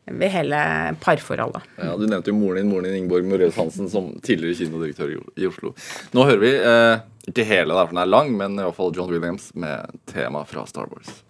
ved 0.10 0.32
hele 0.34 0.60
parforholdet. 1.04 1.62
Ja, 1.78 1.93
Du 1.93 2.08
nevnte 2.10 2.32
jo 2.32 2.38
moren 2.39 2.63
din, 2.63 2.69
moren 2.72 2.88
din 2.89 2.95
Ingeborg 3.04 3.28
Moreus 3.30 3.60
Hansen, 3.62 3.89
som 3.93 4.10
tidligere 4.26 4.58
kinodirektør 4.58 5.13
i 5.38 5.45
Oslo. 5.45 5.76
Nå 6.17 6.26
hører 6.26 6.41
vi 6.41 6.54
eh, 6.58 7.04
ikke 7.30 7.45
hele, 7.45 7.76
der, 7.76 7.86
for 7.86 7.93
den 7.93 8.02
er 8.02 8.10
lang, 8.10 8.34
men 8.38 8.58
i 8.58 8.65
hvert 8.65 8.80
fall 8.80 8.95
John 8.98 9.13
Williams 9.13 9.52
med 9.54 10.00
tema 10.10 10.41
fra 10.50 10.65
Star 10.65 10.89
Wars. 10.89 11.22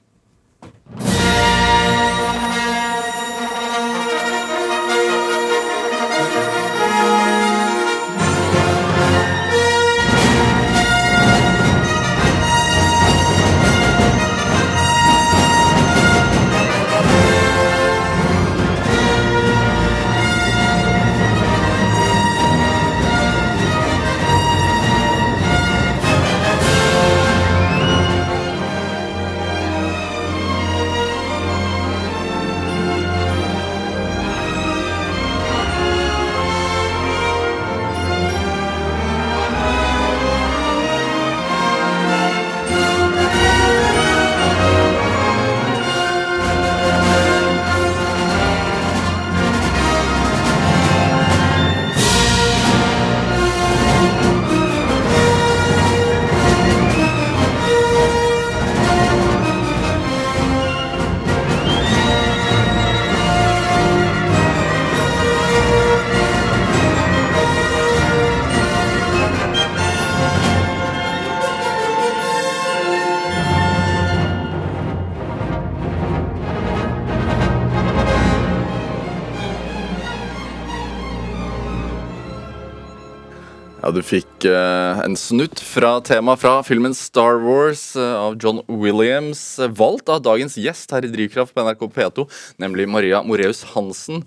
En 84.47 85.15
snutt 85.19 85.59
fra 85.63 85.97
temaet 86.05 86.41
fra 86.41 86.59
filmen 86.67 86.93
Star 86.97 87.39
Wars 87.43 87.95
eh, 87.99 88.15
av 88.15 88.37
John 88.41 88.61
Williams, 88.67 89.41
eh, 89.59 89.71
valgt 89.71 90.09
av 90.09 90.21
dagens 90.25 90.57
gjest 90.59 90.91
her 90.95 91.07
i 91.07 91.11
Drivkraft 91.11 91.55
på 91.55 91.65
NRK 91.65 91.83
P2, 91.95 92.25
nemlig 92.61 92.87
Maria 92.91 93.23
Moreus 93.25 93.63
Hansen. 93.73 94.23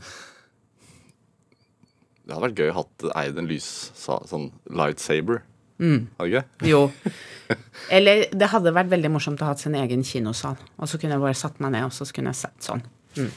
Det 2.22 2.34
hadde 2.34 2.44
vært 2.46 2.60
gøy 2.60 2.72
å 2.72 2.76
hatt 2.80 3.08
eid 3.22 3.40
en 3.40 3.50
lys 3.50 3.70
sånn 3.98 4.50
lightsaber. 4.70 5.42
Hadde 5.82 6.28
ikke 6.28 6.42
det? 6.42 6.68
Jo. 6.72 6.84
Eller 7.96 8.28
det 8.30 8.52
hadde 8.52 8.72
vært 8.74 8.92
veldig 8.92 9.10
morsomt 9.12 9.42
å 9.42 9.50
ha 9.50 9.56
sin 9.58 9.74
egen 9.76 10.04
kinosal. 10.06 10.60
Og 10.78 10.88
så 10.88 11.00
kunne 11.00 11.18
jeg 11.18 11.24
bare 11.24 11.38
satt 11.38 11.58
meg 11.60 11.74
ned, 11.74 11.88
og 11.88 11.96
så 11.96 12.06
kunne 12.14 12.32
jeg 12.32 12.44
sett 12.44 12.70
sånn. 12.70 12.84
Mm. 13.18 13.32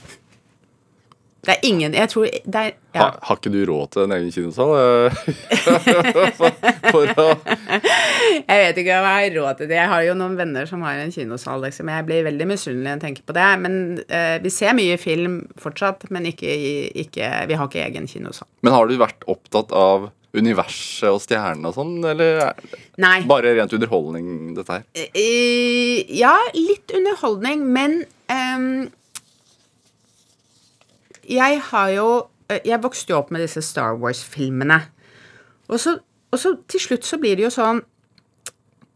Det 1.46 1.54
er 1.54 1.68
ingen 1.68 1.94
Jeg 1.94 2.10
tror 2.12 2.26
det 2.26 2.62
er 2.62 2.74
ja. 2.96 3.02
Ha, 3.02 3.08
har 3.28 3.40
ikke 3.40 3.52
du 3.52 3.60
råd 3.68 3.92
til 3.92 4.06
en 4.06 4.14
egen 4.16 4.32
kinosal? 4.32 4.72
eh? 4.80 5.18
for, 6.94 7.10
å 7.12 7.26
Jeg 8.46 8.62
vet 8.62 8.80
ikke 8.80 8.96
om 8.96 9.08
jeg 9.10 9.18
har 9.18 9.36
råd 9.36 9.60
til 9.60 9.68
det. 9.68 9.80
Jeg 9.82 9.92
har 9.92 10.06
jo 10.08 10.14
noen 10.16 10.38
venner 10.40 10.70
som 10.70 10.86
har 10.88 11.02
en 11.04 11.12
kinosal, 11.12 11.60
liksom. 11.66 11.92
Jeg 11.92 12.08
blir 12.08 12.24
veldig 12.30 12.48
misunnelig 12.54 12.86
når 12.86 12.94
jeg 12.94 13.04
tenker 13.04 13.28
på 13.28 13.36
det. 13.36 13.48
Men 13.66 13.76
uh, 14.08 14.38
vi 14.44 14.54
ser 14.54 14.78
mye 14.80 14.96
film 15.02 15.42
fortsatt, 15.60 16.08
men 16.16 16.30
ikke, 16.32 16.56
ikke 17.04 17.32
Vi 17.52 17.60
har 17.60 17.68
ikke 17.68 17.84
egen 17.84 18.08
kinosal. 18.08 18.48
Men 18.64 18.78
har 18.78 18.88
du 18.88 18.96
vært 19.02 19.28
opptatt 19.32 19.76
av 19.76 20.10
universet 20.36 21.10
og 21.12 21.22
stjernene 21.24 21.70
og 21.70 21.78
sånn, 21.78 21.96
eller 22.08 22.42
er 22.50 22.76
Nei. 23.02 23.18
bare 23.28 23.54
rent 23.58 23.76
underholdning, 23.76 24.54
dette 24.58 24.80
her? 24.80 24.86
Ja, 26.12 26.36
litt 26.56 26.92
underholdning, 26.96 27.64
men 27.76 28.02
ehm, 28.32 28.90
Jeg 31.30 31.62
har 31.72 31.90
jo 31.96 32.08
eh, 32.50 32.62
Jeg 32.66 32.84
vokste 32.84 33.14
jo 33.14 33.20
opp 33.20 33.32
med 33.32 33.42
disse 33.42 33.62
Star 33.66 33.98
Wars-filmene. 34.02 34.82
Og 35.68 35.80
og 36.34 36.40
så 36.42 36.58
til 36.68 36.82
slutt 36.84 37.06
så 37.08 37.18
blir 37.22 37.38
det 37.38 37.46
jo 37.46 37.54
sånn 37.54 37.80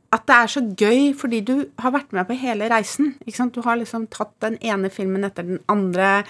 at 0.09 0.25
det 0.25 0.36
er 0.36 0.49
så 0.51 0.61
gøy 0.65 1.11
fordi 1.17 1.39
du 1.45 1.53
har 1.80 1.93
vært 1.93 2.13
med 2.17 2.25
på 2.27 2.38
hele 2.41 2.67
reisen. 2.71 3.13
Ikke 3.23 3.38
sant? 3.38 3.55
Du 3.55 3.63
har 3.65 3.77
liksom 3.77 4.07
tatt 4.11 4.34
den 4.41 4.57
ene 4.65 4.89
filmen 4.91 5.23
etter 5.27 5.45
den 5.45 5.61
andre. 5.69 6.23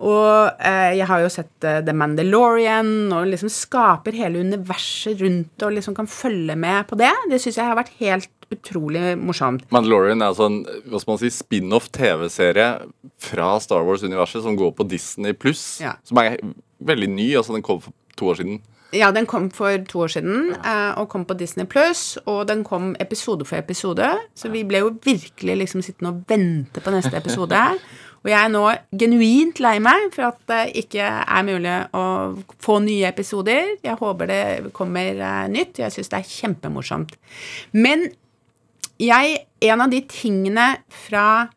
Og 0.00 0.56
eh, 0.64 0.96
jeg 0.96 1.08
har 1.10 1.20
jo 1.20 1.28
sett 1.32 1.66
eh, 1.68 1.82
The 1.84 1.92
Mandalorian 1.92 3.12
og 3.12 3.28
liksom 3.28 3.52
skaper 3.52 4.16
hele 4.16 4.40
universet 4.40 5.20
rundt 5.20 5.66
og 5.66 5.74
liksom 5.76 5.96
kan 5.98 6.08
følge 6.08 6.56
med 6.56 6.88
på 6.88 6.96
det. 7.00 7.12
Det 7.28 7.42
syns 7.42 7.60
jeg 7.60 7.68
har 7.68 7.76
vært 7.76 7.92
helt 8.00 8.39
utrolig 8.54 9.14
morsomt. 9.18 9.66
Mandalorian 9.74 10.22
er 10.22 10.32
altså 10.32 10.48
en 10.50 10.62
hva 10.64 11.00
skal 11.00 11.14
man 11.14 11.22
si, 11.22 11.30
spin-off 11.34 11.90
TV-serie 11.94 12.70
fra 13.22 13.52
Star 13.62 13.86
Wars-universet 13.86 14.44
som 14.46 14.58
går 14.58 14.74
på 14.78 14.88
Disney 14.90 15.36
pluss. 15.36 15.80
Ja. 15.82 15.96
Som 16.06 16.22
er 16.22 16.38
veldig 16.80 17.10
ny. 17.12 17.30
altså 17.36 17.56
Den 17.56 17.66
kom 17.66 17.82
for 17.84 17.96
to 18.18 18.32
år 18.32 18.42
siden. 18.42 18.60
Ja, 18.92 19.12
den 19.14 19.26
kom 19.26 19.50
for 19.54 19.78
to 19.86 20.00
år 20.02 20.10
siden 20.10 20.50
ja. 20.64 20.92
og 20.98 21.08
kom 21.08 21.24
på 21.24 21.34
Disney 21.38 21.66
Pluss. 21.66 22.18
Og 22.26 22.48
den 22.48 22.64
kom 22.66 22.96
episode 23.00 23.44
for 23.46 23.56
episode, 23.56 24.08
så 24.34 24.50
vi 24.50 24.64
ble 24.66 24.82
jo 24.82 24.94
virkelig 25.04 25.56
liksom 25.56 25.82
sittende 25.82 26.10
og 26.10 26.22
vente 26.28 26.82
på 26.82 26.94
neste 26.94 27.16
episode. 27.16 27.60
Og 28.20 28.28
jeg 28.28 28.36
er 28.36 28.50
nå 28.52 28.62
genuint 29.00 29.60
lei 29.64 29.78
meg 29.80 30.10
for 30.12 30.26
at 30.26 30.40
det 30.50 30.82
ikke 30.82 31.06
er 31.08 31.44
mulig 31.46 31.76
å 31.96 32.02
få 32.60 32.76
nye 32.84 33.08
episoder. 33.08 33.78
Jeg 33.80 33.96
håper 33.96 34.28
det 34.28 34.72
kommer 34.76 35.16
eh, 35.16 35.46
nytt. 35.48 35.80
Jeg 35.80 35.94
syns 35.94 36.12
det 36.12 36.18
er 36.18 36.28
kjempemorsomt. 36.28 37.14
Men 37.72 38.10
jeg, 39.00 39.38
en 39.70 39.80
av 39.84 39.90
de 39.92 40.00
tingene 40.10 40.66
fra 41.06 41.48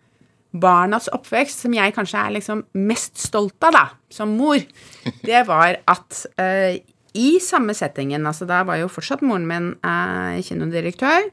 barnas 0.54 1.08
oppvekst 1.16 1.64
som 1.66 1.74
jeg 1.74 1.94
kanskje 1.96 2.20
er 2.22 2.34
liksom 2.36 2.60
mest 2.78 3.18
stolt 3.22 3.58
av, 3.66 3.74
da, 3.74 3.86
som 4.14 4.36
mor, 4.38 4.62
det 5.28 5.44
var 5.50 5.80
at 5.90 6.26
eh, 6.42 6.80
i 7.14 7.36
samme 7.42 7.76
settingen 7.78 8.26
altså 8.26 8.48
Da 8.50 8.64
var 8.66 8.80
jo 8.82 8.88
fortsatt 8.90 9.22
moren 9.26 9.44
min 9.50 9.68
eh, 9.86 10.40
kinodirektør. 10.46 11.28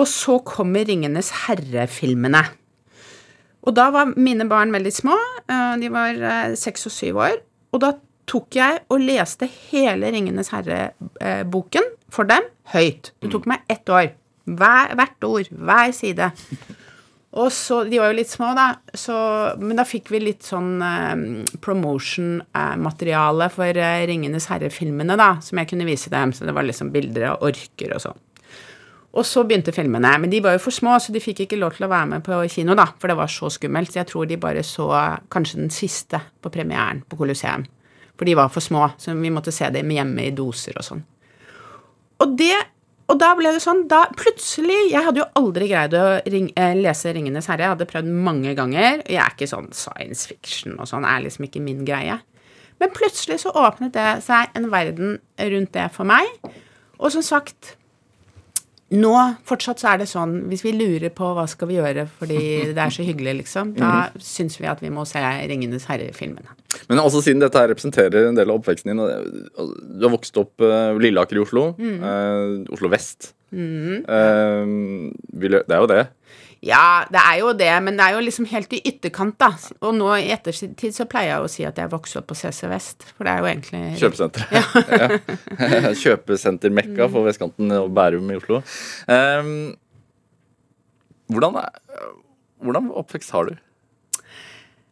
Og 0.00 0.06
så 0.08 0.38
kommer 0.46 0.86
Ringenes 0.88 1.28
herre-filmene. 1.44 2.40
Og 3.68 3.74
da 3.76 3.90
var 3.92 4.14
mine 4.16 4.46
barn 4.48 4.72
veldig 4.72 4.92
små. 4.94 5.16
eh, 5.50 5.74
De 5.82 5.90
var 5.92 6.22
seks 6.56 6.86
og 6.88 6.94
syv 6.94 7.18
år. 7.26 7.36
Og 7.76 7.82
da 7.84 7.90
tok 8.30 8.56
jeg 8.56 8.78
og 8.88 9.02
leste 9.04 9.48
hele 9.68 10.08
Ringenes 10.14 10.48
herre-boken 10.54 11.90
for 12.14 12.28
dem 12.30 12.46
høyt. 12.72 13.12
Det 13.20 13.32
tok 13.34 13.48
meg 13.50 13.66
ett 13.68 13.88
år. 13.92 14.12
Hver, 14.58 14.94
hvert 14.98 15.26
ord. 15.28 15.50
Hver 15.50 15.92
side. 15.96 16.30
Og 17.38 17.52
så, 17.54 17.84
De 17.86 18.00
var 18.00 18.10
jo 18.10 18.18
litt 18.18 18.30
små, 18.30 18.50
da, 18.58 18.72
så, 18.96 19.16
men 19.62 19.78
da 19.78 19.84
fikk 19.86 20.10
vi 20.10 20.18
litt 20.22 20.46
sånn 20.46 20.80
eh, 20.82 21.20
promotion-materiale 21.62 23.46
for 23.54 23.78
eh, 23.78 24.02
Ringenes 24.10 24.48
herre-filmene, 24.50 25.14
da, 25.18 25.36
som 25.44 25.60
jeg 25.60 25.70
kunne 25.70 25.86
vise 25.86 26.10
dem. 26.10 26.34
Så 26.34 26.48
det 26.48 26.56
var 26.56 26.66
liksom 26.66 26.90
bilder 26.94 27.28
av 27.30 27.46
orker 27.46 27.94
og 27.94 28.02
sånn. 28.02 28.18
Og 29.10 29.26
så 29.26 29.42
begynte 29.46 29.74
filmene. 29.74 30.10
Men 30.22 30.30
de 30.30 30.42
var 30.42 30.56
jo 30.56 30.64
for 30.66 30.74
små, 30.74 30.96
så 31.02 31.14
de 31.14 31.22
fikk 31.22 31.44
ikke 31.44 31.58
lov 31.58 31.76
til 31.76 31.86
å 31.86 31.92
være 31.92 32.10
med 32.16 32.26
på 32.26 32.40
kino, 32.50 32.74
da, 32.78 32.88
for 32.98 33.10
det 33.10 33.18
var 33.18 33.30
så 33.30 33.50
skummelt. 33.54 33.94
Så 33.94 34.02
jeg 34.02 34.10
tror 34.10 34.26
de 34.30 34.40
bare 34.42 34.66
så 34.66 34.90
kanskje 35.30 35.62
den 35.62 35.72
siste 35.74 36.22
på 36.42 36.50
premieren 36.54 37.04
på 37.06 37.18
Colosseum. 37.18 37.66
For 38.18 38.26
de 38.26 38.36
var 38.38 38.50
for 38.52 38.62
små, 38.62 38.90
så 38.98 39.14
vi 39.16 39.32
måtte 39.32 39.54
se 39.54 39.70
dem 39.72 39.90
hjemme 39.94 40.26
i 40.26 40.34
doser 40.36 40.76
og 40.78 40.86
sånn. 40.86 41.06
Og 42.20 42.34
det 42.36 42.54
og 43.10 43.18
da 43.18 43.32
ble 43.38 43.52
det 43.54 43.62
sånn 43.64 43.84
da 43.90 44.04
Plutselig 44.18 44.78
Jeg 44.92 45.04
hadde 45.06 45.22
jo 45.22 45.28
aldri 45.40 45.68
greid 45.70 45.96
å 45.98 46.06
ring, 46.30 46.50
eh, 46.56 46.76
lese 46.78 47.12
'Ringenes 47.12 47.50
herre'. 47.50 47.66
Jeg 47.66 47.74
hadde 47.74 47.90
prøvd 47.90 48.10
mange 48.28 48.54
ganger. 48.54 49.02
Jeg 49.06 49.18
er 49.18 49.34
ikke 49.34 49.50
sånn 49.50 49.72
science 49.74 50.26
fiction 50.30 50.78
og 50.78 50.86
sånn. 50.86 51.04
er 51.04 51.24
liksom 51.24 51.46
ikke 51.46 51.62
min 51.62 51.84
greie. 51.84 52.20
Men 52.80 52.94
plutselig 52.96 53.40
så 53.42 53.52
åpnet 53.52 53.92
det 53.92 54.22
seg 54.24 54.48
en 54.56 54.70
verden 54.70 55.18
rundt 55.38 55.72
det 55.72 55.90
for 55.92 56.04
meg. 56.04 56.26
Og 56.98 57.12
som 57.12 57.22
sagt 57.22 57.76
nå 58.90 59.14
fortsatt 59.46 59.78
så 59.78 59.92
er 59.92 59.98
det 60.02 60.08
sånn 60.10 60.48
Hvis 60.50 60.64
vi 60.66 60.72
lurer 60.74 61.12
på 61.14 61.28
hva 61.36 61.46
skal 61.48 61.68
vi 61.70 61.78
gjøre 61.78 62.08
fordi 62.18 62.72
det 62.74 62.78
er 62.78 62.90
så 62.90 63.06
hyggelig, 63.06 63.36
liksom, 63.44 63.74
da 63.78 64.10
syns 64.18 64.58
vi 64.60 64.66
at 64.66 64.82
vi 64.82 64.90
må 64.90 65.06
se 65.06 65.18
'Ringenes 65.18 65.86
herre'-filmene. 65.86 66.59
Men 66.90 67.00
altså 67.02 67.22
siden 67.24 67.42
dette 67.42 67.58
her 67.58 67.70
representerer 67.72 68.28
en 68.28 68.38
del 68.38 68.50
av 68.50 68.60
oppveksten 68.60 68.92
din 68.92 69.02
og 69.02 69.74
Du 69.98 70.06
har 70.06 70.14
vokst 70.14 70.38
opp 70.40 70.62
uh, 70.62 70.96
Lilleaker 71.00 71.40
i 71.40 71.42
Oslo. 71.42 71.70
eh, 71.80 72.72
Oslo 72.74 72.90
vest. 72.92 73.32
Eh, 73.50 74.70
vil, 75.42 75.58
det 75.66 75.74
er 75.74 75.82
jo 75.82 75.90
det. 75.90 76.04
Ja, 76.60 77.06
det 77.08 77.20
er 77.24 77.38
jo 77.40 77.52
det, 77.56 77.70
men 77.82 77.96
det 77.96 78.04
er 78.04 78.18
jo 78.18 78.24
liksom 78.24 78.46
helt 78.50 78.72
i 78.76 78.82
ytterkant, 78.84 79.38
da. 79.40 79.48
Og 79.80 79.94
nå 79.96 80.10
i 80.20 80.28
ettertid 80.34 80.92
så 80.92 81.06
pleier 81.08 81.32
jeg 81.32 81.46
å 81.46 81.48
si 81.48 81.64
at 81.64 81.80
jeg 81.80 81.90
vokste 81.92 82.20
opp 82.20 82.28
på 82.30 82.36
CC 82.36 82.68
Vest, 82.68 83.06
for 83.16 83.24
det 83.24 83.32
er 83.32 83.40
jo 83.40 83.48
egentlig 83.48 83.80
Kjøpesenter. 84.02 84.44
Ja. 84.52 85.90
Kjøpesentermekka 86.02 87.08
for 87.08 87.26
vestkanten 87.30 87.72
og 87.78 87.88
Bærum 87.96 88.28
i 88.28 88.36
Oslo. 88.36 88.60
Um, 89.08 89.72
hvordan, 91.32 91.56
hvordan 92.60 92.92
oppvekst 93.00 93.32
har 93.32 93.48
du? 93.48 93.56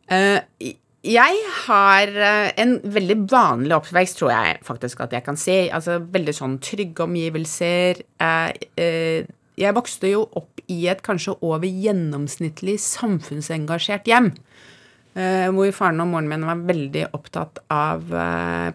Eh, 0.09 0.41
jeg 1.07 1.43
har 1.65 2.11
eh, 2.11 2.53
en 2.59 2.79
veldig 2.83 3.17
vanlig 3.31 3.77
oppvekst, 3.77 4.19
tror 4.19 4.33
jeg 4.35 4.57
faktisk 4.67 5.05
at 5.05 5.13
jeg 5.15 5.25
kan 5.27 5.39
si. 5.39 5.69
Altså 5.71 6.01
veldig 6.03 6.35
sånn 6.35 6.57
trygge 6.65 7.05
omgivelser. 7.07 8.01
Eh, 8.19 8.49
eh, 8.83 9.29
jeg 9.59 9.77
vokste 9.77 10.11
jo 10.11 10.25
opp 10.39 10.63
i 10.71 10.81
et 10.91 11.03
kanskje 11.07 11.37
over 11.47 11.67
gjennomsnittlig 11.67 12.77
samfunnsengasjert 12.83 14.11
hjem. 14.11 14.35
hvor 15.19 15.73
faren 15.75 15.99
og 15.99 16.07
moren 16.13 16.29
min 16.31 16.45
var 16.47 16.61
veldig 16.63 17.09
opptatt 17.17 17.59
av 17.75 18.05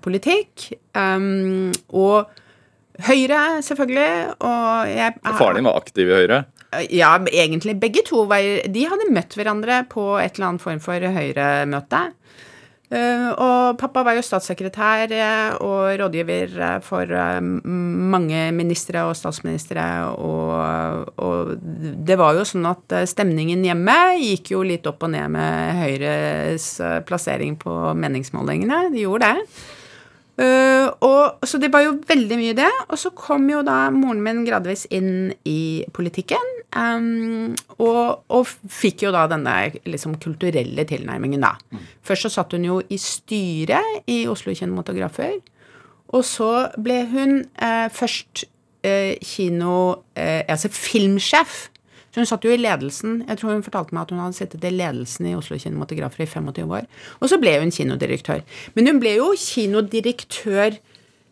politikk. 0.03 0.74
Og 0.91 2.41
Høyre, 3.07 3.61
selvfølgelig. 3.65 4.34
Og 4.43 4.89
jeg 4.91 5.13
Faren 5.38 5.55
din 5.61 5.69
var 5.69 5.80
aktiv 5.80 6.09
i 6.09 6.17
Høyre. 6.17 6.43
Ja, 6.93 7.13
egentlig 7.32 7.78
begge 7.82 8.03
to 8.07 8.26
var 8.30 8.43
De 8.71 8.88
hadde 8.89 9.11
møtt 9.13 9.38
hverandre 9.38 9.84
på 9.91 10.13
et 10.21 10.36
eller 10.36 10.53
annet 10.53 10.65
form 10.65 10.82
for 10.84 11.13
Høyre-møte. 11.17 12.03
Eh, 12.93 13.30
og 13.41 13.78
pappa 13.82 14.03
var 14.05 14.17
jo 14.17 14.24
statssekretær 14.26 15.13
eh, 15.15 15.55
og 15.65 15.95
rådgiver 15.97 16.51
eh, 16.61 16.76
for 16.86 17.09
mange 17.49 18.43
ministre 18.53 19.05
og 19.07 19.15
statsministre, 19.17 19.86
og, 20.13 21.07
og 21.17 21.53
det 22.05 22.17
var 22.19 22.38
jo 22.38 22.45
sånn 22.45 22.67
at 22.69 22.97
stemningen 23.09 23.63
hjemme 23.65 23.97
gikk 24.21 24.53
jo 24.53 24.61
litt 24.67 24.86
opp 24.89 25.07
og 25.07 25.13
ned 25.15 25.34
med 25.34 25.80
Høyres 25.80 26.67
plassering 27.07 27.57
på 27.61 27.95
meningsmålingene. 27.97 28.89
De 28.93 29.07
gjorde 29.07 29.32
det. 29.32 29.47
Uh, 30.34 30.89
og, 31.05 31.45
så 31.45 31.59
det 31.61 31.69
var 31.73 31.84
jo 31.86 31.97
veldig 32.09 32.38
mye 32.39 32.55
det. 32.57 32.69
Og 32.89 32.99
så 32.99 33.11
kom 33.17 33.45
jo 33.51 33.61
da 33.65 33.88
moren 33.93 34.23
min 34.25 34.43
gradvis 34.47 34.88
inn 34.93 35.34
i 35.49 35.84
politikken. 35.93 36.49
Um, 36.73 37.53
og, 37.77 38.23
og 38.34 38.49
fikk 38.49 39.05
jo 39.05 39.11
da 39.13 39.27
denne 39.29 39.55
liksom 39.86 40.17
kulturelle 40.21 40.88
tilnærmingen, 40.89 41.45
da. 41.45 41.81
Først 42.05 42.27
så 42.27 42.34
satt 42.39 42.55
hun 42.57 42.65
jo 42.65 42.79
i 42.89 42.97
styret 43.01 44.09
i 44.09 44.23
Oslo 44.31 44.55
Kinematografer. 44.57 45.38
Og 46.13 46.25
så 46.25 46.49
ble 46.81 47.03
hun 47.13 47.39
uh, 47.61 47.89
først 47.93 48.47
uh, 48.86 49.13
kino... 49.21 49.75
Altså 50.13 50.69
filmsjef. 50.69 51.67
Så 52.14 52.22
hun 52.22 52.30
satt 52.30 52.45
jo 52.45 52.53
i 52.53 52.61
ledelsen. 52.61 53.24
Jeg 53.26 53.39
tror 53.41 53.55
hun 53.55 53.66
fortalte 53.66 53.95
meg 53.95 54.05
at 54.05 54.14
hun 54.14 54.22
hadde 54.22 54.38
sittet 54.38 54.66
i 54.68 54.70
ledelsen 54.70 55.32
i 55.32 55.34
Oslo 55.34 55.57
Kinematografer 55.57 56.22
i 56.22 56.30
25 56.30 56.76
år. 56.78 56.86
Og 57.20 57.32
så 57.32 57.39
ble 57.41 57.55
hun 57.57 57.74
kinodirektør. 57.74 58.43
Men 58.78 58.91
hun 58.91 58.99
ble 59.01 59.16
jo 59.18 59.32
kinodirektør 59.39 60.78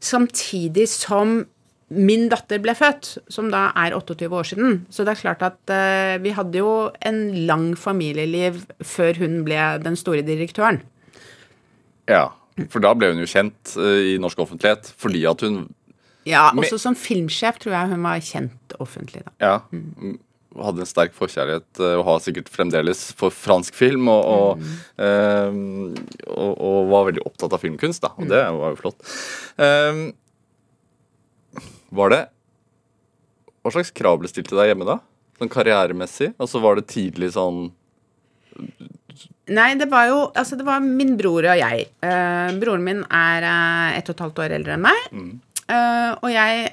samtidig 0.01 0.87
som 0.89 1.43
min 1.91 2.29
datter 2.31 2.61
ble 2.63 2.73
født, 2.77 3.11
som 3.29 3.51
da 3.51 3.67
er 3.77 3.93
28 3.93 4.31
år 4.31 4.47
siden. 4.47 4.79
Så 4.89 5.05
det 5.05 5.13
er 5.13 5.21
klart 5.21 5.43
at 5.45 5.59
uh, 5.69 6.15
vi 6.23 6.33
hadde 6.33 6.61
jo 6.63 6.71
en 7.05 7.19
lang 7.45 7.71
familieliv 7.77 8.63
før 8.79 9.19
hun 9.21 9.41
ble 9.45 9.59
den 9.83 9.99
store 9.99 10.23
direktøren. 10.25 10.81
Ja, 12.09 12.29
for 12.71 12.83
da 12.83 12.95
ble 12.97 13.11
hun 13.11 13.21
jo 13.21 13.29
kjent 13.29 13.75
uh, 13.77 13.99
i 14.15 14.17
norsk 14.23 14.39
offentlighet 14.47 14.89
fordi 14.97 15.27
at 15.29 15.45
hun 15.45 15.67
Ja, 16.25 16.51
også 16.53 16.77
som 16.77 16.93
filmsjef 16.97 17.57
tror 17.61 17.73
jeg 17.73 17.93
hun 17.95 18.03
var 18.05 18.19
kjent 18.21 18.75
offentlig, 18.79 19.23
da. 19.25 19.31
Ja. 19.41 19.55
Mm. 19.73 20.19
Hadde 20.51 20.83
en 20.83 20.89
sterk 20.89 21.13
forkjærlighet, 21.15 21.69
uh, 21.79 21.93
og 21.99 22.05
har 22.09 22.23
sikkert 22.23 22.49
fremdeles, 22.51 23.05
for 23.19 23.33
fransk 23.33 23.77
film. 23.77 24.09
Og, 24.11 24.25
og, 24.27 24.65
mm. 24.97 25.93
og, 26.31 26.51
og 26.55 26.89
var 26.91 27.07
veldig 27.11 27.23
opptatt 27.29 27.55
av 27.55 27.61
filmkunst, 27.63 28.03
da. 28.03 28.11
Og 28.19 28.27
det 28.31 28.41
var 28.59 28.73
jo 28.73 28.81
flott. 28.81 29.13
Um, 29.55 30.09
var 31.91 32.13
det 32.13 32.21
Hva 33.61 33.73
slags 33.75 33.91
krav 33.95 34.21
ble 34.21 34.31
stilt 34.31 34.49
til 34.51 34.59
deg 34.61 34.71
hjemme 34.71 34.87
da? 34.87 34.97
Sånn 35.39 35.51
karrieremessig? 35.51 36.31
Altså 36.41 36.61
Var 36.63 36.79
det 36.79 36.87
tidlig 36.91 37.33
sånn 37.35 37.69
Nei, 39.51 39.69
det 39.79 39.87
var 39.91 40.07
jo 40.09 40.19
Altså, 40.37 40.57
det 40.59 40.65
var 40.67 40.83
min 40.83 41.15
bror 41.19 41.43
og 41.43 41.59
jeg. 41.59 41.87
Uh, 42.03 42.51
broren 42.61 42.83
min 42.85 43.01
er 43.07 43.47
uh, 43.47 43.97
ett 43.97 44.07
og 44.07 44.15
et 44.15 44.23
halvt 44.25 44.41
år 44.43 44.55
eldre 44.57 44.75
enn 44.75 44.83
meg. 44.85 45.07
Mm. 45.11 45.31
Uh, 45.71 46.11
og 46.19 46.29
jeg 46.31 46.67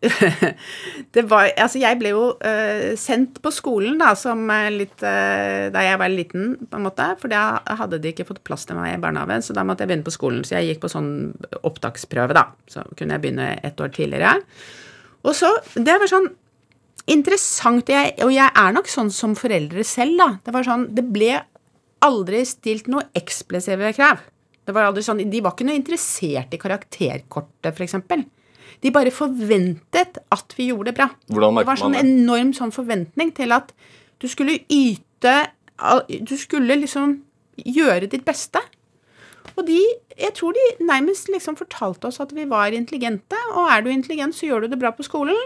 det 1.14 1.22
var 1.28 1.50
Altså, 1.60 1.76
jeg 1.82 1.98
ble 2.00 2.14
jo 2.14 2.22
uh, 2.40 2.92
sendt 2.96 3.36
på 3.44 3.52
skolen 3.52 3.98
da, 4.00 4.14
som 4.16 4.46
litt 4.72 5.02
uh, 5.04 5.68
Da 5.74 5.82
jeg 5.84 6.00
var 6.00 6.12
liten, 6.12 6.54
på 6.64 6.78
en 6.78 6.86
måte. 6.86 7.06
For 7.20 7.32
da 7.32 7.60
hadde 7.80 8.00
de 8.00 8.14
ikke 8.14 8.28
fått 8.30 8.42
plass 8.46 8.64
til 8.68 8.78
meg 8.80 8.94
i 8.94 9.00
barnehagen, 9.02 9.44
så 9.44 9.56
da 9.56 9.64
måtte 9.66 9.84
jeg 9.84 9.92
begynne 9.92 10.08
på 10.08 10.16
skolen. 10.16 10.44
Så 10.46 10.56
jeg 10.56 10.72
gikk 10.72 10.84
på 10.86 10.92
sånn 10.92 11.12
opptaksprøve, 11.60 12.36
da. 12.36 12.48
Så 12.70 12.86
kunne 12.96 13.18
jeg 13.18 13.26
begynne 13.26 13.52
et 13.66 13.80
år 13.84 13.92
tidligere. 13.96 14.38
Og 15.26 15.36
så 15.36 15.52
Det 15.76 15.98
var 16.00 16.10
sånn 16.10 16.30
interessant, 17.10 17.88
jeg, 17.90 18.14
og 18.24 18.30
jeg 18.32 18.48
er 18.48 18.74
nok 18.76 18.88
sånn 18.88 19.10
som 19.12 19.36
foreldre 19.38 19.84
selv, 19.84 20.16
da. 20.20 20.28
Det 20.44 20.54
var 20.54 20.66
sånn 20.66 20.88
Det 20.96 21.06
ble 21.12 21.34
aldri 22.04 22.44
stilt 22.48 22.88
noe 22.88 23.08
eksplisive 23.16 23.92
krav. 23.96 24.22
Det 24.64 24.74
var 24.76 24.88
aldri 24.88 25.02
sånn, 25.04 25.24
De 25.30 25.40
var 25.42 25.52
ikke 25.56 25.66
noe 25.68 25.78
interessert 25.78 26.54
i 26.54 26.60
karakterkortet, 26.60 27.72
f.eks. 27.74 27.96
De 28.80 28.92
bare 28.94 29.12
forventet 29.12 30.18
at 30.32 30.54
vi 30.56 30.70
gjorde 30.70 30.90
det 30.90 30.96
bra. 30.96 31.10
Hvordan 31.28 31.60
det 31.60 31.66
var 31.68 31.80
sånn 31.80 31.98
enorm 32.00 32.52
sånn 32.56 32.72
forventning 32.72 33.32
til 33.36 33.52
at 33.52 33.74
du 34.20 34.28
skulle 34.28 34.60
yte 34.68 35.34
Du 36.28 36.36
skulle 36.36 36.76
liksom 36.76 37.22
gjøre 37.56 38.08
ditt 38.12 38.24
beste. 38.24 38.60
Og 39.56 39.66
de 39.66 39.80
Jeg 40.20 40.34
tror 40.36 40.52
de 40.52 40.84
nærmest 40.84 41.28
liksom 41.32 41.56
fortalte 41.56 42.08
oss 42.08 42.20
at 42.20 42.32
vi 42.36 42.44
var 42.44 42.74
intelligente, 42.76 43.36
og 43.56 43.70
er 43.72 43.80
du 43.80 43.88
intelligent, 43.88 44.34
så 44.36 44.46
gjør 44.46 44.60
du 44.60 44.66
det 44.68 44.78
bra 44.78 44.90
på 44.92 45.02
skolen. 45.06 45.36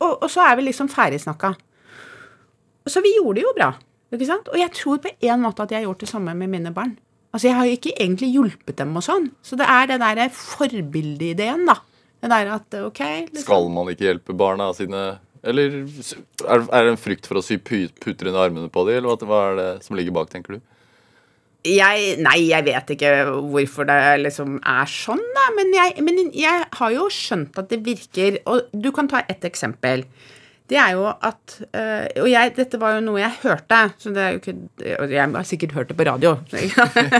Og, 0.00 0.18
og 0.22 0.28
så 0.30 0.42
er 0.44 0.58
vi 0.58 0.66
liksom 0.66 0.90
ferdigsnakka. 0.92 1.54
Så 2.86 3.00
vi 3.00 3.14
gjorde 3.16 3.40
det 3.40 3.46
jo 3.46 3.54
bra. 3.56 3.70
Ikke 4.12 4.28
sant? 4.28 4.50
Og 4.52 4.58
jeg 4.60 4.72
tror 4.76 5.00
på 5.00 5.14
en 5.24 5.40
måte 5.40 5.64
at 5.64 5.72
jeg 5.72 5.80
har 5.80 5.86
gjort 5.88 6.04
det 6.04 6.10
samme 6.10 6.34
med 6.36 6.50
mine 6.52 6.74
barn. 6.74 6.98
Altså, 7.32 7.48
Jeg 7.48 7.56
har 7.56 7.64
jo 7.64 7.78
ikke 7.78 7.94
egentlig 7.96 8.28
hjulpet 8.34 8.76
dem 8.76 8.96
og 8.96 9.04
sånn. 9.06 9.30
Så 9.40 9.56
det 9.56 9.64
er 9.64 9.88
den 9.88 10.02
derre 10.04 10.28
forbildeideen, 10.36 11.64
da. 11.70 11.78
Det 12.22 12.30
der 12.30 12.50
at 12.54 12.74
ok 12.78 13.00
liksom. 13.02 13.44
Skal 13.44 13.70
man 13.74 13.88
ikke 13.90 14.06
hjelpe 14.06 14.34
barna 14.38 14.68
sine 14.76 15.00
Eller 15.42 15.80
er 16.46 16.60
det 16.62 16.92
en 16.92 17.00
frykt 17.00 17.26
for 17.26 17.40
å 17.40 17.42
sy 17.42 17.56
puter 17.58 18.28
under 18.30 18.44
armene 18.44 18.70
på 18.70 18.84
dem, 18.86 19.00
eller 19.00 19.26
hva 19.26 19.40
er 19.48 19.56
det 19.58 19.70
som 19.82 19.98
ligger 19.98 20.14
bak, 20.14 20.30
tenker 20.30 20.54
du? 20.54 20.60
Jeg, 21.62 22.16
nei, 22.18 22.38
jeg 22.48 22.66
vet 22.66 22.88
ikke 22.90 23.10
hvorfor 23.30 23.86
det 23.86 23.98
liksom 24.24 24.56
er 24.66 24.88
sånn, 24.90 25.22
da. 25.34 25.44
Men 25.54 25.68
jeg, 25.76 26.02
men 26.02 26.18
jeg, 26.34 26.64
har 26.74 26.94
jo 26.94 27.06
skjønt 27.14 27.58
at 27.58 27.70
det 27.70 27.78
virker. 27.86 28.40
Og 28.50 28.70
du 28.74 28.90
kan 28.94 29.10
ta 29.10 29.22
ett 29.30 29.46
eksempel. 29.46 30.02
Det 30.70 30.78
er 30.78 30.94
jo 30.96 31.04
at 31.10 31.56
øh, 31.60 32.22
Og 32.22 32.28
jeg, 32.30 32.52
dette 32.56 32.78
var 32.80 32.96
jo 32.96 33.02
noe 33.04 33.20
jeg 33.20 33.38
hørte, 33.42 33.80
så 33.98 34.12
det 34.14 34.22
er 34.22 34.30
jo 34.32 34.40
ikke 34.40 35.10
Jeg 35.10 35.26
har 35.34 35.46
sikkert 35.46 35.74
hørt 35.76 35.90
det 35.90 35.98
på 35.98 36.06
radio. 36.08 36.36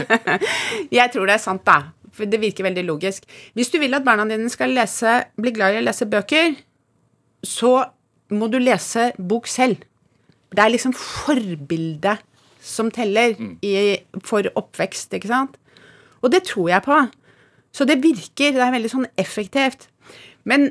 jeg 0.99 1.11
tror 1.13 1.27
det 1.29 1.37
er 1.37 1.43
sant, 1.43 1.63
da. 1.67 1.93
For 2.13 2.29
det 2.29 2.41
virker 2.41 2.67
veldig 2.67 2.83
logisk. 2.85 3.25
Hvis 3.57 3.71
du 3.73 3.79
vil 3.81 3.95
at 3.97 4.05
barna 4.05 4.27
dine 4.29 4.51
skal 4.53 4.75
lese, 4.75 5.23
bli 5.39 5.53
glad 5.55 5.73
i 5.73 5.81
å 5.81 5.87
lese 5.87 6.09
bøker, 6.09 6.53
så 7.43 7.73
må 8.33 8.49
du 8.51 8.59
lese 8.61 9.11
bok 9.17 9.49
selv. 9.49 9.81
Det 10.53 10.61
er 10.61 10.73
liksom 10.73 10.93
forbildet 10.93 12.21
som 12.63 12.91
teller 12.93 13.33
mm. 13.35 13.55
i, 13.65 13.73
for 14.23 14.47
oppvekst, 14.55 15.13
ikke 15.17 15.31
sant? 15.31 15.57
Og 16.23 16.31
det 16.31 16.45
tror 16.47 16.69
jeg 16.71 16.85
på. 16.85 16.99
Så 17.73 17.87
det 17.89 17.99
virker. 18.03 18.53
Det 18.53 18.61
er 18.63 18.75
veldig 18.75 18.91
sånn 18.93 19.09
effektivt. 19.19 19.89
Men 20.47 20.69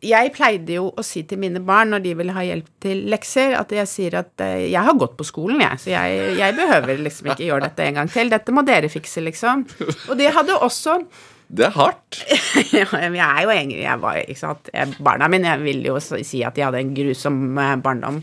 jeg 0.00 0.30
pleide 0.32 0.76
jo 0.78 0.86
å 0.96 1.02
si 1.04 1.22
til 1.28 1.40
mine 1.42 1.60
barn 1.64 1.92
når 1.92 2.02
de 2.04 2.12
ville 2.16 2.32
ha 2.32 2.44
hjelp 2.44 2.68
til 2.82 3.02
lekser, 3.12 3.52
at 3.58 3.72
jeg 3.74 3.88
sier 3.88 4.16
at 4.22 4.44
uh, 4.44 4.60
jeg 4.64 4.84
har 4.86 4.96
gått 5.00 5.16
på 5.18 5.26
skolen, 5.28 5.60
jeg, 5.60 5.80
så 5.82 5.92
jeg, 5.92 6.36
jeg, 6.38 6.56
behøver 6.56 7.02
liksom 7.04 7.28
ikke 7.32 7.48
gjøre 7.50 7.66
dette 7.66 7.84
en 7.84 7.98
gang 8.00 8.12
til. 8.12 8.30
Dette 8.32 8.54
må 8.56 8.64
dere 8.66 8.88
fikse, 8.92 9.20
liksom. 9.26 9.66
Og 10.08 10.16
det 10.20 10.32
hadde 10.36 10.56
også 10.56 11.00
Det 11.50 11.64
er 11.66 11.72
hardt. 11.74 12.20
jeg 12.70 12.86
er 12.86 13.40
jo 13.42 13.50
egentlig 13.50 13.80
jeg 13.82 13.98
var, 13.98 14.20
ikke 14.22 14.38
sant? 14.38 14.68
Jeg, 14.70 14.92
Barna 15.02 15.26
mine 15.26 15.48
jeg 15.50 15.64
vil 15.64 15.80
jo 15.88 15.96
si 15.98 16.44
at 16.46 16.54
de 16.54 16.62
hadde 16.62 16.78
en 16.78 16.92
grusom 16.94 17.40
uh, 17.58 17.74
barndom, 17.82 18.20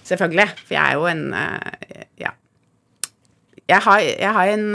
selvfølgelig. 0.00 0.48
For 0.64 0.78
jeg 0.78 0.80
er 0.80 0.96
jo 0.96 1.10
en 1.12 1.26
uh, 1.36 2.00
Ja. 2.22 2.32
Jeg 3.68 3.80
har, 3.80 4.00
jeg 4.00 4.32
har 4.36 4.50
en 4.52 4.74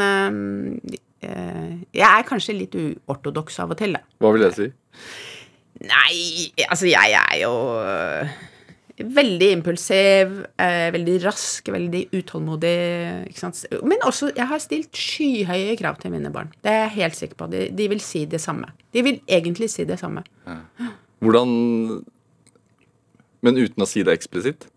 Jeg 1.21 2.05
er 2.07 2.23
kanskje 2.25 2.55
litt 2.57 2.77
uortodoks 2.79 3.59
av 3.61 3.73
og 3.75 3.77
til, 3.81 3.97
da. 3.97 4.01
Hva 4.21 4.31
vil 4.33 4.45
det 4.45 4.53
si? 4.55 4.69
Nei, 5.79 6.51
altså 6.67 6.89
jeg 6.89 7.15
er 7.15 7.35
jo 7.39 7.51
øh, 7.79 8.31
veldig 8.99 9.51
impulsiv, 9.55 10.33
eh, 10.59 10.89
veldig 10.93 11.15
rask, 11.23 11.69
veldig 11.71 12.01
utålmodig. 12.13 13.31
Men 13.87 14.03
også, 14.03 14.31
jeg 14.35 14.47
har 14.47 14.59
stilt 14.59 14.97
skyhøye 14.97 15.77
krav 15.79 16.01
til 16.01 16.11
mine 16.11 16.31
barn. 16.33 16.51
Det 16.63 16.71
er 16.71 16.81
jeg 16.87 16.95
helt 16.97 17.15
sikker 17.15 17.39
på. 17.39 17.47
De, 17.51 17.69
de 17.71 17.87
vil 17.89 18.01
si 18.03 18.25
det 18.25 18.41
samme. 18.43 18.73
De 18.93 19.03
vil 19.03 19.21
egentlig 19.27 19.69
si 19.71 19.87
det 19.87 19.99
samme. 19.99 20.23
Ja. 20.47 20.59
Hvordan 21.19 21.49
Men 23.41 23.55
uten 23.55 23.83
å 23.83 23.87
si 23.87 24.03
det 24.03 24.17
eksplisitt? 24.17 24.67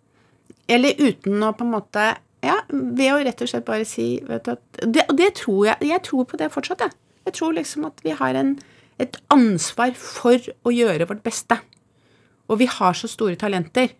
Eller 0.70 0.94
uten 0.98 1.42
å 1.42 1.50
på 1.54 1.66
en 1.66 1.74
måte 1.74 2.12
Ja, 2.42 2.60
ved 2.70 3.10
å 3.10 3.20
rett 3.22 3.42
og 3.42 3.50
slett 3.50 3.66
bare 3.66 3.86
si 3.86 4.20
vet 4.26 4.46
du, 4.46 4.54
det, 4.86 5.04
Og 5.10 5.16
det 5.18 5.28
tror 5.38 5.66
jeg 5.66 5.88
Jeg 5.90 6.02
tror 6.06 6.26
på 6.30 6.38
det 6.38 6.50
fortsatt, 6.54 6.82
jeg. 6.82 6.94
Jeg 7.26 7.34
tror 7.38 7.52
liksom 7.54 7.86
at 7.86 8.02
vi 8.02 8.14
har 8.18 8.38
en 8.38 8.56
et 9.02 9.18
ansvar 9.32 9.94
for 9.98 10.38
å 10.38 10.72
gjøre 10.72 11.08
vårt 11.10 11.22
beste. 11.24 11.58
Og 12.50 12.60
vi 12.60 12.68
har 12.70 12.96
så 12.96 13.10
store 13.10 13.38
talenter. 13.40 13.92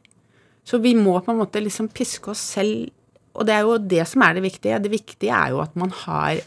Så 0.64 0.78
vi 0.82 0.94
må 0.94 1.16
på 1.20 1.32
en 1.32 1.40
måte 1.40 1.62
liksom 1.62 1.90
piske 1.94 2.32
oss 2.32 2.42
selv. 2.54 2.90
Og 3.32 3.46
det 3.48 3.56
er 3.56 3.66
jo 3.66 3.78
det 3.80 4.04
som 4.08 4.22
er 4.24 4.36
det 4.36 4.44
viktige. 4.44 4.80
Det 4.82 4.92
viktige 4.92 5.34
er 5.34 5.54
jo 5.54 5.62
at 5.64 5.74
man 5.78 5.92
har 6.04 6.42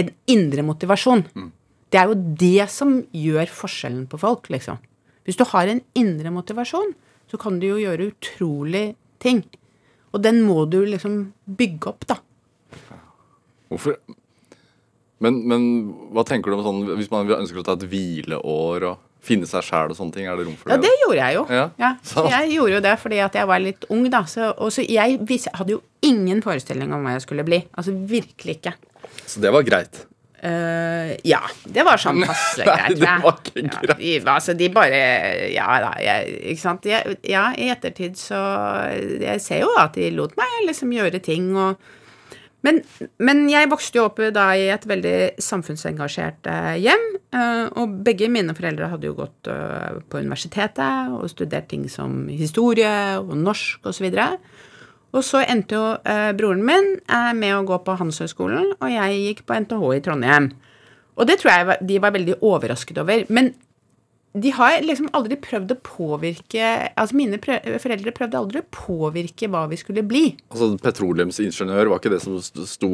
en 0.00 0.10
indre 0.30 0.64
motivasjon. 0.66 1.24
Mm. 1.34 1.50
Det 1.90 2.00
er 2.00 2.10
jo 2.10 2.18
det 2.40 2.68
som 2.72 2.96
gjør 3.14 3.50
forskjellen 3.54 4.06
på 4.10 4.18
folk, 4.18 4.48
liksom. 4.50 4.80
Hvis 5.24 5.38
du 5.40 5.44
har 5.48 5.70
en 5.70 5.82
indre 5.96 6.32
motivasjon, 6.34 6.92
så 7.30 7.38
kan 7.40 7.60
du 7.60 7.68
jo 7.68 7.80
gjøre 7.80 8.10
utrolig 8.10 8.86
ting. 9.22 9.44
Og 10.14 10.22
den 10.22 10.42
må 10.46 10.64
du 10.70 10.80
liksom 10.84 11.32
bygge 11.46 11.90
opp, 11.90 12.06
da. 12.10 12.18
Hvorfor 13.70 13.96
men, 15.24 15.40
men, 15.48 15.66
hva 16.14 16.24
tenker 16.28 16.52
du 16.52 16.58
om 16.58 16.64
sånn 16.66 16.84
hvis 16.98 17.10
man 17.12 17.30
ønsker 17.40 17.62
å 17.62 17.66
ta 17.66 17.76
et 17.78 17.86
hvileår 17.90 18.88
og 18.90 19.02
finne 19.24 19.48
seg 19.48 19.64
sjæl 19.64 19.94
og 19.94 19.98
sånne 19.98 20.16
ting? 20.16 20.28
Er 20.28 20.38
det 20.38 20.46
rom 20.46 20.56
for 20.60 20.70
det? 20.70 20.76
Ja, 20.76 20.84
det 20.84 20.94
gjorde 21.02 21.20
jeg 21.20 21.38
jo. 21.38 21.44
Ja. 21.48 21.66
Ja, 21.80 21.92
jeg 22.36 22.56
gjorde 22.58 22.78
jo 22.78 22.86
det 22.86 22.96
fordi 23.00 23.20
at 23.24 23.38
jeg 23.40 23.50
var 23.50 23.62
litt 23.64 23.86
ung, 23.88 24.08
da. 24.12 24.24
Så, 24.30 24.50
og 24.52 24.74
så 24.74 24.84
jeg 24.84 25.20
hadde 25.24 25.76
jo 25.76 25.80
ingen 26.04 26.42
forestilling 26.44 26.92
om 26.92 27.06
hva 27.06 27.16
jeg 27.16 27.24
skulle 27.24 27.46
bli. 27.46 27.62
Altså 27.72 27.94
virkelig 27.94 28.58
ikke. 28.60 28.74
Så 29.24 29.40
det 29.40 29.52
var 29.54 29.64
greit? 29.66 30.04
Uh, 30.44 31.14
ja. 31.24 31.40
Det 31.64 31.86
var 31.86 32.00
sånn 32.00 32.20
passe 32.28 32.66
greit. 32.66 32.98
Nei, 33.00 33.00
det 33.00 33.16
var 33.24 33.38
ikke 33.40 33.64
greit. 33.64 33.80
Ja, 33.88 33.96
de, 33.96 34.30
altså, 34.34 34.56
de 34.58 34.70
bare 34.74 35.02
Ja 35.54 35.68
da, 35.80 35.92
jeg, 36.04 36.38
ikke 36.52 36.64
sant. 36.66 36.88
Jeg, 36.88 37.18
ja, 37.24 37.46
i 37.56 37.70
ettertid 37.72 38.18
så 38.20 38.40
Jeg 38.92 39.40
ser 39.40 39.64
jo 39.64 39.72
at 39.80 39.96
de 39.96 40.10
lot 40.12 40.36
meg 40.36 40.64
liksom 40.68 40.92
gjøre 40.92 41.22
ting 41.24 41.48
og 41.56 41.80
men, 42.64 42.80
men, 43.20 43.44
jeg 43.52 43.68
vokste 43.68 44.00
jo 44.00 44.06
opp 44.08 44.20
da 44.32 44.46
i 44.56 44.68
et 44.72 44.86
veldig 44.88 45.42
samfunnsengasjert 45.42 46.48
eh, 46.48 46.70
hjem. 46.80 47.06
Eh, 47.34 47.64
og 47.80 47.98
begge 48.06 48.30
mine 48.32 48.54
foreldre 48.56 48.88
hadde 48.92 49.10
jo 49.10 49.16
gått 49.18 49.50
eh, 49.52 49.98
på 50.08 50.22
universitetet 50.24 51.12
og 51.12 51.28
studert 51.32 51.68
ting 51.68 51.84
som 51.92 52.24
historie 52.32 52.94
og 53.20 53.34
norsk 53.36 53.90
osv. 53.92 54.08
Og, 54.08 54.38
og 55.12 55.26
så 55.26 55.44
endte 55.44 55.76
jo 55.76 55.84
broren 56.38 56.64
min 56.66 56.94
med 57.36 57.52
å 57.54 57.66
gå 57.68 57.76
på 57.84 57.98
Handelshøyskolen, 58.00 58.72
og 58.80 58.88
jeg 58.90 59.20
gikk 59.28 59.44
på 59.46 59.60
NTH 59.62 59.84
i 59.94 60.00
Trondheim. 60.02 60.48
Og 61.14 61.28
det 61.28 61.38
tror 61.38 61.52
jeg 61.52 61.76
de 61.86 62.00
var 62.02 62.16
veldig 62.16 62.40
overrasket 62.42 62.98
over. 62.98 63.22
Men 63.28 63.52
de 64.34 64.50
har 64.50 64.80
liksom 64.82 65.06
aldri 65.14 65.36
prøvd 65.38 65.70
å 65.70 65.76
påvirke 65.86 66.64
Altså 66.98 67.14
mine 67.14 67.38
prøv, 67.38 67.68
foreldre 67.78 68.10
prøvde 68.16 68.38
aldri 68.40 68.62
å 68.64 68.66
påvirke 68.74 69.46
hva 69.52 69.60
vi 69.70 69.78
skulle 69.78 70.02
bli. 70.10 70.24
Altså 70.50 70.72
Petroleumsingeniør 70.82 71.92
var 71.92 72.00
ikke 72.02 72.10
det 72.16 72.18
som 72.24 72.40
st- 72.42 72.64
sto 72.66 72.90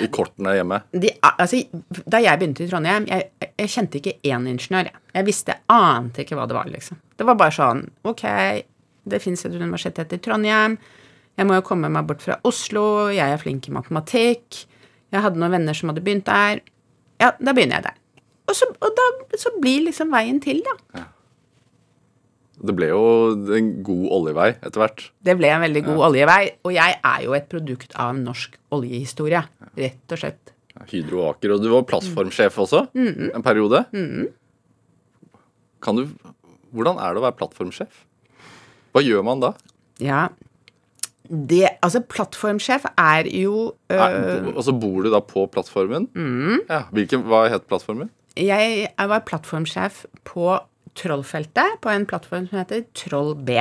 i 0.00 0.08
kortene 0.08 0.54
hjemme? 0.56 0.78
De, 0.96 1.10
altså, 1.34 1.60
da 2.08 2.22
jeg 2.24 2.40
begynte 2.40 2.64
i 2.64 2.70
Trondheim, 2.70 3.04
jeg, 3.12 3.28
jeg 3.60 3.72
kjente 3.74 4.00
ikke 4.00 4.16
én 4.32 4.48
ingeniør. 4.54 4.88
Jeg. 4.88 5.04
jeg 5.18 5.28
visste, 5.28 5.58
ante 5.76 6.24
ikke 6.24 6.40
hva 6.40 6.48
det 6.48 6.56
var, 6.56 6.72
liksom. 6.72 7.02
Det 7.20 7.28
var 7.28 7.36
bare 7.44 7.56
sånn 7.58 7.84
Ok, 8.08 8.24
det 9.12 9.20
fins 9.20 9.44
et 9.44 9.60
universitet 9.60 10.16
i 10.16 10.20
Trondheim. 10.24 10.78
Jeg 11.36 11.48
må 11.48 11.60
jo 11.60 11.66
komme 11.68 11.92
meg 11.92 12.08
bort 12.08 12.24
fra 12.24 12.40
Oslo. 12.48 13.08
Jeg 13.12 13.36
er 13.36 13.40
flink 13.40 13.68
i 13.68 13.76
matematikk. 13.76 14.64
Jeg 15.12 15.24
hadde 15.28 15.40
noen 15.40 15.52
venner 15.58 15.76
som 15.76 15.92
hadde 15.92 16.02
begynt 16.04 16.24
der. 16.28 16.64
Ja, 17.20 17.34
da 17.36 17.52
begynner 17.52 17.80
jeg 17.82 17.90
der. 17.90 17.99
Og 18.50 18.56
så, 18.58 18.66
og 18.82 18.94
da, 18.98 19.06
så 19.38 19.52
blir 19.62 19.84
liksom 19.86 20.10
veien 20.12 20.40
til, 20.42 20.62
da. 20.66 21.04
Det 22.60 22.74
ble 22.76 22.90
jo 22.90 23.02
en 23.56 23.68
god 23.86 24.02
oljevei 24.18 24.48
etter 24.58 24.82
hvert. 24.82 25.04
Det 25.24 25.32
ble 25.38 25.48
en 25.48 25.62
veldig 25.64 25.82
god 25.86 26.02
oljevei. 26.10 26.40
Og 26.68 26.74
jeg 26.76 26.98
er 26.98 27.22
jo 27.24 27.36
et 27.38 27.46
produkt 27.48 27.94
av 27.96 28.18
norsk 28.18 28.58
oljehistorie, 28.76 29.40
rett 29.78 30.12
og 30.16 30.20
slett. 30.20 30.52
Hydro 30.90 31.24
Aker. 31.30 31.54
Og 31.54 31.64
du 31.64 31.70
var 31.72 31.86
plattformsjef 31.88 32.58
også 32.60 32.84
en 32.92 33.46
periode. 33.46 33.84
Kan 35.80 36.00
du 36.00 36.06
Hvordan 36.70 37.00
er 37.02 37.16
det 37.16 37.18
å 37.18 37.24
være 37.24 37.34
plattformsjef? 37.34 38.04
Hva 38.94 39.00
gjør 39.02 39.24
man 39.26 39.40
da? 39.42 39.48
Ja. 39.98 40.28
Det, 41.26 41.64
altså, 41.82 41.98
plattformsjef 42.06 42.86
er 42.98 43.26
jo 43.30 43.72
øh, 43.90 43.96
Er, 43.96 44.46
og 44.52 44.62
så 44.66 44.74
bor 44.74 45.02
du 45.02 45.10
da 45.10 45.18
på 45.22 45.48
plattformen? 45.50 46.06
Ja, 46.70 46.84
hvilken, 46.94 47.24
Hva 47.26 47.44
het 47.50 47.66
plattformen? 47.70 48.10
Jeg 48.38 48.90
var 48.96 49.24
plattformsjef 49.26 50.04
på 50.28 50.58
Trollfeltet, 50.98 51.78
på 51.82 51.90
en 51.92 52.06
plattform 52.08 52.48
som 52.48 52.60
heter 52.60 52.84
Troll 52.98 53.34
B. 53.34 53.58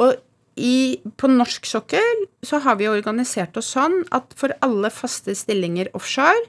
Og 0.00 0.14
i, 0.54 1.00
på 1.18 1.30
norsk 1.30 1.66
sokkel 1.66 2.26
så 2.46 2.60
har 2.62 2.78
vi 2.78 2.86
organisert 2.90 3.56
oss 3.58 3.72
sånn 3.74 4.04
at 4.14 4.34
for 4.38 4.54
alle 4.62 4.90
faste 4.94 5.34
stillinger 5.34 5.90
offshore 5.98 6.46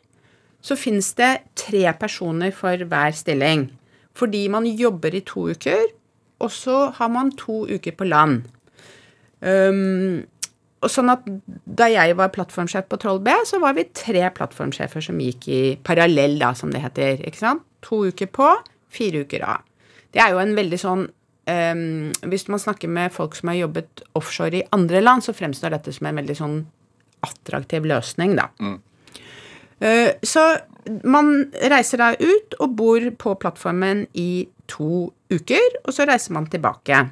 så 0.65 0.77
finnes 0.77 1.11
det 1.17 1.31
tre 1.57 1.83
personer 1.97 2.53
for 2.55 2.85
hver 2.89 3.13
stilling. 3.17 3.67
Fordi 4.17 4.45
man 4.49 4.65
jobber 4.65 5.13
i 5.13 5.25
to 5.25 5.49
uker, 5.53 5.89
og 6.41 6.51
så 6.53 6.89
har 6.97 7.09
man 7.11 7.33
to 7.37 7.65
uker 7.69 7.93
på 7.97 8.07
land. 8.07 8.47
Um, 9.45 10.25
og 10.85 10.91
sånn 10.93 11.11
at 11.13 11.25
Da 11.65 11.89
jeg 11.91 12.15
var 12.19 12.33
plattformsjef 12.35 12.87
på 12.91 12.99
Troll 13.01 13.21
B, 13.25 13.33
så 13.49 13.59
var 13.63 13.75
vi 13.77 13.87
tre 13.97 14.23
plattformsjefer 14.37 15.03
som 15.03 15.19
gikk 15.21 15.47
i 15.51 15.61
parallell, 15.83 16.37
da, 16.39 16.53
som 16.57 16.71
det 16.73 16.83
heter. 16.83 17.21
ikke 17.25 17.41
sant? 17.41 17.65
To 17.85 18.05
uker 18.07 18.29
på, 18.31 18.51
fire 18.93 19.25
uker 19.25 19.43
av. 19.45 19.65
Det 20.13 20.21
er 20.23 20.31
jo 20.31 20.39
en 20.39 20.55
veldig 20.55 20.79
sånn 20.79 21.03
um, 21.09 22.11
Hvis 22.31 22.47
man 22.47 22.61
snakker 22.61 22.91
med 22.91 23.13
folk 23.13 23.35
som 23.35 23.51
har 23.51 23.59
jobbet 23.65 24.05
offshore 24.15 24.61
i 24.61 24.67
andre 24.75 25.01
land, 25.03 25.25
så 25.25 25.35
fremstår 25.35 25.75
dette 25.75 25.93
som 25.95 26.07
en 26.07 26.21
veldig 26.21 26.37
sånn 26.39 26.57
attraktiv 27.25 27.87
løsning, 27.89 28.37
da. 28.37 28.47
Uh, 29.81 30.13
så 30.23 30.45
man 31.03 31.49
reiser 31.73 31.99
da 31.99 32.13
ut 32.15 32.55
og 32.61 32.77
bor 32.79 33.09
på 33.19 33.35
plattformen 33.41 34.05
i 34.13 34.45
to 34.71 35.09
uker, 35.33 35.81
og 35.83 35.93
så 35.93 36.07
reiser 36.07 36.37
man 36.37 36.47
tilbake. 36.49 37.03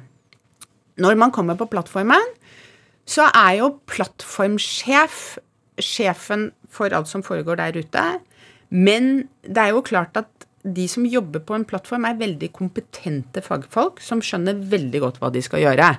Når 1.02 1.18
man 1.18 1.34
kommer 1.34 1.58
på 1.58 1.66
plattformen, 1.70 2.22
så 3.04 3.28
er 3.30 3.58
jo 3.60 3.74
plattformsjef 3.90 5.36
sjefen 5.82 6.48
for 6.72 6.94
alt 6.94 7.10
som 7.10 7.24
foregår 7.26 7.58
der 7.60 7.78
ute. 7.82 8.04
Men 8.70 9.28
det 9.42 9.60
er 9.60 9.74
jo 9.74 9.84
klart 9.86 10.16
at 10.18 10.30
de 10.64 10.86
som 10.88 11.04
jobber 11.04 11.42
på 11.44 11.58
en 11.58 11.66
plattform, 11.68 12.06
er 12.08 12.16
veldig 12.16 12.48
kompetente 12.56 13.42
fagfolk 13.44 14.00
som 14.00 14.22
skjønner 14.24 14.62
veldig 14.72 15.02
godt 15.02 15.18
hva 15.20 15.28
de 15.32 15.42
skal 15.44 15.60
gjøre. 15.60 15.90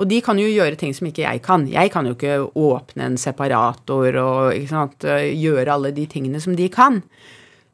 Og 0.00 0.08
de 0.08 0.22
kan 0.24 0.40
jo 0.40 0.48
gjøre 0.48 0.78
ting 0.80 0.94
som 0.96 1.10
ikke 1.10 1.26
jeg 1.26 1.42
kan. 1.44 1.66
Jeg 1.68 1.92
kan 1.92 2.08
jo 2.08 2.14
ikke 2.16 2.38
åpne 2.56 3.10
en 3.10 3.18
separator 3.20 4.16
og 4.22 4.56
sant, 4.70 5.04
gjøre 5.04 5.74
alle 5.74 5.92
de 5.96 6.06
tingene 6.08 6.40
som 6.40 6.56
de 6.56 6.70
kan. 6.72 7.02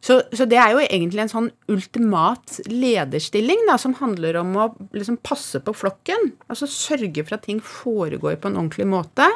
Så, 0.02 0.18
så, 0.34 0.46
det 0.50 0.58
er 0.58 0.72
jo 0.74 0.82
egentlig 0.82 1.22
en 1.22 1.30
sånn 1.30 1.50
ultimat 1.70 2.56
lederstilling 2.66 3.60
da, 3.68 3.76
som 3.78 3.94
handler 4.00 4.40
om 4.40 4.56
å 4.58 4.64
liksom 4.96 5.20
passe 5.22 5.60
på 5.62 5.74
flokken. 5.78 6.32
Altså 6.50 6.66
sørge 6.66 7.22
for 7.22 7.36
at 7.36 7.46
ting 7.46 7.60
foregår 7.62 8.40
på 8.42 8.50
en 8.50 8.58
ordentlig 8.58 8.88
måte. 8.90 9.28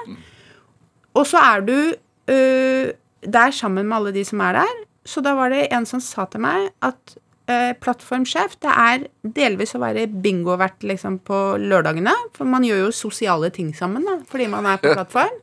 Og 1.14 1.23
så 1.31 1.39
er 1.39 1.62
du 1.69 1.77
øh, 1.95 2.91
der 3.23 3.55
sammen 3.55 3.87
med 3.87 4.01
alle 4.01 4.17
de 4.19 4.27
som 4.27 4.43
er 4.43 4.59
der. 4.59 4.83
Så 5.07 5.23
da 5.23 5.37
var 5.39 5.55
det 5.55 5.69
en 5.71 5.87
som 5.87 6.03
sa 6.03 6.27
til 6.33 6.43
meg 6.43 6.73
at 6.83 7.14
øh, 7.14 7.73
plattformsjef, 7.87 8.59
det 8.67 8.75
er 8.75 9.07
delvis 9.39 9.77
å 9.79 9.85
være 9.87 10.09
bingovert 10.11 10.83
liksom, 10.83 11.21
på 11.23 11.41
lørdagene. 11.62 12.14
For 12.35 12.49
man 12.49 12.67
gjør 12.67 12.89
jo 12.89 12.95
sosiale 13.07 13.55
ting 13.55 13.71
sammen 13.71 14.03
da, 14.03 14.19
fordi 14.27 14.51
man 14.51 14.67
er 14.67 14.83
på 14.83 14.91
plattform. 14.99 15.43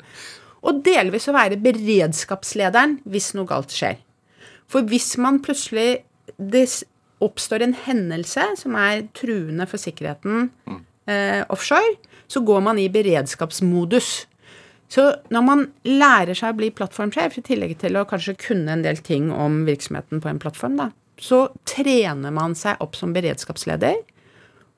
Og 0.67 0.83
delvis 0.83 1.31
å 1.31 1.35
være 1.39 1.63
beredskapslederen 1.63 2.99
hvis 3.07 3.33
noe 3.39 3.47
galt 3.47 3.71
skjer. 3.71 4.03
For 4.73 4.89
hvis 4.89 5.13
man 5.21 5.41
plutselig 5.45 6.03
Det 6.37 6.65
oppstår 7.23 7.63
en 7.63 7.75
hendelse 7.85 8.45
som 8.59 8.75
er 8.79 9.05
truende 9.15 9.67
for 9.69 9.79
sikkerheten 9.79 10.49
eh, 11.07 11.43
offshore, 11.53 11.95
så 12.27 12.41
går 12.43 12.63
man 12.65 12.79
i 12.81 12.89
beredskapsmodus. 12.91 14.09
Så 14.91 15.05
når 15.31 15.45
man 15.45 15.63
lærer 15.87 16.35
seg 16.35 16.51
å 16.51 16.57
bli 16.57 16.71
plattformsjef, 16.75 17.37
i 17.39 17.45
tillegg 17.47 17.77
til 17.79 17.95
å 17.95 18.05
kanskje 18.09 18.35
kunne 18.41 18.75
en 18.75 18.83
del 18.83 18.99
ting 19.05 19.29
om 19.31 19.61
virksomheten 19.67 20.23
på 20.23 20.31
en 20.31 20.41
plattform, 20.43 20.75
da, 20.81 20.89
så 21.15 21.45
trener 21.69 22.35
man 22.35 22.57
seg 22.57 22.81
opp 22.83 22.97
som 22.99 23.15
beredskapsleder. 23.15 24.01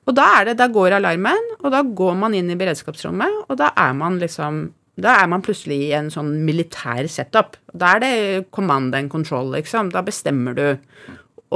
Og 0.06 0.14
da, 0.14 0.28
er 0.38 0.50
det, 0.50 0.58
da 0.60 0.70
går 0.70 1.00
alarmen, 1.00 1.54
og 1.60 1.72
da 1.74 1.82
går 1.82 2.14
man 2.20 2.36
inn 2.38 2.52
i 2.52 2.58
beredskapsrommet, 2.58 3.46
og 3.48 3.58
da 3.58 3.72
er 3.74 3.96
man 3.98 4.20
liksom 4.22 4.68
da 4.96 5.18
er 5.20 5.28
man 5.28 5.44
plutselig 5.44 5.76
i 5.90 5.94
en 5.96 6.08
sånn 6.12 6.32
militær 6.46 7.04
setup. 7.12 7.58
Da 7.76 7.96
er 7.96 8.02
det 8.02 8.14
command 8.56 8.96
and 8.96 9.12
control, 9.12 9.52
liksom. 9.52 9.92
Da 9.92 10.02
bestemmer 10.06 10.56
du 10.56 10.66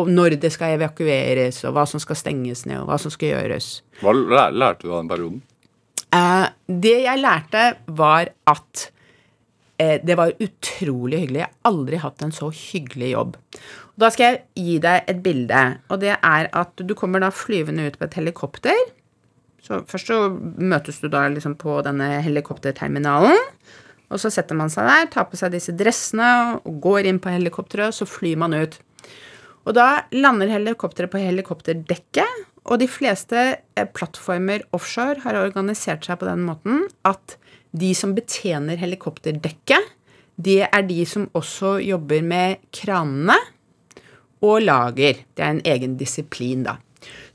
når 0.00 0.36
det 0.40 0.52
skal 0.54 0.76
evakueres, 0.76 1.62
og 1.66 1.74
hva 1.76 1.86
som 1.88 2.00
skal 2.02 2.18
stenges 2.18 2.66
ned, 2.68 2.82
og 2.82 2.90
hva 2.90 2.98
som 3.00 3.12
skal 3.12 3.34
gjøres. 3.34 3.72
Hva 4.04 4.14
lærte 4.14 4.84
du 4.84 4.92
av 4.92 5.00
den 5.00 5.10
perioden? 5.10 5.42
Eh, 6.14 6.46
det 6.66 6.96
jeg 7.06 7.22
lærte, 7.22 7.64
var 7.86 8.30
at 8.50 8.86
eh, 9.80 9.98
det 10.04 10.16
var 10.20 10.36
utrolig 10.36 11.24
hyggelig. 11.24 11.42
Jeg 11.42 11.48
har 11.48 11.72
aldri 11.72 12.00
hatt 12.04 12.24
en 12.26 12.34
så 12.34 12.52
hyggelig 12.54 13.12
jobb. 13.14 13.36
Da 14.00 14.08
skal 14.12 14.26
jeg 14.26 14.40
gi 14.56 14.78
deg 14.84 15.10
et 15.10 15.20
bilde, 15.24 15.64
og 15.90 16.00
det 16.04 16.14
er 16.16 16.48
at 16.56 16.80
du 16.86 16.94
kommer 16.96 17.22
da 17.22 17.32
flyvende 17.34 17.88
ut 17.88 17.98
på 18.00 18.08
et 18.08 18.16
helikopter. 18.20 18.78
Så 19.64 19.82
først 19.88 20.10
så 20.10 20.18
møtes 20.32 21.00
du 21.02 21.08
da 21.12 21.26
liksom 21.30 21.56
på 21.60 21.80
denne 21.86 22.20
helikopterterminalen. 22.24 23.36
Og 24.10 24.18
så 24.18 24.30
setter 24.32 24.58
man 24.58 24.72
seg 24.72 24.88
der, 24.88 25.10
tar 25.12 25.28
på 25.30 25.38
seg 25.38 25.52
disse 25.54 25.74
dressene 25.76 26.60
og 26.64 26.80
går 26.82 27.06
inn 27.10 27.20
på 27.22 27.30
helikopteret, 27.30 27.92
og 27.92 28.00
så 28.00 28.08
flyr 28.08 28.40
man 28.42 28.56
ut. 28.56 28.78
Og 29.68 29.76
da 29.76 30.06
lander 30.16 30.50
helikopteret 30.50 31.12
på 31.12 31.20
helikopterdekket, 31.22 32.46
og 32.70 32.80
de 32.80 32.88
fleste 32.90 33.38
eh, 33.38 33.86
plattformer 33.88 34.64
offshore 34.76 35.22
har 35.24 35.38
organisert 35.40 36.04
seg 36.06 36.20
på 36.20 36.28
den 36.28 36.42
måten 36.48 36.84
at 37.08 37.36
de 37.70 37.92
som 37.94 38.12
betjener 38.16 38.80
helikopterdekket, 38.80 39.94
det 40.40 40.64
er 40.66 40.84
de 40.88 41.04
som 41.06 41.28
også 41.36 41.76
jobber 41.84 42.24
med 42.24 42.62
kranene 42.74 43.36
og 44.40 44.62
lager. 44.64 45.20
Det 45.36 45.44
er 45.44 45.54
en 45.54 45.66
egen 45.68 45.96
disiplin, 46.00 46.64
da. 46.64 46.78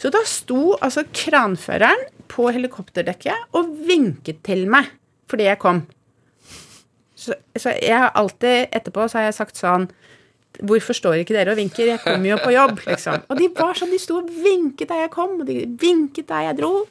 Så 0.01 0.11
da 0.13 0.21
sto 0.28 0.76
altså 0.76 1.05
kranføreren 1.13 2.01
på 2.36 2.49
helikopterdekket 2.51 3.55
og 3.57 3.75
vinket 3.88 4.43
til 4.45 4.65
meg 4.71 4.91
fordi 5.31 5.47
jeg 5.47 5.59
kom. 5.61 5.86
Så, 7.15 7.33
så 7.57 7.73
jeg 7.79 7.95
har 7.95 8.11
alltid 8.19 8.75
etterpå 8.75 9.07
så 9.09 9.19
har 9.19 9.29
jeg 9.29 9.39
sagt 9.39 9.61
sånn 9.61 9.88
Hvorfor 10.55 10.95
står 10.95 11.19
ikke 11.19 11.36
dere 11.36 11.51
og 11.51 11.59
vinker? 11.59 11.89
Jeg 11.89 11.99
kommer 11.99 12.29
jo 12.29 12.38
på 12.39 12.53
jobb, 12.53 12.77
liksom. 12.86 13.25
Og 13.27 13.39
de 13.41 13.49
var 13.57 13.75
sånn, 13.75 13.91
de 13.91 13.97
sto 13.99 14.21
og 14.21 14.29
vinket 14.31 14.88
da 14.88 15.01
jeg 15.01 15.11
kom, 15.11 15.33
og 15.41 15.49
de 15.49 15.65
vinket 15.81 16.29
da 16.29 16.45
jeg 16.45 16.55
dro. 16.61 16.86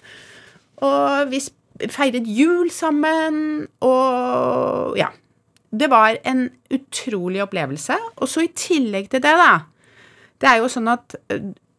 Og 0.85 1.31
vi 1.31 1.41
feiret 1.89 2.29
jul 2.29 2.69
sammen, 2.69 3.39
og 3.81 4.99
ja. 5.01 5.09
Det 5.73 5.89
var 5.91 6.21
en 6.29 6.45
utrolig 6.77 7.41
opplevelse. 7.43 7.97
Og 8.21 8.29
så 8.31 8.45
i 8.45 8.53
tillegg 8.53 9.09
til 9.11 9.25
det, 9.25 9.33
da 9.33 9.65
Det 10.37 10.51
er 10.51 10.61
jo 10.61 10.69
sånn 10.69 10.93
at 10.93 11.17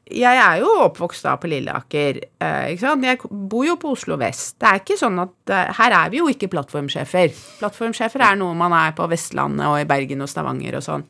jeg 0.06 0.38
er 0.38 0.60
jo 0.62 0.70
oppvokst 0.84 1.26
da 1.26 1.34
på 1.41 1.49
Lilleaker. 1.49 2.20
Eh, 2.38 2.74
ikke 2.74 2.84
sant? 2.84 3.06
Jeg 3.08 3.22
bor 3.26 3.66
jo 3.66 3.78
på 3.82 3.95
Oslo 3.95 4.20
vest. 4.22 4.60
Det 4.62 4.70
er 4.70 4.84
ikke 4.84 4.99
sånn 4.99 5.18
at 5.24 5.53
eh, 5.53 5.72
Her 5.80 5.95
er 5.97 6.12
vi 6.14 6.22
jo 6.22 6.30
ikke 6.30 6.51
plattformsjefer. 6.53 7.34
Plattformsjefer 7.62 8.26
er 8.28 8.38
noe 8.38 8.53
man 8.58 8.76
er 8.78 8.93
på 8.97 9.08
Vestlandet 9.10 9.66
og 9.66 9.80
i 9.82 9.89
Bergen 9.89 10.22
og 10.22 10.30
Stavanger 10.30 10.78
og 10.78 10.86
sånn. 10.86 11.08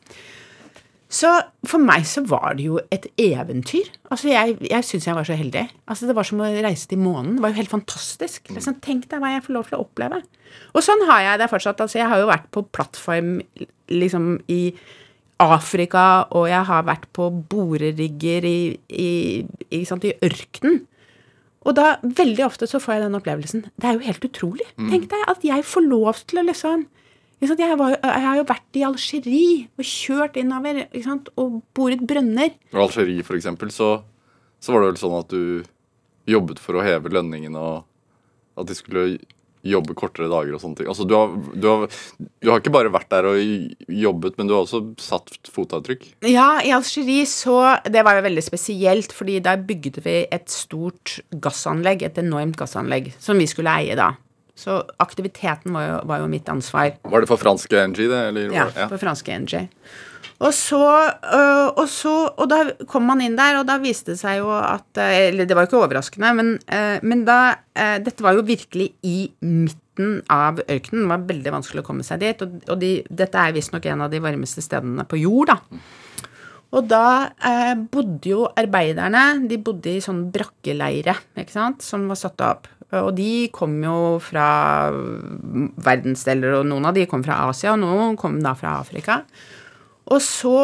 Så 1.16 1.30
for 1.68 1.80
meg 1.84 2.08
så 2.10 2.24
var 2.28 2.56
det 2.58 2.66
jo 2.66 2.80
et 2.92 3.06
eventyr. 3.22 3.92
Altså 4.10 4.32
Jeg, 4.32 4.58
jeg 4.64 4.88
syns 4.88 5.06
jeg 5.08 5.18
var 5.18 5.28
så 5.28 5.38
heldig. 5.38 5.68
Altså 5.92 6.08
Det 6.10 6.16
var 6.18 6.28
som 6.28 6.42
å 6.42 6.50
reise 6.66 6.90
til 6.90 7.00
månen. 7.04 7.36
Det 7.36 7.44
var 7.46 7.54
jo 7.54 7.60
helt 7.60 7.76
fantastisk. 7.76 8.50
Liksom, 8.56 8.80
tenk 8.84 9.10
deg 9.12 9.22
hva 9.22 9.36
jeg 9.36 9.46
får 9.46 9.56
lov 9.60 9.70
til 9.70 9.78
å 9.78 9.86
oppleve. 9.86 10.24
Og 10.74 10.84
sånn 10.84 11.04
har 11.12 11.24
jeg 11.28 11.42
det 11.44 11.52
fortsatt. 11.52 11.84
Altså 11.84 12.00
Jeg 12.00 12.10
har 12.12 12.24
jo 12.24 12.32
vært 12.32 12.48
på 12.56 12.64
plattform 12.72 13.38
liksom 13.92 14.38
i 14.52 14.62
Afrika, 15.42 16.26
og 16.32 16.48
jeg 16.48 16.64
har 16.70 16.86
vært 16.88 17.08
på 17.16 17.28
borerigger 17.52 18.46
i, 18.48 18.60
i, 18.88 19.12
i, 19.70 19.82
sant, 19.88 20.06
i 20.08 20.16
ørkenen. 20.24 20.84
Og 21.66 21.74
da, 21.76 21.96
veldig 22.04 22.46
ofte 22.46 22.68
så 22.70 22.80
får 22.80 22.94
jeg 22.94 23.04
den 23.08 23.18
opplevelsen. 23.18 23.66
Det 23.82 23.90
er 23.90 23.98
jo 23.98 24.06
helt 24.06 24.28
utrolig. 24.28 24.68
Tenk 24.78 25.10
deg 25.12 25.24
at 25.32 25.46
jeg 25.48 25.66
får 25.66 25.88
lov 25.88 26.22
til 26.30 26.44
å 26.44 26.46
liksom 26.46 26.86
jeg, 27.46 27.78
var, 27.78 27.98
jeg 28.00 28.26
har 28.26 28.38
jo 28.40 28.46
vært 28.48 28.78
i 28.80 28.84
Algerie 28.88 29.56
og 29.76 29.86
kjørt 29.86 30.38
innover 30.40 30.86
og 31.42 31.58
boret 31.76 32.02
brønner. 32.08 32.54
I 32.72 32.80
Algerie, 32.80 33.26
for 33.28 33.38
eksempel, 33.38 33.74
så, 33.76 33.90
så 34.64 34.72
var 34.72 34.82
det 34.86 34.94
vel 34.94 35.02
sånn 35.02 35.18
at 35.20 35.34
du 35.34 35.66
jobbet 36.32 36.62
for 36.64 36.80
å 36.80 36.86
heve 36.86 37.12
lønningen, 37.14 37.58
og 37.60 37.84
at 38.56 38.70
de 38.70 38.78
skulle 38.78 39.04
jobbe 39.66 39.96
kortere 39.98 40.30
dager 40.32 40.56
og 40.56 40.62
sånne 40.62 40.80
ting. 40.80 40.90
Altså, 40.92 41.08
du 41.10 41.16
har, 41.18 41.32
du, 41.54 41.68
har, 41.68 41.86
du 42.44 42.52
har 42.52 42.62
ikke 42.62 42.74
bare 42.76 42.92
vært 42.94 43.10
der 43.14 43.30
og 43.32 43.40
jobbet, 43.90 44.38
men 44.38 44.50
du 44.50 44.56
har 44.56 44.66
også 44.66 44.82
satt 45.02 45.34
fotavtrykk? 45.52 46.06
Ja, 46.30 46.62
i 46.62 46.74
Algerie 46.76 47.26
så 47.30 47.56
Det 47.92 48.04
var 48.06 48.20
jo 48.20 48.26
veldig 48.28 48.44
spesielt, 48.46 49.16
fordi 49.16 49.40
der 49.44 49.64
bygde 49.66 50.04
vi 50.06 50.20
et 50.34 50.52
stort 50.54 51.20
gassanlegg, 51.44 52.06
et 52.06 52.22
enormt 52.22 52.60
gassanlegg, 52.60 53.14
som 53.22 53.42
vi 53.42 53.50
skulle 53.50 53.74
eie 53.82 53.98
da. 53.98 54.14
Så 54.56 54.78
aktiviteten 55.04 55.74
var 55.76 55.88
jo, 55.88 55.96
var 56.08 56.22
jo 56.24 56.28
mitt 56.32 56.48
ansvar. 56.50 56.94
Var 57.04 57.24
det 57.24 57.28
for 57.28 57.42
franske 57.42 57.88
NG, 57.92 58.06
det? 58.08 58.22
Eller? 58.30 58.54
Ja, 58.56 58.70
for 58.88 59.02
franske 59.02 59.36
NG. 59.44 59.66
Og 60.44 60.52
så, 60.52 60.84
øh, 61.24 61.68
og 61.80 61.86
så, 61.88 62.14
og 62.36 62.50
da 62.52 62.58
kom 62.92 63.06
man 63.08 63.22
inn 63.24 63.38
der, 63.38 63.62
og 63.62 63.68
da 63.70 63.78
viste 63.80 64.14
det 64.14 64.20
seg 64.20 64.42
jo 64.42 64.50
at 64.52 65.00
øh, 65.00 65.14
Eller 65.30 65.48
det 65.48 65.56
var 65.56 65.64
jo 65.64 65.70
ikke 65.70 65.84
overraskende, 65.86 66.34
men, 66.36 66.50
øh, 66.60 66.98
men 67.04 67.24
da 67.28 67.56
Dette 67.76 68.24
var 68.24 68.36
jo 68.36 68.44
virkelig 68.48 68.94
i 69.04 69.32
midten 69.44 70.22
av 70.32 70.62
ørkenen. 70.64 71.02
Det 71.04 71.12
var 71.12 71.26
veldig 71.28 71.52
vanskelig 71.58 71.82
å 71.84 71.88
komme 71.88 72.06
seg 72.08 72.22
dit. 72.22 72.44
Og, 72.46 72.54
og 72.72 72.80
de, 72.80 72.92
dette 73.12 73.36
er 73.36 73.56
visstnok 73.56 73.88
en 73.92 74.06
av 74.06 74.14
de 74.14 74.22
varmeste 74.24 74.64
stedene 74.64 75.04
på 75.04 75.20
jord, 75.20 75.52
da. 75.52 75.82
Og 76.76 76.88
da 76.88 77.08
eh, 77.36 77.74
bodde 77.76 78.32
jo 78.32 78.46
arbeiderne 78.48 79.48
De 79.48 79.60
bodde 79.60 79.92
i 79.92 80.04
sånn 80.04 80.26
brakkeleire, 80.32 81.18
ikke 81.36 81.56
sant, 81.56 81.84
som 81.84 82.08
var 82.08 82.20
satt 82.20 82.46
opp. 82.48 82.72
Og 82.96 83.12
de 83.18 83.50
kom 83.52 83.76
jo 83.84 83.98
fra 84.24 84.48
verdensdeler, 85.84 86.62
og 86.62 86.68
noen 86.70 86.88
av 86.88 86.96
de 86.96 87.04
kom 87.12 87.24
fra 87.26 87.42
Asia, 87.50 87.74
og 87.76 87.84
noen 87.84 88.16
kom 88.20 88.40
da 88.44 88.56
fra 88.56 88.78
Afrika. 88.80 89.20
Og 90.14 90.22
så 90.22 90.60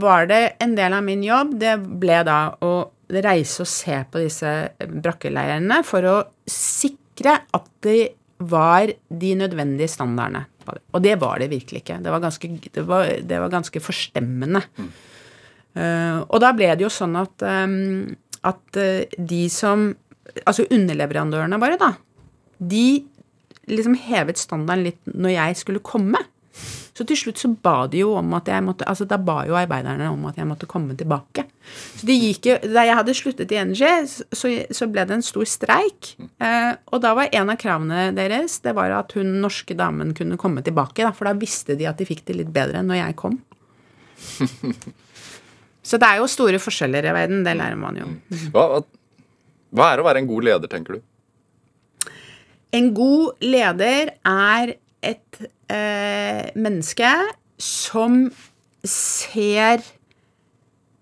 var 0.00 0.26
det 0.30 0.40
en 0.62 0.74
del 0.78 0.94
av 0.96 1.04
min 1.06 1.22
jobb, 1.24 1.54
det 1.60 1.76
ble 1.80 2.22
da 2.26 2.40
å 2.64 2.72
reise 3.10 3.64
og 3.64 3.70
se 3.70 3.96
på 4.10 4.22
disse 4.22 4.50
brakkeleirene 4.78 5.80
for 5.86 6.06
å 6.06 6.16
sikre 6.50 7.40
at 7.56 7.68
det 7.86 8.00
var 8.40 8.90
de 8.90 9.30
nødvendige 9.36 9.90
standardene. 9.92 10.46
Og 10.94 11.02
det 11.02 11.16
var 11.20 11.40
det 11.42 11.50
virkelig 11.50 11.82
ikke. 11.82 11.98
Det 12.02 12.12
var 12.12 12.22
ganske, 12.22 12.50
det 12.72 12.84
var, 12.86 13.10
det 13.26 13.40
var 13.42 13.52
ganske 13.52 13.82
forstemmende. 13.82 14.62
Mm. 14.78 14.90
Uh, 15.70 16.18
og 16.26 16.40
da 16.42 16.50
ble 16.56 16.70
det 16.74 16.82
jo 16.82 16.90
sånn 16.92 17.14
at, 17.18 17.44
um, 17.46 18.10
at 18.46 18.80
uh, 18.80 19.18
de 19.18 19.44
som 19.52 19.92
Altså 20.46 20.62
underleverandørene 20.70 21.56
våre, 21.58 21.74
da. 21.74 21.88
De 22.62 23.00
liksom 23.66 23.96
hevet 23.98 24.38
standarden 24.38 24.84
litt 24.86 25.08
når 25.10 25.32
jeg 25.32 25.56
skulle 25.58 25.82
komme. 25.82 26.20
Så 27.00 27.06
til 27.08 27.16
slutt 27.16 27.40
så 27.40 27.48
ba 27.64 27.86
de 27.88 28.02
jo 28.02 28.10
om 28.18 28.34
at 28.36 28.48
jeg 28.52 28.60
måtte 28.60 28.84
Altså 28.84 29.06
da 29.08 29.16
ba 29.16 29.38
jo 29.48 29.54
arbeiderne 29.56 30.10
om 30.12 30.26
at 30.28 30.36
jeg 30.36 30.44
måtte 30.44 30.68
komme 30.68 30.92
tilbake. 30.98 31.46
Så 31.96 32.04
de 32.04 32.16
gikk 32.18 32.48
jo 32.50 32.56
Da 32.74 32.84
jeg 32.84 32.98
hadde 32.98 33.14
sluttet 33.16 33.54
i 33.56 33.60
NG, 33.64 33.80
så, 34.04 34.50
så 34.68 34.88
ble 34.92 35.06
det 35.08 35.16
en 35.16 35.24
stor 35.24 35.48
streik. 35.48 36.10
Eh, 36.20 36.72
og 36.92 37.00
da 37.00 37.14
var 37.16 37.32
en 37.32 37.52
av 37.54 37.56
kravene 37.60 38.10
deres 38.16 38.58
det 38.60 38.74
var 38.76 38.92
at 38.98 39.14
hun 39.16 39.38
norske 39.40 39.72
damen 39.78 40.12
kunne 40.18 40.36
komme 40.40 40.60
tilbake. 40.66 41.00
Da, 41.00 41.14
for 41.16 41.30
da 41.30 41.32
visste 41.40 41.78
de 41.78 41.88
at 41.88 41.96
de 41.96 42.08
fikk 42.08 42.26
det 42.28 42.36
litt 42.36 42.52
bedre 42.52 42.82
enn 42.82 42.92
når 42.92 43.00
jeg 43.00 43.16
kom. 43.22 43.40
så 45.88 45.96
det 45.96 46.10
er 46.10 46.20
jo 46.20 46.28
store 46.28 46.60
forskjeller 46.60 47.08
i 47.08 47.16
verden. 47.16 47.40
Det 47.48 47.56
lærer 47.56 47.80
man 47.80 47.96
jo. 47.96 48.10
Hva, 48.52 48.82
hva 49.72 49.88
er 49.88 50.04
å 50.04 50.06
være 50.10 50.20
en 50.20 50.28
god 50.28 50.50
leder, 50.50 50.74
tenker 50.76 51.00
du? 51.00 52.12
En 52.76 52.92
god 52.92 53.40
leder 53.40 54.12
er 54.20 54.76
et 55.02 55.40
eh, 55.72 56.50
menneske 56.56 57.10
som 57.60 58.22
ser 58.86 59.84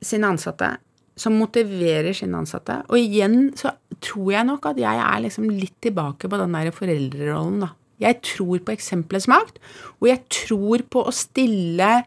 sine 0.03 0.31
ansatte, 0.31 0.71
som 1.19 1.35
motiverer 1.39 2.15
sine 2.17 2.39
ansatte. 2.39 2.81
Og 2.89 3.01
igjen 3.01 3.51
så 3.59 3.75
tror 4.05 4.33
jeg 4.35 4.49
nok 4.49 4.71
at 4.71 4.79
jeg 4.81 5.03
er 5.03 5.25
liksom 5.25 5.49
litt 5.51 5.77
tilbake 5.83 6.31
på 6.31 6.41
den 6.41 6.55
der 6.55 6.71
foreldrerollen, 6.75 7.67
da. 7.67 7.73
Jeg 7.99 8.21
tror 8.23 8.61
på 8.63 8.71
eksempelets 8.77 9.27
makt, 9.27 9.57
og 9.99 10.07
jeg 10.07 10.21
tror 10.31 10.85
på 10.87 11.03
å 11.03 11.15
stille 11.15 12.05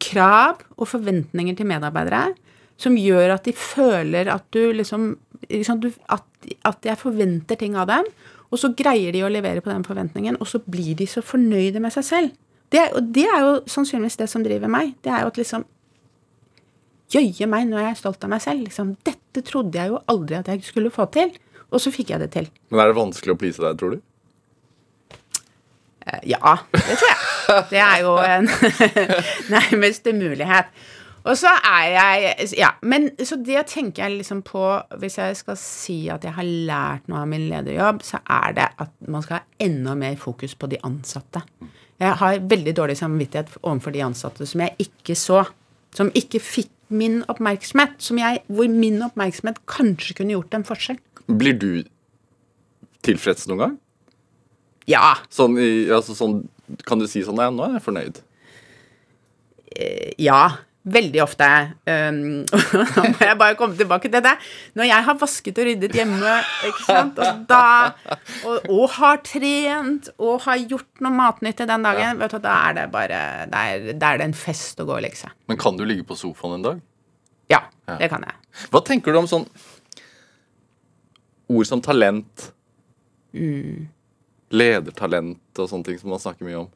krav 0.00 0.62
og 0.78 0.88
forventninger 0.88 1.58
til 1.58 1.68
medarbeidere 1.68 2.30
som 2.80 2.96
gjør 2.98 3.36
at 3.36 3.44
de 3.46 3.54
føler 3.56 4.30
at 4.32 4.46
du 4.54 4.72
liksom 4.74 5.12
at, 5.44 6.24
at 6.64 6.86
jeg 6.88 6.96
forventer 7.00 7.58
ting 7.60 7.76
av 7.76 7.90
dem, 7.90 8.08
og 8.54 8.60
så 8.62 8.70
greier 8.78 9.14
de 9.14 9.24
å 9.26 9.30
levere 9.32 9.62
på 9.64 9.72
den 9.72 9.84
forventningen, 9.86 10.38
og 10.38 10.46
så 10.46 10.60
blir 10.62 10.94
de 10.98 11.08
så 11.10 11.22
fornøyde 11.24 11.82
med 11.82 11.94
seg 11.94 12.06
selv. 12.06 12.34
Det, 12.72 12.84
og 12.94 13.10
det 13.14 13.26
er 13.26 13.42
jo 13.42 13.54
sannsynligvis 13.70 14.18
det 14.20 14.28
som 14.30 14.44
driver 14.46 14.70
meg. 14.70 14.94
Det 15.04 15.12
er 15.12 15.24
jo 15.24 15.32
at 15.32 15.40
liksom 15.40 15.66
Jøye 17.14 17.46
meg, 17.46 17.66
nå 17.68 17.76
er 17.78 17.90
jeg 17.90 17.98
stolt 18.00 18.24
av 18.26 18.30
meg 18.32 18.40
selv. 18.42 18.64
Liksom, 18.64 18.94
dette 19.06 19.42
trodde 19.46 19.78
jeg 19.78 19.92
jo 19.92 20.00
aldri 20.10 20.38
at 20.38 20.48
jeg 20.50 20.64
skulle 20.66 20.90
få 20.90 21.04
til. 21.14 21.30
Og 21.68 21.82
så 21.82 21.92
fikk 21.94 22.10
jeg 22.10 22.22
det 22.24 22.30
til. 22.32 22.48
Men 22.72 22.80
er 22.80 22.90
det 22.90 22.96
vanskelig 22.96 23.34
å 23.34 23.38
please 23.38 23.62
deg, 23.62 23.76
tror 23.78 23.94
du? 23.94 24.00
Eh, 26.08 26.24
ja, 26.32 26.56
det 26.72 26.96
tror 26.96 27.10
jeg. 27.12 27.20
Det 27.70 27.82
er 27.84 28.02
jo 28.02 28.16
en 28.24 28.48
nærmeste 29.54 30.14
umulighet. 30.16 30.72
Og 31.24 31.38
så 31.40 31.52
er 31.56 31.84
jeg 31.94 32.48
Ja, 32.58 32.74
men 32.84 33.08
så 33.16 33.38
det 33.40 33.66
tenker 33.72 34.04
jeg 34.04 34.18
liksom 34.18 34.42
på 34.44 34.64
Hvis 35.00 35.16
jeg 35.20 35.38
skal 35.38 35.56
si 35.60 35.98
at 36.12 36.24
jeg 36.26 36.36
har 36.36 36.44
lært 36.44 37.08
noe 37.08 37.22
av 37.22 37.30
min 37.30 37.46
lederjobb, 37.48 38.02
så 38.04 38.20
er 38.28 38.58
det 38.58 38.68
at 38.84 38.92
man 39.08 39.24
skal 39.24 39.40
ha 39.40 39.64
enda 39.64 39.96
mer 39.98 40.18
fokus 40.20 40.54
på 40.54 40.68
de 40.70 40.80
ansatte. 40.84 41.42
Jeg 42.02 42.18
har 42.20 42.42
veldig 42.50 42.74
dårlig 42.76 42.96
samvittighet 42.98 43.54
overfor 43.62 43.94
de 43.94 44.02
ansatte 44.04 44.46
som 44.50 44.64
jeg 44.64 44.88
ikke 44.88 45.16
så. 45.18 45.44
Som 45.94 46.10
ikke 46.18 46.40
fikk 46.42 46.72
min 46.94 47.22
oppmerksomhet. 47.30 48.02
Jeg, 48.18 48.42
hvor 48.50 48.68
min 48.68 49.00
oppmerksomhet 49.06 49.60
kanskje 49.70 50.18
kunne 50.18 50.34
gjort 50.34 50.56
en 50.58 50.66
forskjell. 50.66 50.98
Blir 51.30 51.56
du 51.56 51.70
tilfreds 53.06 53.46
noen 53.48 53.62
gang? 53.62 53.78
Ja. 54.90 55.14
Sånn, 55.32 55.56
altså, 55.88 56.12
sånn 56.12 56.42
Kan 56.84 57.00
du 57.00 57.06
si 57.08 57.22
sånn 57.24 57.38
Nei, 57.40 57.46
nå 57.52 57.64
er 57.64 57.78
jeg 57.78 57.84
fornøyd. 57.86 58.20
Eh, 59.74 60.12
ja. 60.20 60.42
Veldig 60.84 61.20
ofte. 61.24 61.46
Um, 61.88 62.42
nå 62.96 63.02
må 63.14 63.24
jeg 63.24 63.36
bare 63.40 63.56
komme 63.56 63.76
tilbake 63.78 64.10
til 64.12 64.20
det. 64.24 64.34
Når 64.76 64.88
jeg 64.90 65.06
har 65.06 65.16
vasket 65.16 65.60
og 65.62 65.68
ryddet 65.70 65.96
hjemme, 65.96 66.34
ikke 66.68 66.82
sant, 66.84 67.20
og, 67.24 67.46
da, 67.48 68.16
og, 68.44 68.68
og 68.68 68.84
har 68.98 69.22
trent 69.24 70.10
og 70.18 70.44
har 70.44 70.60
gjort 70.60 71.04
noe 71.04 71.14
matnyttig 71.16 71.64
den 71.70 71.88
dagen, 71.88 72.04
ja. 72.04 72.18
vet 72.20 72.36
du, 72.36 72.42
da 72.44 72.58
er 72.68 72.76
det 72.76 72.84
bare 72.92 73.22
Da 73.48 73.64
er, 73.72 73.88
er, 73.94 74.20
det 74.20 74.28
en 74.28 74.36
fest 74.36 74.82
å 74.84 74.88
gå 74.88 74.98
og 74.98 75.00
legge 75.06 75.22
seg. 75.22 75.32
Men 75.48 75.60
kan 75.60 75.80
du 75.80 75.86
ligge 75.88 76.04
på 76.04 76.18
sofaen 76.20 76.58
en 76.58 76.68
dag? 76.68 76.84
Ja, 77.48 77.62
ja, 77.88 77.96
det 78.02 78.12
kan 78.12 78.28
jeg. 78.28 78.36
Hva 78.72 78.84
tenker 78.84 79.16
du 79.16 79.22
om 79.22 79.30
sånn 79.30 79.48
ord 81.48 81.68
som 81.68 81.80
talent? 81.84 82.50
Mm. 83.32 83.88
Ledertalent 84.52 85.64
og 85.64 85.72
sånne 85.72 85.88
ting 85.88 85.96
som 86.00 86.12
man 86.12 86.20
snakker 86.20 86.44
mye 86.44 86.66
om? 86.66 86.72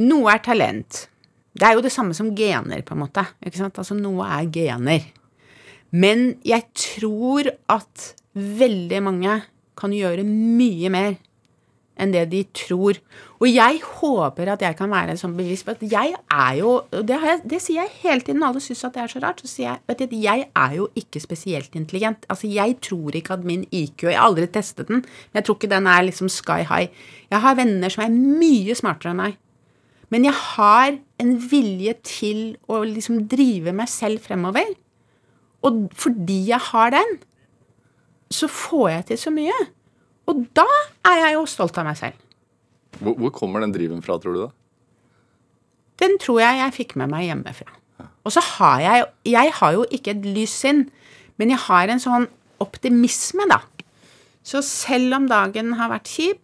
Noe 0.00 0.34
er 0.34 0.42
talent. 0.44 1.06
Det 1.52 1.66
er 1.66 1.76
jo 1.76 1.84
det 1.84 1.92
samme 1.92 2.14
som 2.16 2.30
gener, 2.36 2.84
på 2.86 2.94
en 2.94 3.02
måte. 3.02 3.24
Ikke 3.44 3.60
sant? 3.60 3.78
Altså, 3.80 3.96
noe 3.98 4.26
er 4.26 4.50
gener. 4.54 5.08
Men 5.90 6.36
jeg 6.46 6.68
tror 6.78 7.50
at 7.70 8.12
veldig 8.38 9.00
mange 9.02 9.40
kan 9.80 9.92
gjøre 9.94 10.22
mye 10.26 10.92
mer 10.92 11.18
enn 12.00 12.14
det 12.14 12.22
de 12.32 12.40
tror. 12.56 12.96
Og 13.40 13.48
jeg 13.48 13.80
håper 13.84 14.52
at 14.54 14.62
jeg 14.64 14.76
kan 14.78 14.88
være 14.92 15.18
sånn 15.20 15.34
bevisst 15.36 15.66
på 15.66 15.74
at 15.74 15.82
jeg 15.84 16.14
er 16.16 16.54
jo 16.56 16.72
det, 16.92 17.18
jeg, 17.20 17.42
det, 17.50 17.60
sier 17.60 17.82
jeg 17.82 17.92
hele 18.04 18.24
tiden. 18.24 18.44
Alle 18.46 18.62
syns 18.64 18.86
at 18.88 18.96
det 18.96 19.02
er 19.04 19.12
så 19.12 19.22
rart. 19.24 19.42
Så 19.44 19.50
sier 19.50 19.66
jeg 19.68 19.82
vet 19.90 20.06
du, 20.08 20.16
jeg 20.20 20.46
er 20.48 20.76
jo 20.78 20.88
ikke 20.96 21.20
spesielt 21.20 21.76
intelligent. 21.76 22.24
Altså, 22.32 22.48
jeg 22.48 22.78
tror 22.84 23.16
ikke 23.16 23.36
at 23.36 23.44
min 23.44 23.66
IQ 23.68 24.06
Jeg 24.08 24.16
har 24.16 24.30
aldri 24.30 24.48
testet 24.48 24.88
den, 24.88 25.04
men 25.04 25.40
jeg 25.40 25.48
tror 25.48 25.60
ikke 25.60 25.74
den 25.74 25.90
er 25.90 26.08
liksom 26.08 26.32
sky 26.32 26.62
high. 26.64 26.88
Jeg 27.30 27.44
har 27.44 27.58
venner 27.58 27.92
som 27.92 28.06
er 28.06 28.16
mye 28.16 28.76
smartere 28.78 29.12
enn 29.12 29.24
meg. 29.24 29.38
Men 30.10 30.26
jeg 30.26 30.34
har 30.34 30.96
en 31.22 31.34
vilje 31.50 31.94
til 32.06 32.40
å 32.70 32.82
liksom 32.82 33.24
drive 33.30 33.74
meg 33.76 33.90
selv 33.90 34.24
fremover. 34.24 34.72
Og 35.66 35.84
fordi 35.94 36.40
jeg 36.48 36.62
har 36.70 36.94
den, 36.94 37.18
så 38.30 38.48
får 38.50 38.88
jeg 38.94 39.06
til 39.10 39.20
så 39.24 39.32
mye. 39.34 39.58
Og 40.30 40.44
da 40.56 40.66
er 41.10 41.24
jeg 41.24 41.36
jo 41.36 41.44
stolt 41.50 41.78
av 41.78 41.86
meg 41.86 41.98
selv. 41.98 42.18
Hvor, 43.00 43.14
hvor 43.18 43.32
kommer 43.34 43.62
den 43.62 43.74
driven 43.74 44.02
fra, 44.02 44.18
tror 44.18 44.34
du 44.34 44.42
da? 44.44 44.50
Den 46.00 46.16
tror 46.22 46.40
jeg 46.42 46.58
jeg 46.62 46.76
fikk 46.78 46.96
med 46.98 47.12
meg 47.12 47.28
hjemmefra. 47.28 47.76
Og 48.24 48.32
så 48.32 48.42
har 48.56 48.80
jeg 48.80 49.04
Jeg 49.32 49.52
har 49.58 49.72
jo 49.76 49.84
ikke 49.90 50.14
et 50.14 50.24
lyst 50.24 50.62
sinn, 50.64 50.88
men 51.36 51.52
jeg 51.52 51.60
har 51.66 51.88
en 51.88 52.02
sånn 52.02 52.26
optimisme, 52.60 53.46
da. 53.48 53.60
Så 54.44 54.62
selv 54.64 55.14
om 55.16 55.28
dagen 55.28 55.74
har 55.78 55.92
vært 55.92 56.08
kjip, 56.08 56.40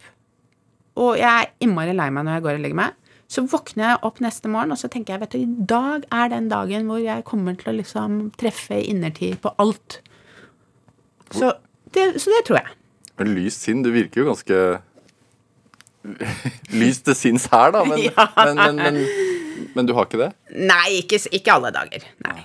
og 0.96 1.16
jeg 1.20 1.28
er 1.28 1.50
innmari 1.60 1.92
lei 1.96 2.08
meg 2.12 2.24
når 2.24 2.38
jeg 2.38 2.44
går 2.46 2.56
og 2.56 2.62
legger 2.64 2.78
meg, 2.80 2.94
Så 3.28 3.42
våkner 3.50 3.88
jeg 3.90 4.02
opp 4.06 4.20
neste 4.22 4.48
morgen, 4.50 4.70
og 4.74 4.78
så 4.78 4.88
tenker 4.92 5.16
jeg 5.16 5.24
vet 5.24 5.34
du, 5.34 5.38
i 5.42 5.66
dag 5.66 6.04
er 6.14 6.28
den 6.30 6.46
dagen 6.52 6.86
hvor 6.86 7.00
jeg 7.02 7.24
kommer 7.26 7.56
til 7.58 7.72
å 7.72 7.76
liksom 7.80 8.18
treffe 8.38 8.78
innertid 8.86 9.40
på 9.42 9.50
alt. 9.62 10.00
Så 11.34 11.50
det, 11.96 12.20
så 12.22 12.30
det 12.30 12.44
tror 12.46 12.60
jeg. 12.60 12.76
Men 13.18 13.32
lyst 13.34 13.64
sinn, 13.66 13.82
du 13.82 13.90
virker 13.94 14.22
jo 14.22 14.28
ganske 14.30 14.60
lyst 16.82 17.06
til 17.08 17.16
sinns 17.18 17.48
her, 17.50 17.72
da. 17.74 17.82
Men, 17.88 18.04
Ja. 18.06 18.28
men, 18.46 18.60
men, 18.60 18.76
men, 18.76 19.70
men 19.74 19.88
du 19.88 19.94
har 19.96 20.06
ikke 20.06 20.20
det? 20.22 20.30
Nei, 20.54 21.00
ikke, 21.00 21.18
ikke 21.34 21.56
alle 21.58 21.72
dager. 21.74 22.06
Nei. 22.26 22.38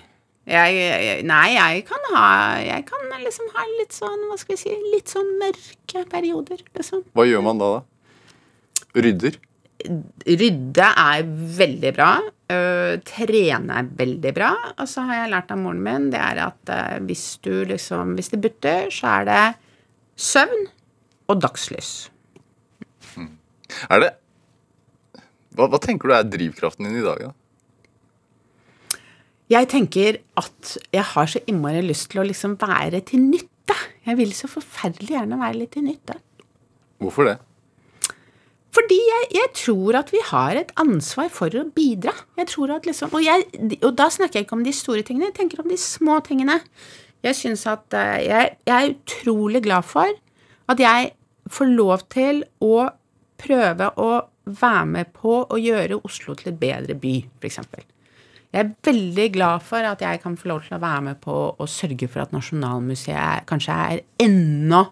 Jeg, 0.51 0.73
jeg, 0.73 1.17
nei, 1.29 1.51
jeg 1.53 1.84
kan 1.86 2.05
ha 2.15 2.23
Jeg 2.65 2.82
kan 2.88 3.03
liksom 3.21 3.51
ha 3.53 3.61
litt 3.77 3.93
sånn, 3.93 4.23
hva 4.25 4.39
skal 4.41 4.55
vi 4.55 4.61
si, 4.63 4.71
litt 4.89 5.11
sånn 5.13 5.29
mørke 5.39 6.01
perioder, 6.09 6.63
liksom. 6.73 7.03
Hva 7.13 7.27
gjør 7.29 7.45
man 7.45 7.61
da, 7.61 7.69
da? 7.77 8.95
Rydder? 8.97 9.38
Rydde 10.27 10.88
er 11.03 11.25
veldig 11.57 11.91
bra. 11.95 12.11
Uh, 12.51 12.99
trene 13.07 13.82
er 13.82 13.91
veldig 13.99 14.34
bra. 14.36 14.51
Og 14.77 14.88
så 14.89 15.05
har 15.07 15.23
jeg 15.23 15.34
lært 15.34 15.51
av 15.53 15.61
moren 15.61 15.84
min 15.86 16.09
det 16.13 16.21
er 16.21 16.41
at 16.45 16.71
uh, 16.71 16.97
hvis 17.07 17.25
du 17.45 17.53
liksom 17.69 18.15
Hvis 18.17 18.32
det 18.34 18.41
butter, 18.43 18.89
så 18.93 19.19
er 19.19 19.29
det 19.29 19.43
søvn 20.19 20.65
og 21.32 21.43
dagslys. 21.43 21.93
Er 23.89 24.03
det 24.03 24.09
hva, 25.55 25.67
hva 25.67 25.79
tenker 25.84 26.07
du 26.07 26.15
er 26.15 26.27
drivkraften 26.27 26.88
din 26.88 26.99
i 27.01 27.05
dag, 27.05 27.27
da? 27.27 27.32
Jeg 29.51 29.67
tenker 29.67 30.21
at 30.39 30.75
jeg 30.95 31.03
har 31.11 31.27
så 31.27 31.41
innmari 31.49 31.82
lyst 31.84 32.07
til 32.13 32.21
å 32.21 32.27
liksom 32.27 32.55
være 32.61 33.01
til 33.09 33.25
nytte. 33.25 33.75
Jeg 34.07 34.15
vil 34.19 34.32
så 34.36 34.47
forferdelig 34.47 35.17
gjerne 35.17 35.39
være 35.41 35.59
litt 35.59 35.73
til 35.75 35.84
nytte. 35.84 36.15
Hvorfor 37.03 37.27
det? 37.27 37.36
Fordi 38.72 38.97
jeg, 38.97 39.28
jeg 39.36 39.51
tror 39.57 39.97
at 39.99 40.11
vi 40.13 40.22
har 40.24 40.55
et 40.55 40.72
ansvar 40.80 41.28
for 41.34 41.51
å 41.59 41.65
bidra. 41.76 42.13
Jeg 42.39 42.47
tror 42.53 42.72
at 42.78 42.88
liksom, 42.88 43.11
og, 43.11 43.24
jeg, 43.26 43.47
og 43.82 43.95
da 43.99 44.07
snakker 44.13 44.39
jeg 44.39 44.47
ikke 44.47 44.59
om 44.59 44.65
de 44.67 44.76
store 44.76 45.03
tingene, 45.07 45.28
jeg 45.28 45.39
tenker 45.41 45.63
om 45.63 45.72
de 45.72 45.80
små 45.80 46.22
tingene. 46.24 46.61
Jeg 47.22 47.38
synes 47.38 47.65
at 47.69 47.97
eh, 47.97 48.24
jeg, 48.30 48.55
jeg 48.67 48.76
er 48.78 48.93
utrolig 48.95 49.63
glad 49.67 49.88
for 49.88 50.07
at 50.72 50.80
jeg 50.80 51.11
får 51.51 51.74
lov 51.76 52.05
til 52.13 52.45
å 52.63 52.88
prøve 53.41 53.91
å 53.99 54.11
være 54.45 54.86
med 54.89 55.11
på 55.15 55.41
å 55.43 55.59
gjøre 55.59 55.99
Oslo 56.07 56.36
til 56.38 56.53
et 56.53 56.61
bedre 56.61 56.95
by, 56.97 57.15
f.eks. 57.41 57.59
Jeg 58.51 58.65
er 58.65 58.72
veldig 58.84 59.28
glad 59.36 59.63
for 59.63 59.86
at 59.88 60.01
jeg 60.03 60.19
kan 60.24 60.36
få 60.39 60.49
lov 60.51 60.65
til 60.65 60.76
å 60.76 60.82
være 60.82 61.03
med 61.05 61.19
på 61.24 61.36
å 61.55 61.67
sørge 61.69 62.09
for 62.11 62.24
at 62.24 62.34
Nasjonalmuseet 62.36 63.45
kanskje 63.47 63.78
er 63.93 64.01
enda 64.26 64.86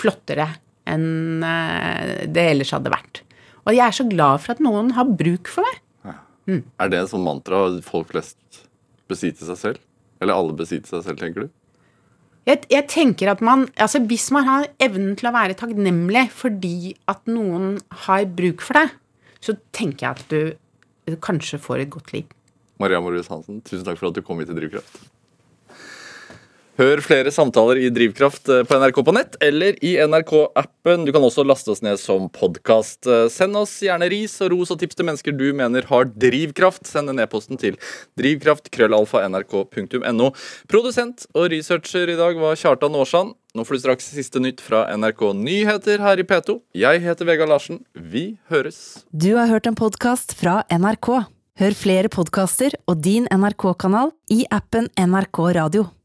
flottere 0.00 0.48
enn 0.90 1.44
eh, 1.46 2.24
det 2.28 2.46
ellers 2.52 2.74
hadde 2.76 2.92
vært. 2.92 3.22
Og 3.64 3.72
jeg 3.76 3.84
er 3.86 3.96
så 3.96 4.06
glad 4.08 4.42
for 4.44 4.54
at 4.54 4.62
noen 4.64 4.92
har 4.98 5.08
bruk 5.08 5.50
for 5.50 5.64
meg. 5.66 5.80
Er 6.76 6.90
det 6.92 6.98
en 7.00 7.08
sånn 7.08 7.24
mantra 7.24 7.62
folk 7.84 8.10
flest 8.12 8.64
besitter 9.08 9.48
seg 9.48 9.60
selv? 9.60 9.84
Eller 10.20 10.36
alle 10.36 10.56
besitter 10.56 10.92
seg 10.92 11.06
selv, 11.06 11.22
tenker 11.22 11.46
du? 11.46 11.52
Jeg, 12.44 12.66
jeg 12.68 12.84
tenker 12.92 13.30
at 13.32 13.40
man, 13.40 13.64
altså 13.80 14.02
Hvis 14.04 14.26
man 14.34 14.44
har 14.44 14.66
evnen 14.82 15.14
til 15.16 15.30
å 15.30 15.32
være 15.32 15.56
takknemlig 15.56 16.26
fordi 16.36 16.92
at 17.08 17.24
noen 17.30 17.78
har 18.04 18.26
bruk 18.28 18.60
for 18.64 18.76
deg, 18.76 18.92
så 19.40 19.56
tenker 19.76 20.04
jeg 20.04 20.18
at 20.18 20.34
du 21.08 21.16
kanskje 21.24 21.60
får 21.60 21.84
et 21.84 21.92
godt 21.92 22.12
liv. 22.12 22.28
Maria 22.80 23.00
Morius 23.00 23.30
Hansen, 23.32 23.62
tusen 23.64 23.84
takk 23.86 24.00
for 24.00 24.10
at 24.10 24.16
du 24.16 24.22
kom 24.24 24.40
hit 24.40 24.50
til 24.50 24.58
Drivkraft. 24.58 25.00
Hør 26.74 26.98
flere 27.06 27.30
samtaler 27.30 27.78
i 27.78 27.86
Drivkraft 27.94 28.48
eh, 28.50 28.64
på 28.66 28.74
NRK 28.82 28.96
på 29.06 29.12
nett 29.14 29.36
eller 29.46 29.76
i 29.84 29.92
NRK-appen. 30.02 31.04
Du 31.06 31.12
kan 31.14 31.22
også 31.22 31.44
laste 31.46 31.70
oss 31.70 31.84
ned 31.86 32.00
som 32.02 32.26
podkast. 32.34 33.06
Send 33.30 33.54
oss 33.60 33.76
gjerne 33.84 34.08
ris 34.10 34.34
og 34.42 34.50
ros 34.50 34.72
og 34.74 34.80
tips 34.80 34.98
til 34.98 35.06
mennesker 35.06 35.30
du 35.38 35.54
mener 35.54 35.86
har 35.86 36.10
drivkraft. 36.10 36.82
Send 36.90 37.06
en 37.12 37.22
e-posten 37.22 37.54
til 37.62 37.78
drivkraft.krøllalfa.nrk.no. 38.18 40.32
Produsent 40.66 41.30
og 41.30 41.46
researcher 41.54 42.10
i 42.10 42.18
dag 42.18 42.34
var 42.42 42.58
Kjartan 42.58 42.98
Aarsand. 42.98 43.38
Nå 43.54 43.62
får 43.62 43.78
du 43.78 43.80
straks 43.84 44.10
siste 44.16 44.42
nytt 44.42 44.58
fra 44.58 44.90
NRK 44.98 45.30
Nyheter 45.38 46.02
her 46.02 46.18
i 46.18 46.26
P2. 46.26 46.58
Jeg 46.74 47.06
heter 47.06 47.22
Vegard 47.28 47.54
Larsen. 47.54 47.86
Vi 47.94 48.34
høres. 48.50 49.06
Du 49.14 49.38
har 49.38 49.46
hørt 49.46 49.70
en 49.70 49.78
podkast 49.78 50.34
fra 50.40 50.66
NRK. 50.74 51.22
Hør 51.62 51.74
flere 51.78 52.10
podkaster 52.10 52.74
og 52.90 52.98
din 53.06 53.30
NRK-kanal 53.30 54.10
i 54.34 54.42
appen 54.50 54.90
NRK 54.98 55.38
Radio. 55.54 55.86